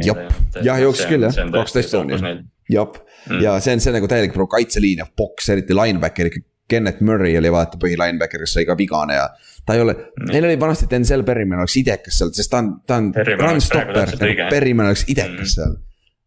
[0.66, 2.36] jah, jooksis küll jah, tooni.
[2.74, 3.00] jep,
[3.30, 3.42] mm.
[3.46, 6.46] ja see on, see on nagu täielik pro kaitseliin ja boks, eriti linebacker ikka.
[6.68, 9.30] Kennet Murray oli vaata põhilinebacker, kes sai ka vigane ja
[9.64, 12.74] ta ei ole mm., neil oli vanasti Denzel Berryman oleks idekas seal, sest ta on,
[12.84, 14.12] ta on run stopper,
[14.52, 15.54] Berryman oleks idekas mm.
[15.54, 15.78] seal.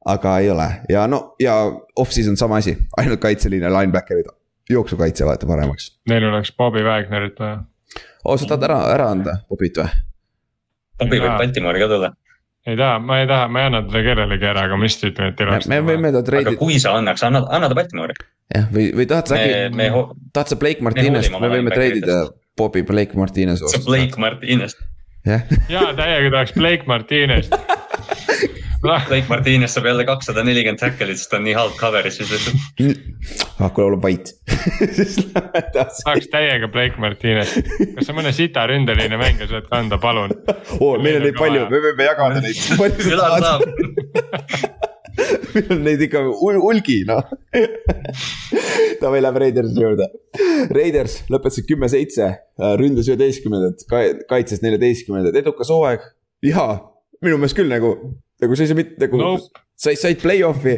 [0.07, 1.57] Aga ei ole ja no ja
[1.97, 4.31] off-season sama asi, ainult kaitseliin ja linebacker'id
[4.71, 5.91] jooksukaitse vaata paremaks.
[6.09, 7.59] Neil oleks Bobby Wagnerit vaja.
[8.25, 10.03] oo, sa tahad ära, ära anda Bobit või?
[11.01, 12.13] Bobby võib Baltimori ka tulla
[12.67, 15.33] ei taha, ma ei taha, ma ei anna teda kellelegi ära, aga ma lihtsalt ütlen,
[15.33, 15.71] et ei.
[15.73, 16.53] me võime ta treidida.
[16.53, 18.17] aga kui sa annaks, anna, anna ta Baltimori.
[18.55, 19.93] jah, või, või tahad sa äkki,
[20.37, 22.21] tahad sa Blake Martinest, me võime treidida
[22.61, 23.81] Bobby Blake Martinez vastu.
[23.89, 24.83] Blake Martinest.
[25.29, 25.47] jah.
[25.73, 27.57] jaa, täiega tahaks Blake Martinest
[29.09, 32.57] Blake Martinez saab jälle kakssada nelikümmend tackle'it, sest ta on nii halb cover'is siis lihtsalt.
[33.61, 34.33] ah, kuule, ole vait
[36.01, 37.57] saaks täiega Blake Martinez,
[37.97, 40.33] kas sa mõne sita ründeline mängija saad kanda, palun
[40.79, 42.63] oo, meil on neid palju, me võime jagada neid.
[43.01, 43.61] küllap saab
[45.55, 47.27] meil on neid ikka hulgi, noh.
[49.01, 50.07] Davai, lähme Raidersi juurde.
[50.73, 52.31] Raiders lõpetasid kümme-seitse,
[52.81, 53.85] ründas üheteistkümnendat,
[54.31, 56.05] kaitses neljateistkümnendat, edukas hooaeg.
[56.47, 56.79] jaa,
[57.25, 57.95] minu meelest küll nagu
[58.43, 60.77] nagu sa ei saa mitte nagu nope., sa said play-off'i,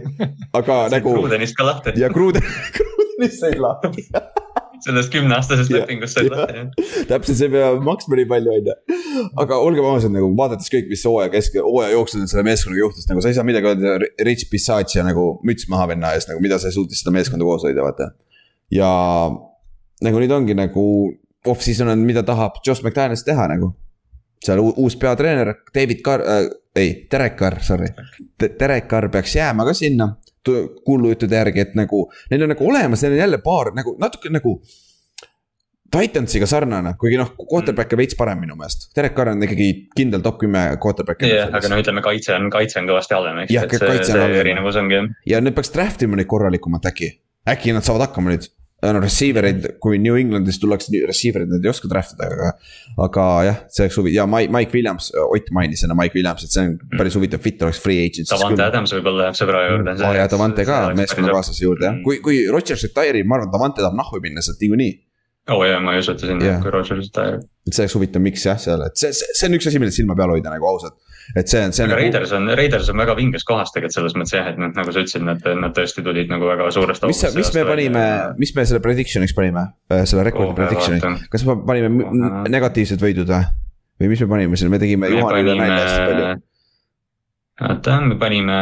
[0.54, 1.16] aga nagu.
[1.18, 1.96] Krudenist ka lahti.
[2.00, 2.44] ja Kruden,
[2.76, 4.06] Krudenist said lahti
[4.84, 7.04] sellest kümneaastasest lepingust said lahti jah.
[7.10, 9.26] täpselt, see ei pea maksma nii palju, on ju.
[9.44, 13.22] aga olgem ausad, nagu vaadates kõik, mis hooaja kesk, hooaja jooksul selle meeskonnaga juhtus, nagu
[13.22, 13.94] sa ei saa midagi öelda
[14.26, 17.86] Rich Bissacia nagu müts maha venna ees, nagu mida sa suutis seda meeskonda koos hoida,
[17.86, 18.10] vaata.
[18.74, 18.90] ja
[20.02, 20.86] nagu nüüd ongi nagu
[21.46, 23.72] off-season on, mida tahab Josh McDaniels teha nagu.
[24.42, 27.88] Seal uus peatreener, David Carr äh,, ei, Derek Carr, sorry.
[28.40, 30.08] Derek Carr peaks jääma ka sinna
[30.84, 34.56] kuulujuttude järgi, et nagu neil on nagu olemas, neil on jälle paar nagu natuke nagu.
[35.92, 40.38] Titansiga sarnane, kuigi noh, quarterback'e veits parem minu meelest, Derek Carr on ikkagi kindel top
[40.40, 41.28] kümme quarterback'e.
[41.28, 43.52] jah aga no ütleme, kaitse on, kaitse on kõvasti halvem, eks.
[43.52, 45.10] jah, kaitse on halvem.
[45.28, 47.10] ja nüüd peaks draft ima neid korralikumalt äkki,
[47.52, 48.48] äkki nad saavad hakkama nüüd
[48.90, 52.48] no receiver eid, kui New Englandis tullakse receiver eid, nad ei oska draft ida, aga.
[53.06, 56.54] aga jah, see oleks huvitav ja Mike, Mike Williams, Ott mainis enne Mike Williams, et
[56.54, 58.32] see on päris huvitav fit oleks free agent.
[58.32, 59.94] Davante Adams võib-olla läheb sõbra juurde.
[60.02, 63.84] aa ja Davante ka meeskonnakaaslase juurde jah, kui, kui Rodgers retire ib, ma arvan, Davante
[63.84, 64.92] tahab nahku minna sealt niikuinii.
[65.52, 67.48] oo oh, jaa, ma ei usu, et ta sinna, kui Rodgers retire ib.
[67.68, 70.02] et see oleks huvitav, miks jah, seal, et see, see, see on üks asi, millest
[70.02, 70.98] silma peal hoida nagu ausalt
[71.36, 71.90] et see on, see on.
[71.90, 72.02] aga nagu...
[72.02, 75.02] Raiders on, Raiders on väga vinges kohas tegelikult selles mõttes jah, et nad nagu sa
[75.04, 77.06] ütlesid, nad, nad tõesti tulid nagu väga suurest.
[77.10, 78.06] mis, mis me panime,
[78.40, 83.30] mis me selle prediction'iks panime, äh, selle record'i oh, prediction'i, kas me panime negatiivsed võidud
[83.32, 83.44] või?
[84.02, 86.32] või mis me panime sinna, me tegime Juhanile nalja hästi palju.
[87.68, 88.58] oota, me panime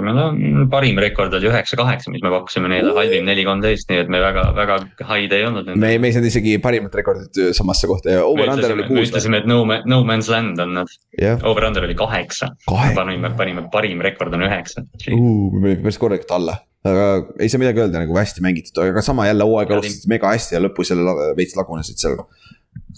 [0.00, 4.12] meil on parim rekord oli üheksa-kaheksa, mis me pakkusime neile, halvim neli kolmteist, nii et
[4.12, 4.78] me väga, väga
[5.10, 5.70] haid ei olnud.
[5.74, 8.98] me, me ei saanud isegi parimat rekordit samasse kohta ja over-under oli kuus.
[8.98, 11.40] me ütlesime, et no, no man's land on nad yeah..
[11.44, 12.92] Over-under oli kaheksa Kahe..
[12.96, 15.18] panime, panime parim rekord on üheksa uh,.
[15.18, 19.28] me olime päris korralikult alla, aga ei saa midagi öelda, nagu hästi mängitud, aga sama
[19.30, 22.22] jälle hooaeg alustasid mega hästi ja lõpus jälle veits lagunesid seal.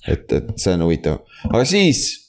[0.07, 2.26] et, et see on huvitav, aga siis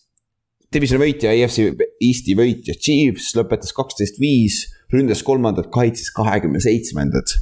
[0.74, 7.38] Divisioni võitja, EFC Eesti võitja Chiefs lõpetas kaksteist viis, ründas kolmandat, kaitses kahekümne seitsmendat.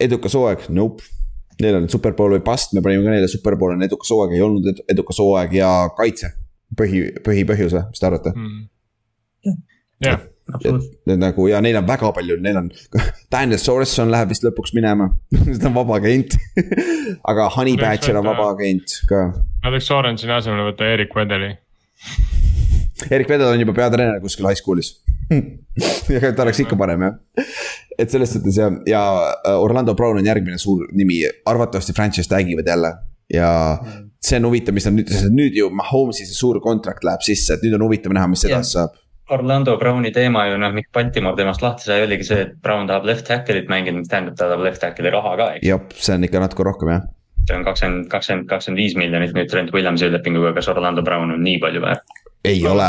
[0.00, 1.04] edukas hooaeg, nope.
[1.60, 4.82] Neil on superpool või past, me panime ka neile superpool on edukas hooaeg, ei olnud
[4.92, 6.32] edukas hooaeg ja kaitse.
[6.76, 8.64] põhi, põhipõhjus või, mis te arvate mm.?
[10.02, 10.24] jah
[10.54, 10.66] et,
[11.06, 12.70] et nagu ja neil on väga palju, neil on,
[13.32, 15.08] Daniel Sorenson läheb vist lõpuks minema
[15.60, 16.36] ta on vaba agent
[17.30, 19.28] aga Honey Badger on vaba agent ka.
[19.64, 21.54] Nad võiks Sorensoni asemele võtta Erik Vedeli
[23.10, 24.94] Erik Vedel on juba peatreener kuskil high school'is
[26.16, 27.16] aga ta oleks ikka parem jah.
[27.98, 29.02] et selles suhtes ja, ja
[29.32, 32.92] äh, Orlando Brown on järgmine suur nimi, arvatavasti franchise tag ivad jälle.
[33.32, 33.48] ja
[34.22, 37.56] see on huvitav, mis nad nüüd, sest nüüd ju Mahomes'i see suur kontrakt läheb sisse,
[37.56, 38.94] et nüüd on huvitav näha, mis edasi saab.
[39.34, 43.06] Orlando Browni teema ju noh, miks Baltimore temast lahti sai, oligi see, et Brown tahab
[43.08, 45.66] left tackle'it mängida, mis tähendab, ta tahab left tackle'i raha ka, eks.
[45.66, 47.06] jah, see on ikka natuke rohkem jah
[47.46, 51.42] see on kakskümmend, kakskümmend, kakskümmend viis miljonit nüüd Trent Williamsi lepinguga, kas Orlando Brown on
[51.46, 52.16] nii palju väärt?
[52.46, 52.86] Ei no, ole,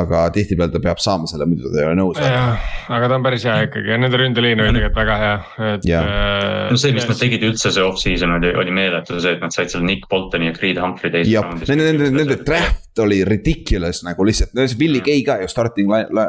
[0.00, 2.20] aga tihtipeale ta peab saama selle, muidu ta ei ole nõus.
[2.20, 5.38] aga ta on päris hea ikkagi ja nende ründeliin oli tegelikult väga hea,
[5.70, 5.88] et.
[6.00, 9.54] Äh, no see, mis nad tegid üldse see off-season oli, oli meeletu, see, et nad
[9.54, 11.72] said seal Nick Boltoni ja Creed Humphrey teises raundis.
[11.72, 15.90] Nende, nende, nende draft oli ridiculous nagu lihtsalt, no see Willie Gay ka ju starting
[15.90, 16.28] line,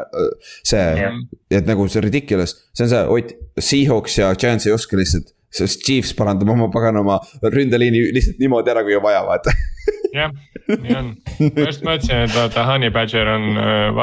[0.66, 1.12] see
[1.52, 5.82] et nagu see ridiculous, see on see, Ott, Seahawks ja Giants ei oska lihtsalt sest
[5.84, 7.18] Chiefs parandab oma paganama
[7.52, 9.52] ründeliini lihtsalt niimoodi ära, kui on vaja, vaata
[10.12, 10.34] jah,
[10.68, 11.10] nii on,
[11.56, 14.02] ma just mõtlesin, et vaata Honey Badger on äh,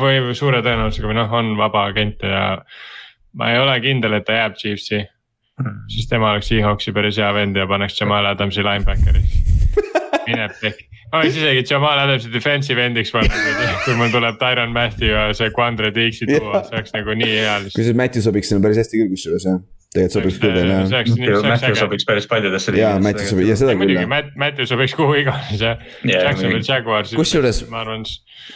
[0.00, 2.42] või suure tõenäosusega või noh, on vaba agent ja.
[3.38, 7.30] ma ei ole kindel, et ta jääb Chiefsi mm., siis tema oleks Seahawksi päris hea
[7.36, 9.40] vend ja paneks Jamal Adamsi linebackeriks.
[10.28, 13.40] mine pekki ma võiks isegi Jamal Adamsi defensive end'iks panna,
[13.84, 17.58] kui mul tuleb Tyron Matthew ja see Quandre Dixi tuua, see oleks nagu nii hea.
[17.72, 19.60] kusjuures Matthew sobiks sinna päris hästi küll kusjuures jah
[19.94, 21.44] tegelikult sobiks küll teile jah.
[21.48, 22.74] Matthew sobiks päris paljudesse.
[22.76, 24.10] jaa, Matthew sobib ja seda küll jah.
[24.42, 27.14] Matthew sobiks kuhu iganes jah, Jacksonville Jaguars.
[27.16, 27.62] kusjuures,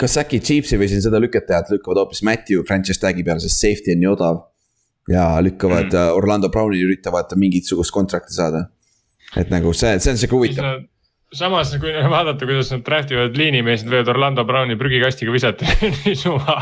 [0.01, 3.43] kas äkki Chiefs ei või siin seda lükata, et lükkavad hoopis Matthew franchise tag'i peale,
[3.45, 4.45] sest safety on nii odav.
[5.11, 6.15] ja lükkavad mm.
[6.21, 8.67] Orlando Browni üritavad mingisugust kontrakti saada.
[9.37, 10.85] et nagu see, see on sihuke huvitav
[11.37, 15.69] samas, kui vaadata, kuidas nad draft ivad liinimees, nad võivad Orlando Browni prügikastiga visata
[16.03, 16.59] nii suva.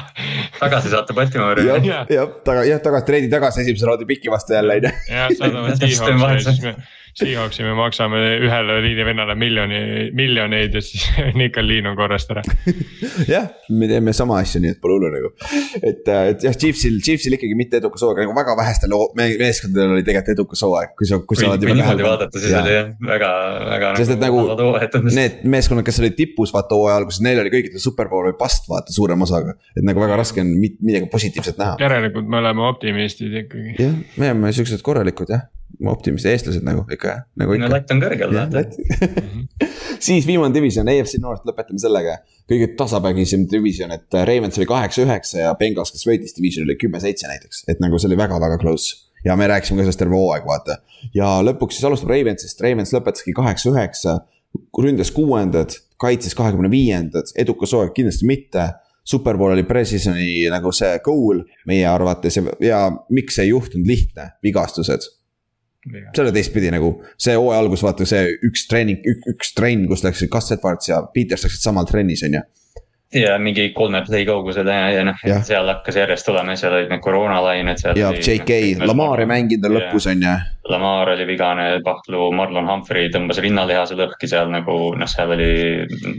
[0.60, 1.66] tagasi saata Baltimoori.
[1.66, 4.94] jah, jah, taga, jah, tagasi, treidi tagasi esimese raundi piki vastu jälle on ju.
[5.10, 6.74] jah, saadame Seahawksi ja siis me
[7.20, 9.80] Seahawksi me maksame ühele liinivennale miljoni,
[10.16, 11.04] miljoneid ja siis
[11.38, 12.42] Nickel liin on korrast ära.
[13.34, 15.32] jah, me teeme sama asja, nii et pole hullu nagu.
[15.82, 20.06] et, äh, et jah, Chiefsil, Chiefsil ikkagi mitte edukas hooaeg, nagu väga vähestel meeskondadel oli
[20.06, 22.40] tegelikult edukas hooaeg, kui sa, kui sa oled juba tähele pannud.
[22.40, 22.64] siis ja.
[22.64, 23.30] oli jah, väga,
[23.74, 23.92] väga.
[24.00, 27.80] sest et nagu, nagu need meeskonnad, kes olid tipus vaata hooaja alguses, neil oli kõigil
[27.82, 29.56] superpool või past vaata suurema osaga.
[29.76, 31.78] et nagu väga raske on midagi positiivset näha.
[31.84, 33.76] järelikult me oleme optimistid ikkagi.
[33.78, 35.48] jah, me oleme siuksed korralikud jah
[35.88, 37.66] optimist, eestlased nagu ikka, nagu ikka.
[37.68, 38.64] no latt on kõrgel vaata
[40.06, 42.18] siis viimane division, AFC North, lõpetame sellega.
[42.50, 47.30] kõige tasapägisem division, et äh, Ravens oli kaheksa-üheksa ja Bengals, kes võitis divisioni, oli kümme-seitse
[47.30, 49.06] näiteks, et nagu see oli väga-väga close.
[49.24, 50.80] ja me rääkisime ka sellest terve hooaeg, vaata.
[51.14, 54.18] ja lõpuks siis alustab Ravensist, Ravens lõpetaski kaheksa-üheksa,
[54.76, 58.70] ründas kuuendad, kaitses kahekümne viiendad, edukas hooaeg kindlasti mitte.
[59.10, 62.36] Superpool oli pre-season'i nagu see goal meie arvates.
[62.36, 62.80] Ja, ja
[63.10, 65.08] miks see ei juhtunud lihtne, vigastused
[66.16, 70.90] selle teistpidi nagu see hooaja algus, vaata see üks treening, üks trenn, kus läksid Edwards
[70.90, 72.42] ja Peters läksid samal trennis, on ju
[73.14, 77.02] ja mingi kolme play kaugusele ja, ja noh, seal hakkas järjest tulema, seal olid need
[77.02, 77.82] koroonalained.
[77.98, 80.34] ja JK no,, Lamar ei mänginud veel lõpus on ju.
[80.70, 85.50] Lamar oli vigane, Pahklu, Marlon Humphrey tõmbas rinnalihase lõhki seal nagu noh, seal oli,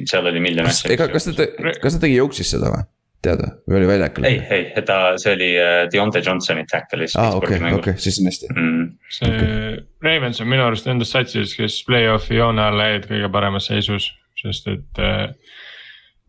[0.10, 0.92] seal oli miljon asja.
[0.92, 1.48] ega, kas ta,
[1.80, 2.84] kas ta tegi jooksis seda või?
[3.26, 4.28] Tead või oli väljakul?
[4.30, 7.18] ei, ei, ta, see oli uh, Deontay Johnsoni tackle'is.
[7.20, 8.88] aa, okei, okei, siis on hästi mm..
[9.18, 9.84] see okay.
[10.06, 14.10] Ravens on minu arust nendest satsidest, kes play-off'i joone alla jäid kõige paremas seisus,
[14.42, 15.30] sest et uh,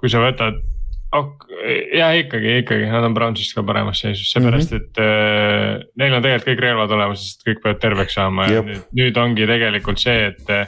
[0.01, 0.61] kui sa võtad
[1.13, 1.47] ok,,
[1.97, 4.87] jah, ikkagi, ikkagi nad on Brownsist ka paremas seisus, seepärast mm -hmm.
[4.87, 8.83] et äh, neil on tegelikult kõik relvad olemas, sest kõik peavad terveks saama ja nüüd,
[8.97, 10.67] nüüd ongi tegelikult see, et äh,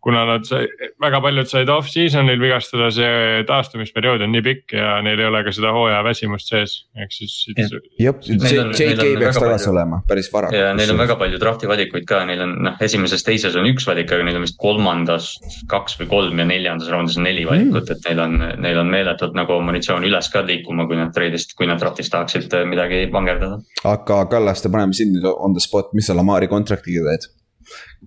[0.00, 0.64] kuna nad sai,
[1.02, 5.52] väga paljud said off-season'il vigastada, see taastumisperiood on nii pikk ja neil ei ole ka
[5.54, 7.34] seda hooaja väsimust sees, ehk siis.
[8.00, 10.52] jah, JK peaks tagasi olema päris vara.
[10.54, 13.88] ja neil on väga palju draft'i valikuid ka, neil on noh, esimeses, teises on üks
[13.88, 15.32] valik, aga neil on vist kolmandas
[15.70, 18.94] kaks või kolm ja neljandas raundis on neli valikut mm., et neil on, neil on
[18.94, 23.60] meeletult nagu munitsioon üles ka liikuma, kui nad treidist, kui nad draft'is tahaksid midagi vangerdada.
[23.84, 27.28] aga Kallaste, paneme sind on the spot, mis sa Lamari contract'iga teed?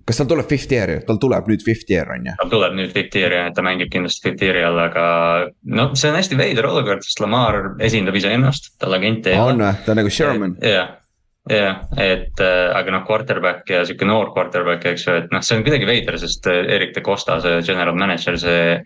[0.08, 2.34] Kas tal tuleb fifth year, tal tuleb nüüd fifth year on ju?
[2.40, 5.06] tal tuleb nüüd fifth year ja ta mängib kindlasti fifth year'i all, aga
[5.78, 9.54] no see on hästi veider olukord, sest Lamar esindab iseennast, tal agenti ei ole.
[9.54, 10.58] on või, ta on nagu Sherman.
[10.64, 10.92] jah,
[11.50, 15.58] jah, et äh, aga noh, quarterback ja sihuke noor quarterback, eks ju, et noh, see
[15.58, 18.78] on kuidagi veider, sest äh, Erik de Costa, see general manager, see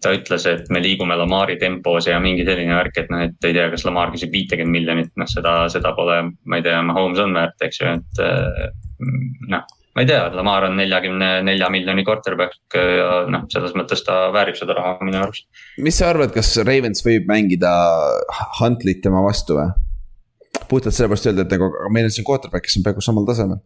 [0.00, 3.56] ta ütles, et me liigume Lamari tempos ja mingi selline värk, et noh, et ei
[3.56, 7.36] tea, kas Lamar küsib viitekümmet miljonit, noh seda, seda pole, ma ei tea, Mahomes on
[7.36, 8.70] väärt, eks ju, et äh,
[9.52, 9.66] noh
[10.00, 14.56] ma ei tea, Lamar on neljakümne nelja miljoni quarterback ja noh, selles mõttes ta väärib
[14.56, 15.44] seda raha minu arust.
[15.76, 17.72] mis sa arvad, kas Ravens võib mängida
[18.60, 19.68] Huntlit tema vastu või?
[20.70, 23.60] puhtalt sellepärast öelda, et nagu meil on siin quarterback, kes on peaaegu samal tasemel.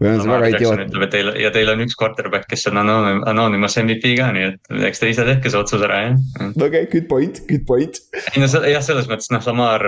[0.00, 0.86] või on see väga idiootne?
[0.88, 4.72] ütleb, et teil ja teil on üks quarterback, kes on Anonymous MVP ka, nii et
[4.90, 6.48] eks te ise tehke see otsus ära, jah.
[6.50, 8.02] okei okay,, good point, good point.
[8.32, 9.86] ei no jah, selles mõttes noh, Lamar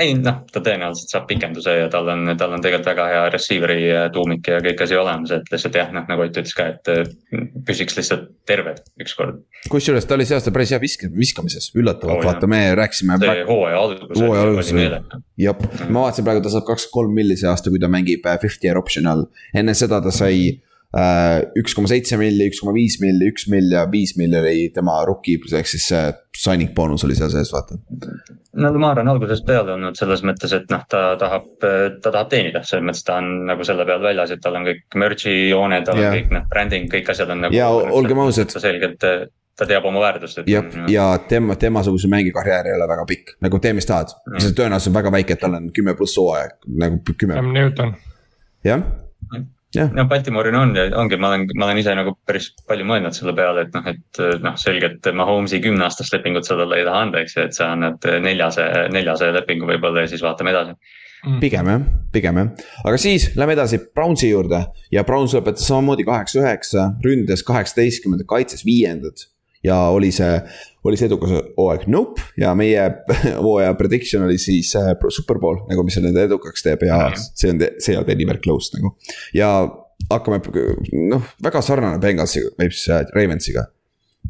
[0.00, 3.84] ei noh, ta tõenäoliselt saab pikenduse ja tal on, tal on tegelikult väga hea receiver'i
[3.92, 6.90] äh, tuumik ja kõik asi olemas, et lihtsalt jah, noh nagu Ott ütles ka, et
[6.90, 7.02] äh,
[7.66, 9.42] püsiks lihtsalt terved ükskord.
[9.70, 13.18] kusjuures ta oli see aasta päris hea visk-, viskamises, üllatavalt oh,, vaata, me rääkisime.
[13.22, 14.20] see hooaja algus.
[14.20, 14.86] hooaja algus oli
[15.44, 18.38] jah, ma vaatasin praegu, ta saab kakskümmend kolm milli see aasta, kui ta mängib äh,
[18.42, 19.28] fifty year option'i all.
[19.54, 20.73] enne seda ta sai Äh,
[21.58, 25.00] üks koma seitse milli, üks koma viis milli, üks mill ja viis milli oli tema
[25.08, 26.02] rookie, ehk siis see
[26.38, 27.78] signing boonus oli seal sees, vaata.
[28.60, 32.62] no Lamar on algusest peale olnud selles mõttes, et noh, ta tahab, ta tahab teenida,
[32.66, 35.98] selles mõttes ta on nagu selle peal väljas, et tal on kõik merch'i jooned, tal
[35.98, 36.12] yeah.
[36.12, 37.56] on kõik noh, branding, kõik asjad on nagu.
[37.56, 38.54] ja olgem ausad.
[38.54, 40.44] selgelt ta teab oma väärtust.
[40.50, 44.54] ja, ja tema, temasuguse mängikarjäär ei ole väga pikk, nagu tee, mis tahad mm., see
[44.60, 47.40] tõenäosus on väga väike, et tal on kümme pluss hooaeg, nagu kümme.
[47.40, 47.96] Cam Newton.
[48.66, 48.86] jah
[49.94, 53.66] no Baltimore'il on ongi, ma olen, ma olen ise nagu päris palju mõelnud selle peale,
[53.66, 57.46] et noh, et noh, selgelt Mahomes'i kümneaastast lepingut sa talle ei taha anda, eks ju,
[57.48, 60.78] et sa annad neljase, neljase lepingu võib-olla ja siis vaatame edasi.
[61.24, 61.38] Mm..
[61.40, 64.66] pigem jah, pigem jah, aga siis lähme edasi Brownsi juurde.
[64.92, 69.24] Ja Browns lõpetas samamoodi kaheksa-üheksa, ründes kaheksateistkümnendad, kaitses viiendad
[69.64, 70.40] ja oli see,
[70.84, 72.22] oli see edukas hooaeg, nope.
[72.40, 72.84] ja meie
[73.44, 77.96] hooaja prediction oli siis äh, superpool nagu, mis nende edukaks teeb ja see on, see
[77.98, 78.94] on anywhere close nagu.
[79.36, 79.54] ja
[80.10, 80.42] hakkame,
[81.10, 83.68] noh, väga sarnane Bengalsiga, või siis äh, Ravensiga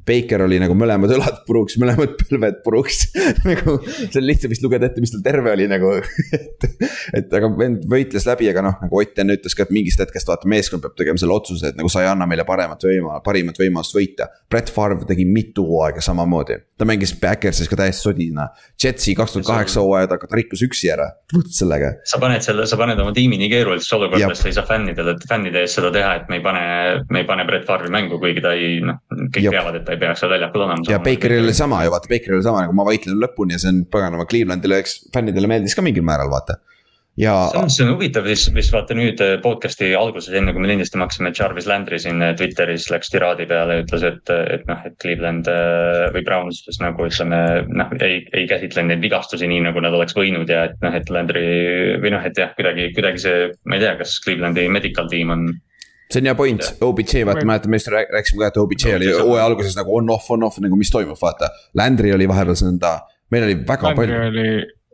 [0.04, 3.06] Baker oli nagu mõlemad õlad puruks, mõlemad põlved puruks
[3.48, 5.94] nagu see on lihtsam vist lugeda ette, mis tal terve oli nagu
[6.38, 6.66] et,
[7.20, 10.28] et aga vend võitles läbi, aga noh, nagu Ott enne ütles ka, et mingist hetkest
[10.30, 13.58] vaata, meeskond peab tegema selle otsuse, et nagu sa ei anna meile paremat võima, parimat
[13.58, 14.28] võimalust võita.
[14.50, 18.46] Brett Favre tegi mitu hooaega samamoodi, ta mängis Backersis ka täiesti sodina.
[18.80, 21.92] Jetsi kaks tuhat kaheksa hooaja taga ta rikkus üksi ära, puhtalt sellega.
[22.08, 25.64] sa paned selle, sa paned oma tiimi nii keerulisesse olukorda, sa ei saa fännidele, fännide
[25.64, 26.64] ees seda teha, et me ei pane,
[27.10, 29.58] me ei pane Brett Favre'i mängu, kuigi ta ei noh, kõik Jop.
[29.58, 30.90] teavad, et ta ei peaks seal väljakul olema.
[30.90, 33.74] ja Bakeril oli sama ju vaata, Bakeril oli sama nagu ma võitlen lõpuni ja see
[33.74, 36.58] on paganama Clevelandile, eks fännidele meeldis ka mingil määral vaata
[37.20, 37.34] ja.
[37.68, 41.32] see on huvitav, siis, siis vaata nüüd äh, podcast'i alguses, enne kui me lindistama hakkasime,
[41.36, 45.50] Jarvis Landry siin äh, Twitteris läks tiraadi peale ja ütles, et, et noh, et Cleveland
[45.50, 47.40] äh, või Browns siis nagu ütleme,
[47.70, 51.12] noh, ei, ei käsitle neid vigastusi nii, nagu nad oleks võinud ja et noh, et
[51.14, 51.44] Landry
[52.02, 55.48] või noh, et jah, kuidagi, kuidagi see, ma ei tea, kas Clevelandi medical tiim on
[56.10, 59.48] see on hea point, OBJ, vaata mäletan, me just rääkisime ka, et OBJ oli hooaja
[59.48, 61.50] alguses nagu on-off, on-off nagu, mis toimub, vaata.
[61.80, 62.94] Landry oli vahepeal nõnda,
[63.34, 64.22] meil oli väga Landry palju.
[64.28, 64.46] oli,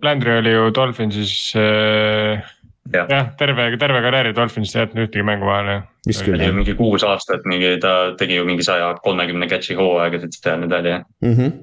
[0.06, 2.48] Landry oli ju Dolphinsis äh,
[2.92, 5.80] jah ja,, terve, terve karjääri Dolphinist ei jätnud ühtegi mängu vahele.
[6.06, 6.54] vist küll jah.
[6.54, 10.94] mingi kuus aastat, mingi ta tegi ju mingi saja kolmekümne catch'i hooaegasid seal nüüd oli
[10.94, 11.34] jah mm.
[11.34, 11.58] -hmm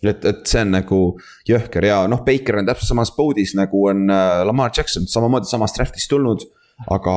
[0.00, 0.98] et, et see on nagu
[1.48, 5.76] jõhker ja noh, Baker on täpselt samas boat'is nagu on äh, Lamar Jackson, samamoodi samast
[5.76, 6.46] draft'ist tulnud
[6.88, 7.16] aga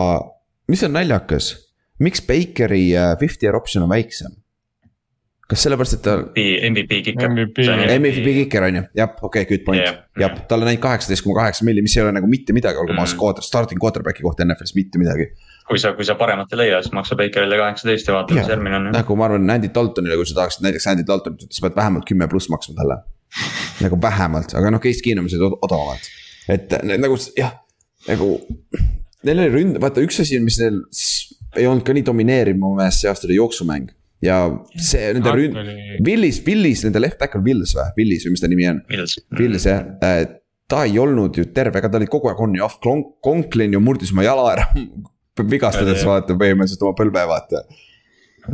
[0.68, 1.53] mis on naljakas,
[1.99, 4.44] miks Bakeri äh, fifty year option on väiksem?
[5.53, 6.14] kas sellepärast, et ta.
[6.69, 7.31] MVP kicker.
[7.99, 10.84] MVP kicker on ju, jah, okei okay,, good point yeah,, jah yeah., tal on ainult
[10.85, 14.23] kaheksateist koma kaheksa milli, mis ei ole nagu mitte midagi, ausad mm., quarter, starting quarterback'i
[14.26, 15.27] kohta NFL-is mitte midagi.
[15.68, 18.80] kui sa, kui sa paremat ei leia, siis maksa Bakerile kaheksateist ja vaata, mis järgmine
[18.80, 18.90] on.
[18.95, 22.30] nagu ma arvan, Andy Daltonile, kui sa tahaksid näiteks Andy Daltonit, sa pead vähemalt kümme
[22.31, 22.99] pluss maksma talle.
[23.84, 26.11] nagu vähemalt, aga noh, Case Keenum said odavamalt,
[26.56, 27.57] et nagu jah,
[28.07, 28.35] nagu.
[29.24, 30.82] Neil oli ründ-, vaata üks asi, mis neil
[31.60, 33.91] ei olnud ka nii domineeriv mu meelest see aasta oli jooksumäng.
[34.24, 34.38] Ja
[34.80, 35.60] see nende ründ-,
[36.06, 38.82] Willis, Willis, nende left back on Wills või, Willis või mis ta nimi on?
[39.40, 39.68] Willis.
[39.68, 39.84] Jah,
[40.72, 42.80] ta ei olnud ju terve, ega ta oli kogu aeg on ju off,
[43.24, 44.70] Conklin ju murdis oma jala ära.
[45.54, 47.64] Vigastades vaata põhimõtteliselt oma põlve vaata.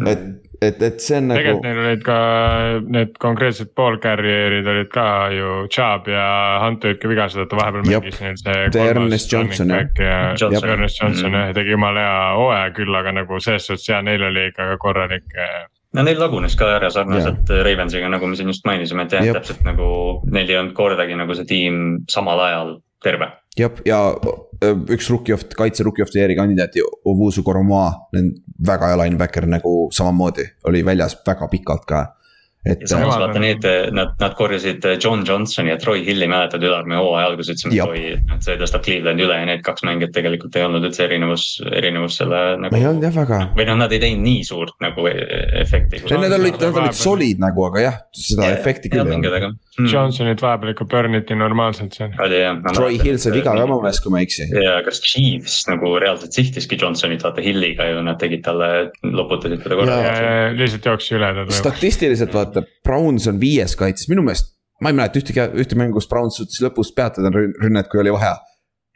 [0.07, 0.28] Et
[0.61, 1.40] et, et see on nagu.
[1.40, 2.18] tegelikult neil olid ka
[2.95, 6.26] need konkreetsed pool carrier'id olid ka ju Chubb ja
[6.66, 8.84] Hunt olid ka vigased, et vahepeal mängis neil see.
[8.84, 9.90] Ernest Johnson jah.
[10.03, 10.70] ja Johnson.
[10.76, 14.49] Ernest Johnson jah, tegi jumala hea hooaja küll, aga nagu selles suhtes ja neil oli
[14.52, 15.61] ikka ka korralik äh,
[15.95, 17.64] no neil lagunes ka ära sarnaselt yeah.
[17.66, 19.90] Ravensiga, nagu me siin just mainisime, et jah, täpselt nagu
[20.30, 23.99] neil ei olnud kordagi nagu see tiim samal ajal terve jah, ja
[24.91, 27.91] üks rookie of, kaitse rookie of the year'i kandidaati, Ovusu Koromaa,
[28.68, 32.06] väga hea linebacker nagu samamoodi oli väljas väga pikalt ka
[32.65, 32.81] et.
[32.81, 33.65] ja samas vaata need,
[33.95, 38.36] nad, nad korjasid John Johnsoni ja Troy Hilli mäletad ülearmee hooaja alguses ütlesime, et oi,
[38.36, 42.19] et see tõstab Clevelandi üle ja need kaks mängijat tegelikult ei olnud üldse erinevus, erinevus
[42.19, 42.76] selle nagu.
[42.76, 43.40] ei olnud jah väga.
[43.56, 45.26] või noh, nad ei teinud nii suurt nagu e-,
[45.64, 46.03] efekti.
[46.10, 49.60] Need olid, nad olid solid nagu, aga jah, seda ja, efekti küll ei olnud.
[49.80, 49.88] Hmm.
[49.88, 52.11] Johnsonit vahepeal ikka burn'iti normaalselt seal.
[52.26, 52.60] oli jah.
[52.76, 54.49] Troy Hill sai viga ka mu meelest, kui ma ei eksi.
[54.51, 58.69] ja kas Chiefs nagu reaalselt sihtiski Johnsonit, vaata Hilliga ju nad tegid talle,
[59.03, 59.97] loputasid teda korra.
[60.60, 61.47] lihtsalt jooksis üle ta.
[61.61, 64.56] statistiliselt vaata, Browns on viies kaitses, minu meelest.
[64.84, 68.38] ma ei mäleta ühtegi, ühte mängu, kus Browns suutis lõpus peatada rünnet, kui oli vaja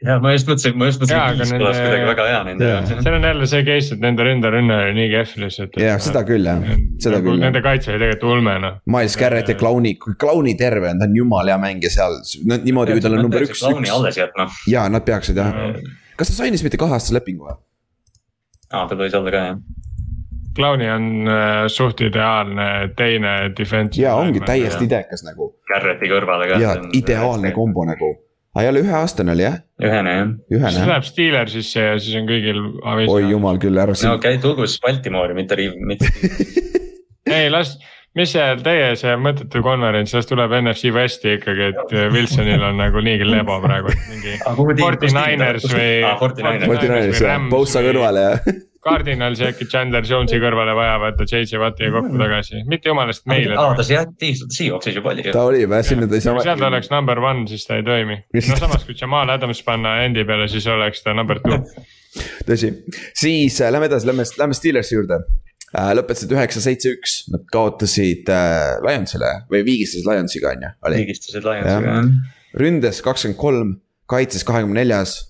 [0.04, 2.92] ja ma just mõtlesin, ma just mõtlesin, et viis kõlas kuidagi väga hea nende jaoks.
[3.06, 5.78] seal on jälle see case, et nende ründerünne oli nii kehv lihtsalt.
[5.80, 6.64] jah, seda küll jah,
[7.04, 7.42] seda küll.
[7.42, 8.80] Nende kaitse oli tegelikult ulme noh.
[8.96, 12.18] Miles Garrett ja Clowni, kui Clowni terve on, ta on jumala hea mängija seal,
[12.54, 13.62] niimoodi, kui tal on number üks.
[13.62, 14.48] Clowni alles jätma.
[14.70, 15.54] ja nad peaksid jah,
[16.18, 17.56] kas ta sainis mitte kaheaastase lepingu või?
[18.74, 19.64] aa, ta võis olla ka jah
[20.54, 22.66] Clowni on äh, suht ideaalne
[22.96, 24.02] teine defense.
[24.02, 25.50] ja ongi täiesti idekas nagu.
[25.66, 26.60] Garretti kõrvale ka.
[26.62, 28.12] ja ideaalne kombo nagu,
[28.54, 29.58] aga jälle üheaastane oli jah?
[29.82, 30.68] ühene jah.
[30.70, 32.60] siis läheb Steelersisse ja siis on kõigil.
[33.10, 34.12] oi jumal küll, ära siin.
[34.12, 36.10] no käi tulgu siis Baltimoori, mitte Riiv, mitte
[37.38, 37.74] ei las,
[38.14, 43.02] mis see teie see mõttetu konverents, las tuleb NFC Westi ikkagi, et Wilsonil on nagu
[43.04, 44.36] niigi lebo praegu, et mingi.
[44.44, 45.88] Forty Niners või.
[46.20, 48.46] Forty Niners jah, Bosa kõrvale jah
[48.84, 51.58] Cardinals ja äkki Chandler Jones'i kõrvale vaja võtta J.J.
[51.62, 53.56] Watti kokku tagasi, mitte jumalast meile.
[53.60, 55.24] aa, ta Seahawksis juba oli.
[55.32, 56.36] ta oli või, sinna ta ei saa.
[56.44, 58.18] seal ta oleks number one, siis ta ei toimi.
[58.36, 61.60] no samas, kui Jamal Adams panna endi peale, siis oleks ta number two.
[62.48, 62.74] tõsi,
[63.16, 65.20] siis äh, lähme edasi, lähme, lähme Steelersi juurde
[65.72, 65.92] äh,.
[65.98, 70.74] lõpetasid üheksa, seitse, üks, nad kaotasid äh, Lionsile või viigistasid Lionsiga on ju.
[70.98, 72.10] viigistasid Lionsiga jah.
[72.60, 73.78] ründes kakskümmend kolm,
[74.10, 75.22] kaitses kahekümne neljas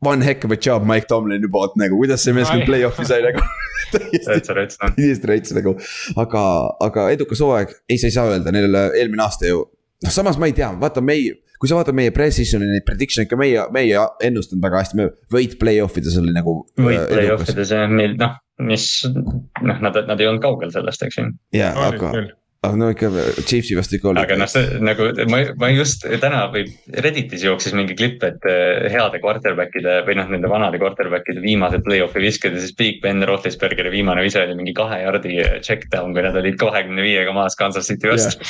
[0.00, 3.20] one heck of a job Mike Tomlini poolt nagu, kuidas see mees küll play-off'i sai
[3.26, 3.44] nagu
[3.92, 5.74] täiesti rets nagu,
[6.20, 6.42] aga,
[6.86, 9.64] aga edukas hooaeg, ei, sa ei saa öelda, neil eelmine aasta ju.
[10.04, 13.38] noh, samas ma ei tea, vaata meie, kui sa vaatad meie precision'i neid prediction'e ikka
[13.40, 16.60] meie, meie ennustanud väga hästi, me võit play-off ides oli nagu.
[16.80, 21.08] võit äh, play-off ides jah, meil noh, mis noh, nad, nad ei olnud kaugel sellest,
[21.08, 21.32] eks ju.
[21.60, 22.14] jaa, aga
[22.60, 23.08] aga no ikka
[23.48, 24.20] Chiefsi vastu ikka oli.
[24.20, 26.66] aga noh, see nagu ma, ma just täna või
[27.06, 32.20] Redditis jooksis mingi klipp, et eh, heade quarterback'ide või noh, nende vanade quarterback'ide viimased play-off'i
[32.26, 36.26] visked ja siis Big Ben Roethlisbergeri viimane vise oli mingi kahe jardi check down, kui
[36.26, 38.44] nad olid kahekümne viiega maas Kansas City vastu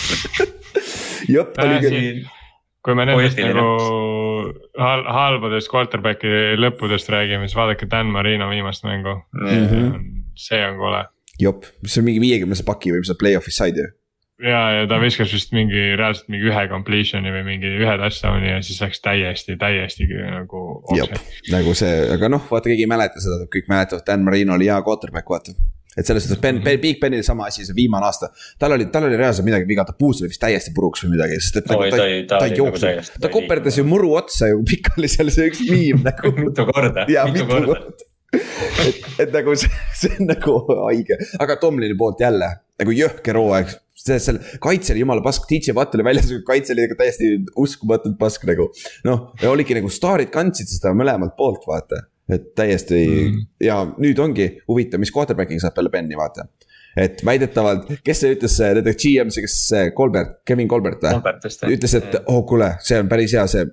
[1.37, 2.29] jep, oli küll
[2.83, 3.69] kui me nendest nagu
[4.81, 9.65] hal halbadest quarterback'i lõppudest räägime, siis vaadake Dan Marino viimast mängu mm.
[9.71, 10.05] -hmm.
[10.35, 11.05] see on kole.
[11.39, 13.87] jop, see on mingi viiekümnese paki või mis nad play-off'is said ju
[14.45, 18.61] ja, ja ta viskas vist mingi reaalselt mingi ühe completion'i või mingi ühe touchdown'i ja
[18.65, 20.63] siis läks täiesti, täiesti nagu.
[21.53, 24.81] nagu see, aga noh, vaata keegi ei mäleta seda, kõik mäletavad, Dan Marino oli hea
[24.87, 25.57] quarterback, vaata.
[25.99, 28.29] Et selles suhtes Ben, Ben, Big Benil sama asi, see viimane aasta,
[28.63, 31.41] tal oli, tal oli reaalselt midagi viga, ta puus oli vist täiesti puruks või midagi,
[31.43, 34.53] sest et no, nagu ta, ta, ta, ta nagu jooksnud, ta koperdas ju muru otsa
[34.53, 36.31] ju pikali seal see üks miim nagu.
[36.39, 37.09] Mitu korda.
[37.35, 38.07] mitu korda.
[38.31, 40.57] Et, et nagu see, see on nagu
[40.87, 43.73] haige, aga Tomlini poolt jälle nagu jõhker hooaeg
[44.07, 48.71] seal kaitse oli jumala pask, DJ Watt oli väljas, kaitse oli täiesti uskumatult pask nagu.
[49.09, 52.07] noh, oligi nagu staarid kandsid seda mõlemalt poolt, vaata.
[52.31, 53.39] et täiesti mm.
[53.67, 56.47] ja nüüd ongi huvitav, mis quarterback'iga saab peale Benni, vaata.
[57.01, 61.75] et väidetavalt, kes see ütles, nende GM, see, kes see Colbert, Kevin Colbert või?
[61.77, 63.67] ütles, et oh kuule, see on päris hea, see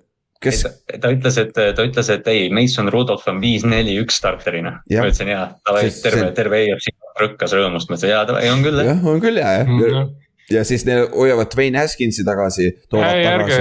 [0.44, 0.64] kes?
[1.02, 4.78] ta ütles, et ta ütles, et ei, Mason Rudolph on viis-neli-üks starterina.
[4.84, 8.64] ma ütlesin jaa, davai, terve see..., terve EFC rõkkas rõõmust, ma ütlesin jaa, davai, on
[8.66, 8.86] küll.
[8.92, 10.16] jah, on küll jaa, jah mm -hmm
[10.52, 12.70] ja siis neil hoiavad Dwayne Haskinsi tagasi.
[12.96, 13.58] ärge,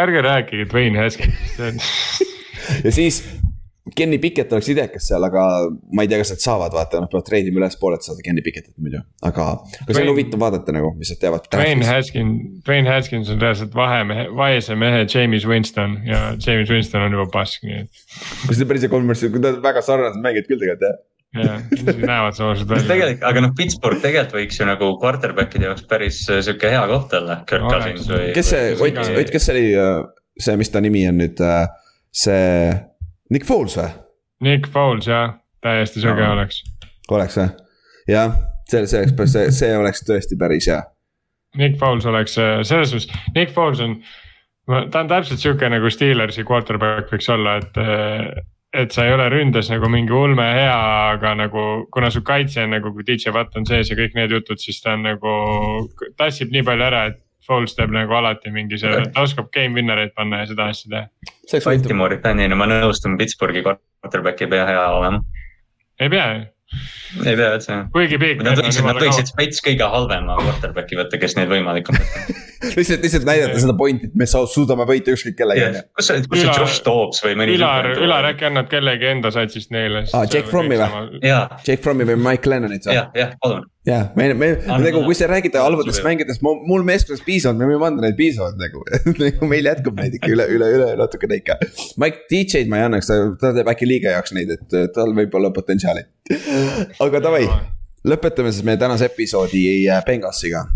[0.00, 1.60] ärge rääkige Dwayne Haskinsist
[2.84, 3.20] ja siis
[3.96, 5.44] Kenny Pickett oleks idekas seal, aga
[5.90, 8.76] ma ei tea, kas nad saavad, vaata, nad peavad treidima ülespoole, et saada Kenny Picketit
[8.78, 9.48] muidu, aga.
[9.82, 11.48] aga see on huvitav vaadata nagu, mis nad teevad.
[11.50, 17.18] Dwayne Haskins, Dwayne Haskins on reaalselt vahemehe, vaese mehe James Winston ja James Winston on
[17.18, 18.04] juba pask, nii et.
[18.46, 21.00] kui see päris kui nad väga sarnased mängijad küll tegelikult jah
[21.32, 21.62] jah,
[22.06, 22.88] näevad samasugused välja.
[22.88, 27.14] tegelikult, aga noh, Pittsburgh tegelikult võiks ju nagu quarterback'ide jaoks päris äh, sihuke hea koht
[27.16, 28.30] olla, Kirk Cousins või.
[28.36, 30.00] kes see, Ott, Ott, kes see oli, äh,
[30.36, 31.64] see, mis ta nimi on nüüd, äh,
[32.12, 32.42] see
[33.32, 33.90] Nick Foles või?
[34.44, 36.32] Nick Foles jah, täiesti süge no.
[36.34, 36.62] oleks.
[37.10, 37.48] oleks või?
[38.10, 38.34] jah,
[38.68, 40.82] see, see oleks, see, see oleks tõesti päris hea.
[41.60, 43.98] Nick Foles oleks selles suhtes, Nick Foles on,
[44.66, 47.84] ta on täpselt sihuke nagu Steelersi quarterback võiks olla, et.
[48.72, 50.76] et sa ei ole ründes nagu mingi ulme hea,
[51.12, 54.32] aga nagu kuna su kaitse on nagu, kui DJ Watt on sees ja kõik need
[54.32, 55.32] jutud, siis ta on nagu,
[56.16, 59.98] tassib nii palju ära, et Foles teeb nagu alati mingi selle, ta oskab game winner
[59.98, 61.62] eid panna ja seda asja teha.
[61.64, 65.22] Baltimore'i fännina ma nõustun, Pittsburghi quarterback ei pea hea olema.
[66.00, 66.44] ei pea ju
[67.22, 67.78] ei pea üldse.
[67.92, 68.48] kuigi Big Ben.
[68.48, 71.98] Nad võiksid, nad võiksid Spets kõige halvema quarterback'i võtta, kes neil võimalik on
[72.76, 75.84] lihtsalt, lihtsalt näidata seda pointi, et me suudame võita ükskõik kellega yeah..
[75.98, 77.58] kus see, kus see Josh Dobbs või mõni.
[77.58, 80.06] Ülar, Ülar äkki annad kellegi enda satsist neile.
[80.12, 81.20] aa, Jake Frommi või?
[81.22, 82.98] Jake Frommi või Mike Lennonit või?
[83.00, 87.58] jah, jah, palun jah, me, me nagu, kui sa räägid halvadest mängijatest, mul meeskonnas piisavalt,
[87.58, 88.84] me võime anda neid piisavalt nagu
[89.24, 91.58] nagu meil jätkub neid ikka üle, üle, üle natukene ikka.
[92.00, 93.10] Mike DJ-d ma ei annaks,
[93.42, 96.06] ta, teeb äkki liiga jaoks neid, et tal võib olla potentsiaali.
[97.04, 97.46] aga davai,
[98.08, 100.66] lõpetame siis meie tänase episoodi äh, Benghaziga.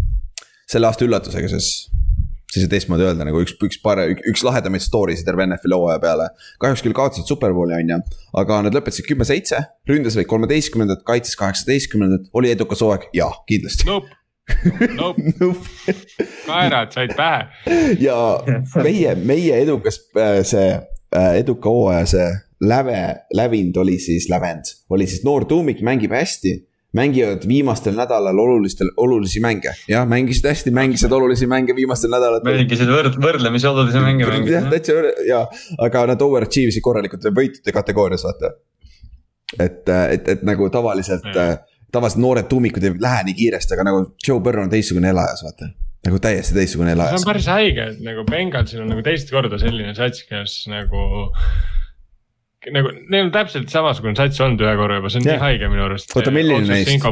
[0.66, 1.86] selle aasta üllatusega siis
[2.52, 6.00] siis on teistmoodi öelda nagu üks, üks pare-, üks lahedamaid story sid terve NFL-i hooaja
[6.02, 6.28] peale.
[6.62, 7.98] kahjuks küll kaotasid superbowli on ju,
[8.42, 14.14] aga nad lõpetasid kümme-seitse, ründas olid kolmeteistkümnendat, kaitses kaheksateistkümnendat, oli edukas hooaeg, jaa, kindlasti nope.
[14.94, 15.22] Nope.
[15.40, 15.94] nope.
[16.46, 17.48] kaerad said pähe.
[18.00, 18.16] ja
[18.78, 22.28] meie, meie edukas äh, see äh, eduka hooaja see
[22.60, 26.56] läve, lävind oli siis lävend, oli siis noor tuumik, mängib hästi
[26.96, 29.72] mängivad viimastel nädalal olulistel, olulisi mänge.
[29.88, 32.60] jah, mängisid hästi, mängisid olulisi mänge viimastel nädalatel.
[32.60, 34.54] mängisid võrd-, võrdlemisi olulisi mänge mängisid.
[34.54, 34.96] jah, täitsa
[35.28, 35.42] ja,
[35.88, 38.52] aga nad overachieve isid korralikult võitude kategoorias, vaata.
[39.58, 44.04] et, et, et nagu tavaliselt mm., tavaliselt noored tuumikud ei lähe nii kiiresti, aga nagu
[44.26, 45.72] Joe Burrow on teistsugune elajas, vaata
[46.06, 47.16] nagu täiesti teistsugune elajas.
[47.16, 51.00] see on päris haige, et nagu Bengalsil on nagu teist korda selline sats, kes nagu
[52.74, 55.36] nagu neil on täpselt samasugune sats olnud ühe korra juba, see on yeah.
[55.38, 56.10] nii haige minu arust.
[56.16, 57.06] oota, milline neist?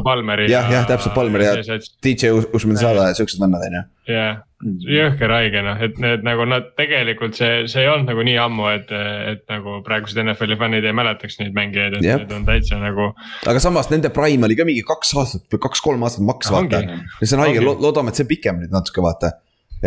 [0.51, 3.83] jah, jah, täpselt Palmeri ja, ja DJ Usman Sada ja siuksed vennad on ju.
[4.11, 8.37] jah, jõhker haige noh, et need nagu nad tegelikult see, see ei olnud nagu nii
[8.41, 8.93] ammu, et,
[9.35, 13.13] et nagu praegused NFL-i fännid ei mäletaks neid mängijaid, et need on täitsa nagu.
[13.51, 16.83] aga samas nende prime oli ka mingi kaks aastat või kaks-kolm aastat maks vaata.
[16.83, 19.37] ja see on haige, loodame, et see pikem nüüd natuke vaata.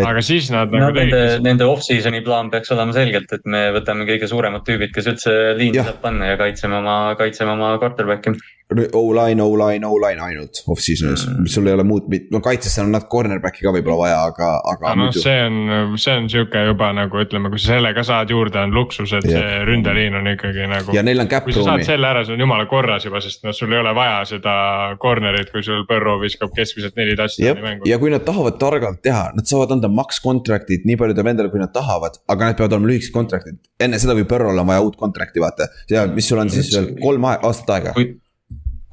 [0.06, 1.15] Aga siis nad nagu no, tegid.
[1.15, 5.34] Nende, nende off-season'i plaan peaks olema selgelt, et me võtame kõige suuremad tüübid, kes üldse
[5.57, 8.36] liini saab panna ja kaitseme oma, kaitseme oma quarterback'i
[8.76, 13.14] O-line, O-line, O-line ainult off-season'is mm., sul ei ole muud, no kaitses seal on natuke
[13.14, 14.89] cornerback'i ka võib-olla vaja, aga, aga.
[14.99, 15.22] no muidu...
[15.23, 18.76] see on, see on sihuke juba nagu ütleme, kui sa selle ka saad juurde, on
[18.76, 19.39] luksus, et yeah.
[19.39, 20.95] see ründeliin on ikkagi nagu.
[20.98, 21.56] ja neil on cap room'i.
[21.56, 23.95] kui sa saad selle ära, see on jumala korras juba, sest noh, sul ei ole
[23.95, 24.57] vaja seda
[24.99, 27.88] corner'it, kui sul Burrow viskab keskmiselt neli touchdown'i mängu.
[27.88, 31.64] ja kui nad tahavad targalt teha, nad saavad anda max contract'id nii paljudele vendadele, kui
[31.64, 33.64] nad tahavad, aga need peavad olema lühikesed contract'id.
[33.80, 36.98] enne seda, kui Burrow'l on vaja uut contract'i vaata, ja mis sul on siis veel
[36.99, 38.11] kolm aastat aega kui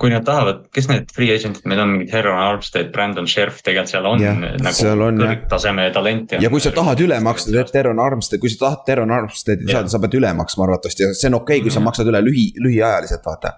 [0.01, 3.93] kui nad tahavad, kes need free agent'id meil on, mingid Heron Armstead, Brandon Scherf, tegelikult
[3.93, 4.89] seal on yeah, nagu
[5.21, 6.41] kõrgtaseme talenti.
[6.43, 9.93] ja kui sa tahad üle maksta, teed Heron Armstead, kui sa tahad Heron Armsteadi saada,
[9.93, 12.49] sa pead üle maksma arvatavasti ja see on okei okay,, kui sa maksad üle lühi,
[12.65, 13.55] lühiajaliselt, vaata.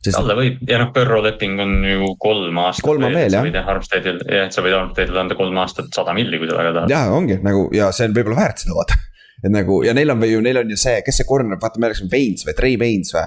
[0.00, 0.16] Sest...
[0.16, 2.86] talle võib ja noh, Burrow leping on ju kolm aastat.
[2.86, 3.66] kolm on veel jah.
[3.68, 6.94] Armsteadil, jah, et sa võid Armsteadile anda kolm aastat sada milli, kui sa väga tahad.
[6.94, 8.96] ja ongi nagu ja see on võib-olla väärt seda vaata.
[9.44, 11.92] et nagu ja neil on ju, neil on ju see, kes see corner, vaata, me
[11.92, 13.26] rääkisime Veins või Trey Veins või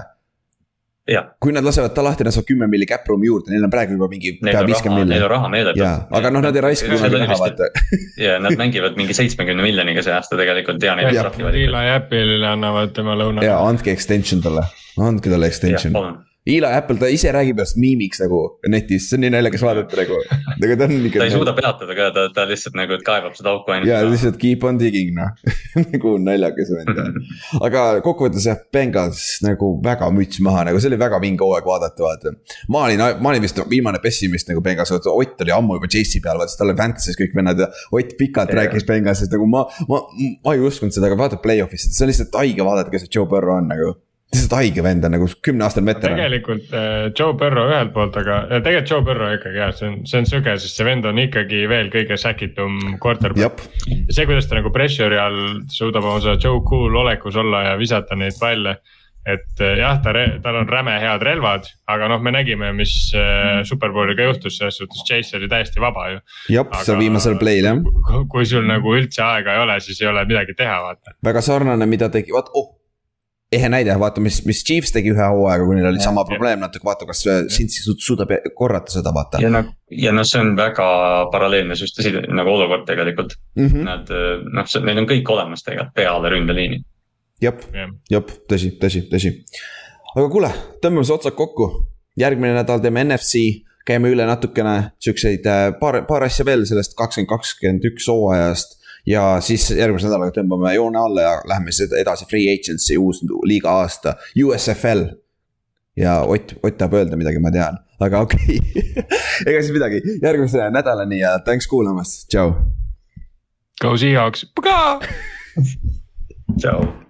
[1.40, 3.96] kui nad lasevad ta lahti, nad saavad kümme milli cap room'i juurde, neil on praegu
[3.98, 5.12] juba mingi pea viiskümmend milli.
[5.12, 6.12] Neil on raha meeletult.
[6.16, 7.68] aga noh, nad ei raiska kunagi raha, vaata.
[8.24, 11.58] ja nad mängivad mingi seitsmekümne miljoniga see aasta tegelikult ja neil on trahvivad.
[11.60, 13.44] Eli Apple'ile annavad tema lõuna.
[13.44, 14.64] jaa, andke extension talle,
[14.96, 15.92] andke talle extension.
[16.44, 18.38] Eli Apple, ta ise räägib ennast miimiks nagu
[18.68, 20.18] netis, see on nii naljakas vaadata nagu,
[20.60, 21.22] nagu ta on ikka.
[21.22, 23.88] ta ei suuda peatada ka, ta, ta lihtsalt nagu kaevab seda auku ainult.
[23.88, 25.32] jaa, lihtsalt keep on digging noh
[25.94, 27.08] nagu naljakas vend jah.
[27.70, 32.04] aga kokkuvõttes jah, Bengals nagu väga müts maha, nagu see oli väga vinge hooaeg vaadata,
[32.04, 32.36] vaata.
[32.68, 36.36] ma olin, ma olin vist viimane pessimist nagu Bengals, Ott oli ammu juba Chase'i peal,
[36.44, 38.66] vaata, tal oli Fantasy's kõik vennad ja Ott pikalt yeah.
[38.66, 40.04] rääkis Bengalsist nagu ma, ma,
[40.44, 43.30] ma ei uskunud seda, aga vaata play-off'is, see on lihtsalt haige vaadata, kes see Joe
[43.32, 43.94] Burrow on nagu
[44.34, 46.18] lihtsalt haige vend on nagu kümneaastane veteran.
[46.18, 50.20] tegelikult äh, Joe Burrow ühelt poolt, aga tegelikult Joe Burrow ikkagi jah, see on, see
[50.22, 53.64] on sõge, sest see vend on ikkagi veel kõige säkitum quarterback.
[54.10, 55.40] see, kuidas ta nagu pressure'i all
[55.72, 58.78] suudab oma seda Joe cool olekus olla ja visata neid palle.
[59.24, 60.12] et äh, jah, ta,
[60.44, 65.00] tal on räme head relvad, aga noh, me nägime, mis äh, superbowliga juhtus, selles suhtes
[65.08, 66.20] Chase oli täiesti vaba ju.
[66.58, 67.80] jah, seal viimasel play'l jah.
[68.28, 71.16] kui sul nagu üldse aega ei ole, siis ei ole midagi teha, vaata.
[71.24, 72.73] väga sarnane, mida tegi, vaat oh
[73.54, 76.62] ehe näide, vaata, mis, mis Chiefs tegi ühe hooaega, kui neil oli ja, sama probleem
[76.62, 77.22] natuke, vaata, kas
[77.54, 79.40] Cincy suudab korrata seda, vaata.
[79.42, 80.86] ja noh, ja noh, see on väga
[81.32, 82.00] paralleelne just
[82.34, 83.66] nagu olukord tegelikult mm.
[83.66, 83.84] -hmm.
[83.88, 84.12] Nad
[84.58, 86.82] noh, neil on kõik olemas tegelikult peale ründeliini.
[87.42, 87.64] jep,
[88.10, 89.34] jep, tõsi, tõsi, tõsi.
[90.14, 90.52] aga kuule,
[90.82, 91.70] tõmbame see otsad kokku.
[92.16, 97.28] järgmine nädal teeme NFC, käime üle natukene siukseid äh, paar, paar asja veel sellest kakskümmend
[97.28, 102.48] kakskümmend üks hooajast ja siis järgmise nädalaga tõmbame joone alla ja läheme siis edasi free
[102.54, 105.06] agency uus liiga aasta, USFL.
[105.96, 109.04] ja Ott, Ott tahab öelda midagi, ma tean, aga okei okay.
[109.48, 112.54] ega siis midagi, järgmise nädalani ja thanks kuulamast, tšau.
[113.82, 114.46] Go Seahawks,
[116.58, 117.03] tšau.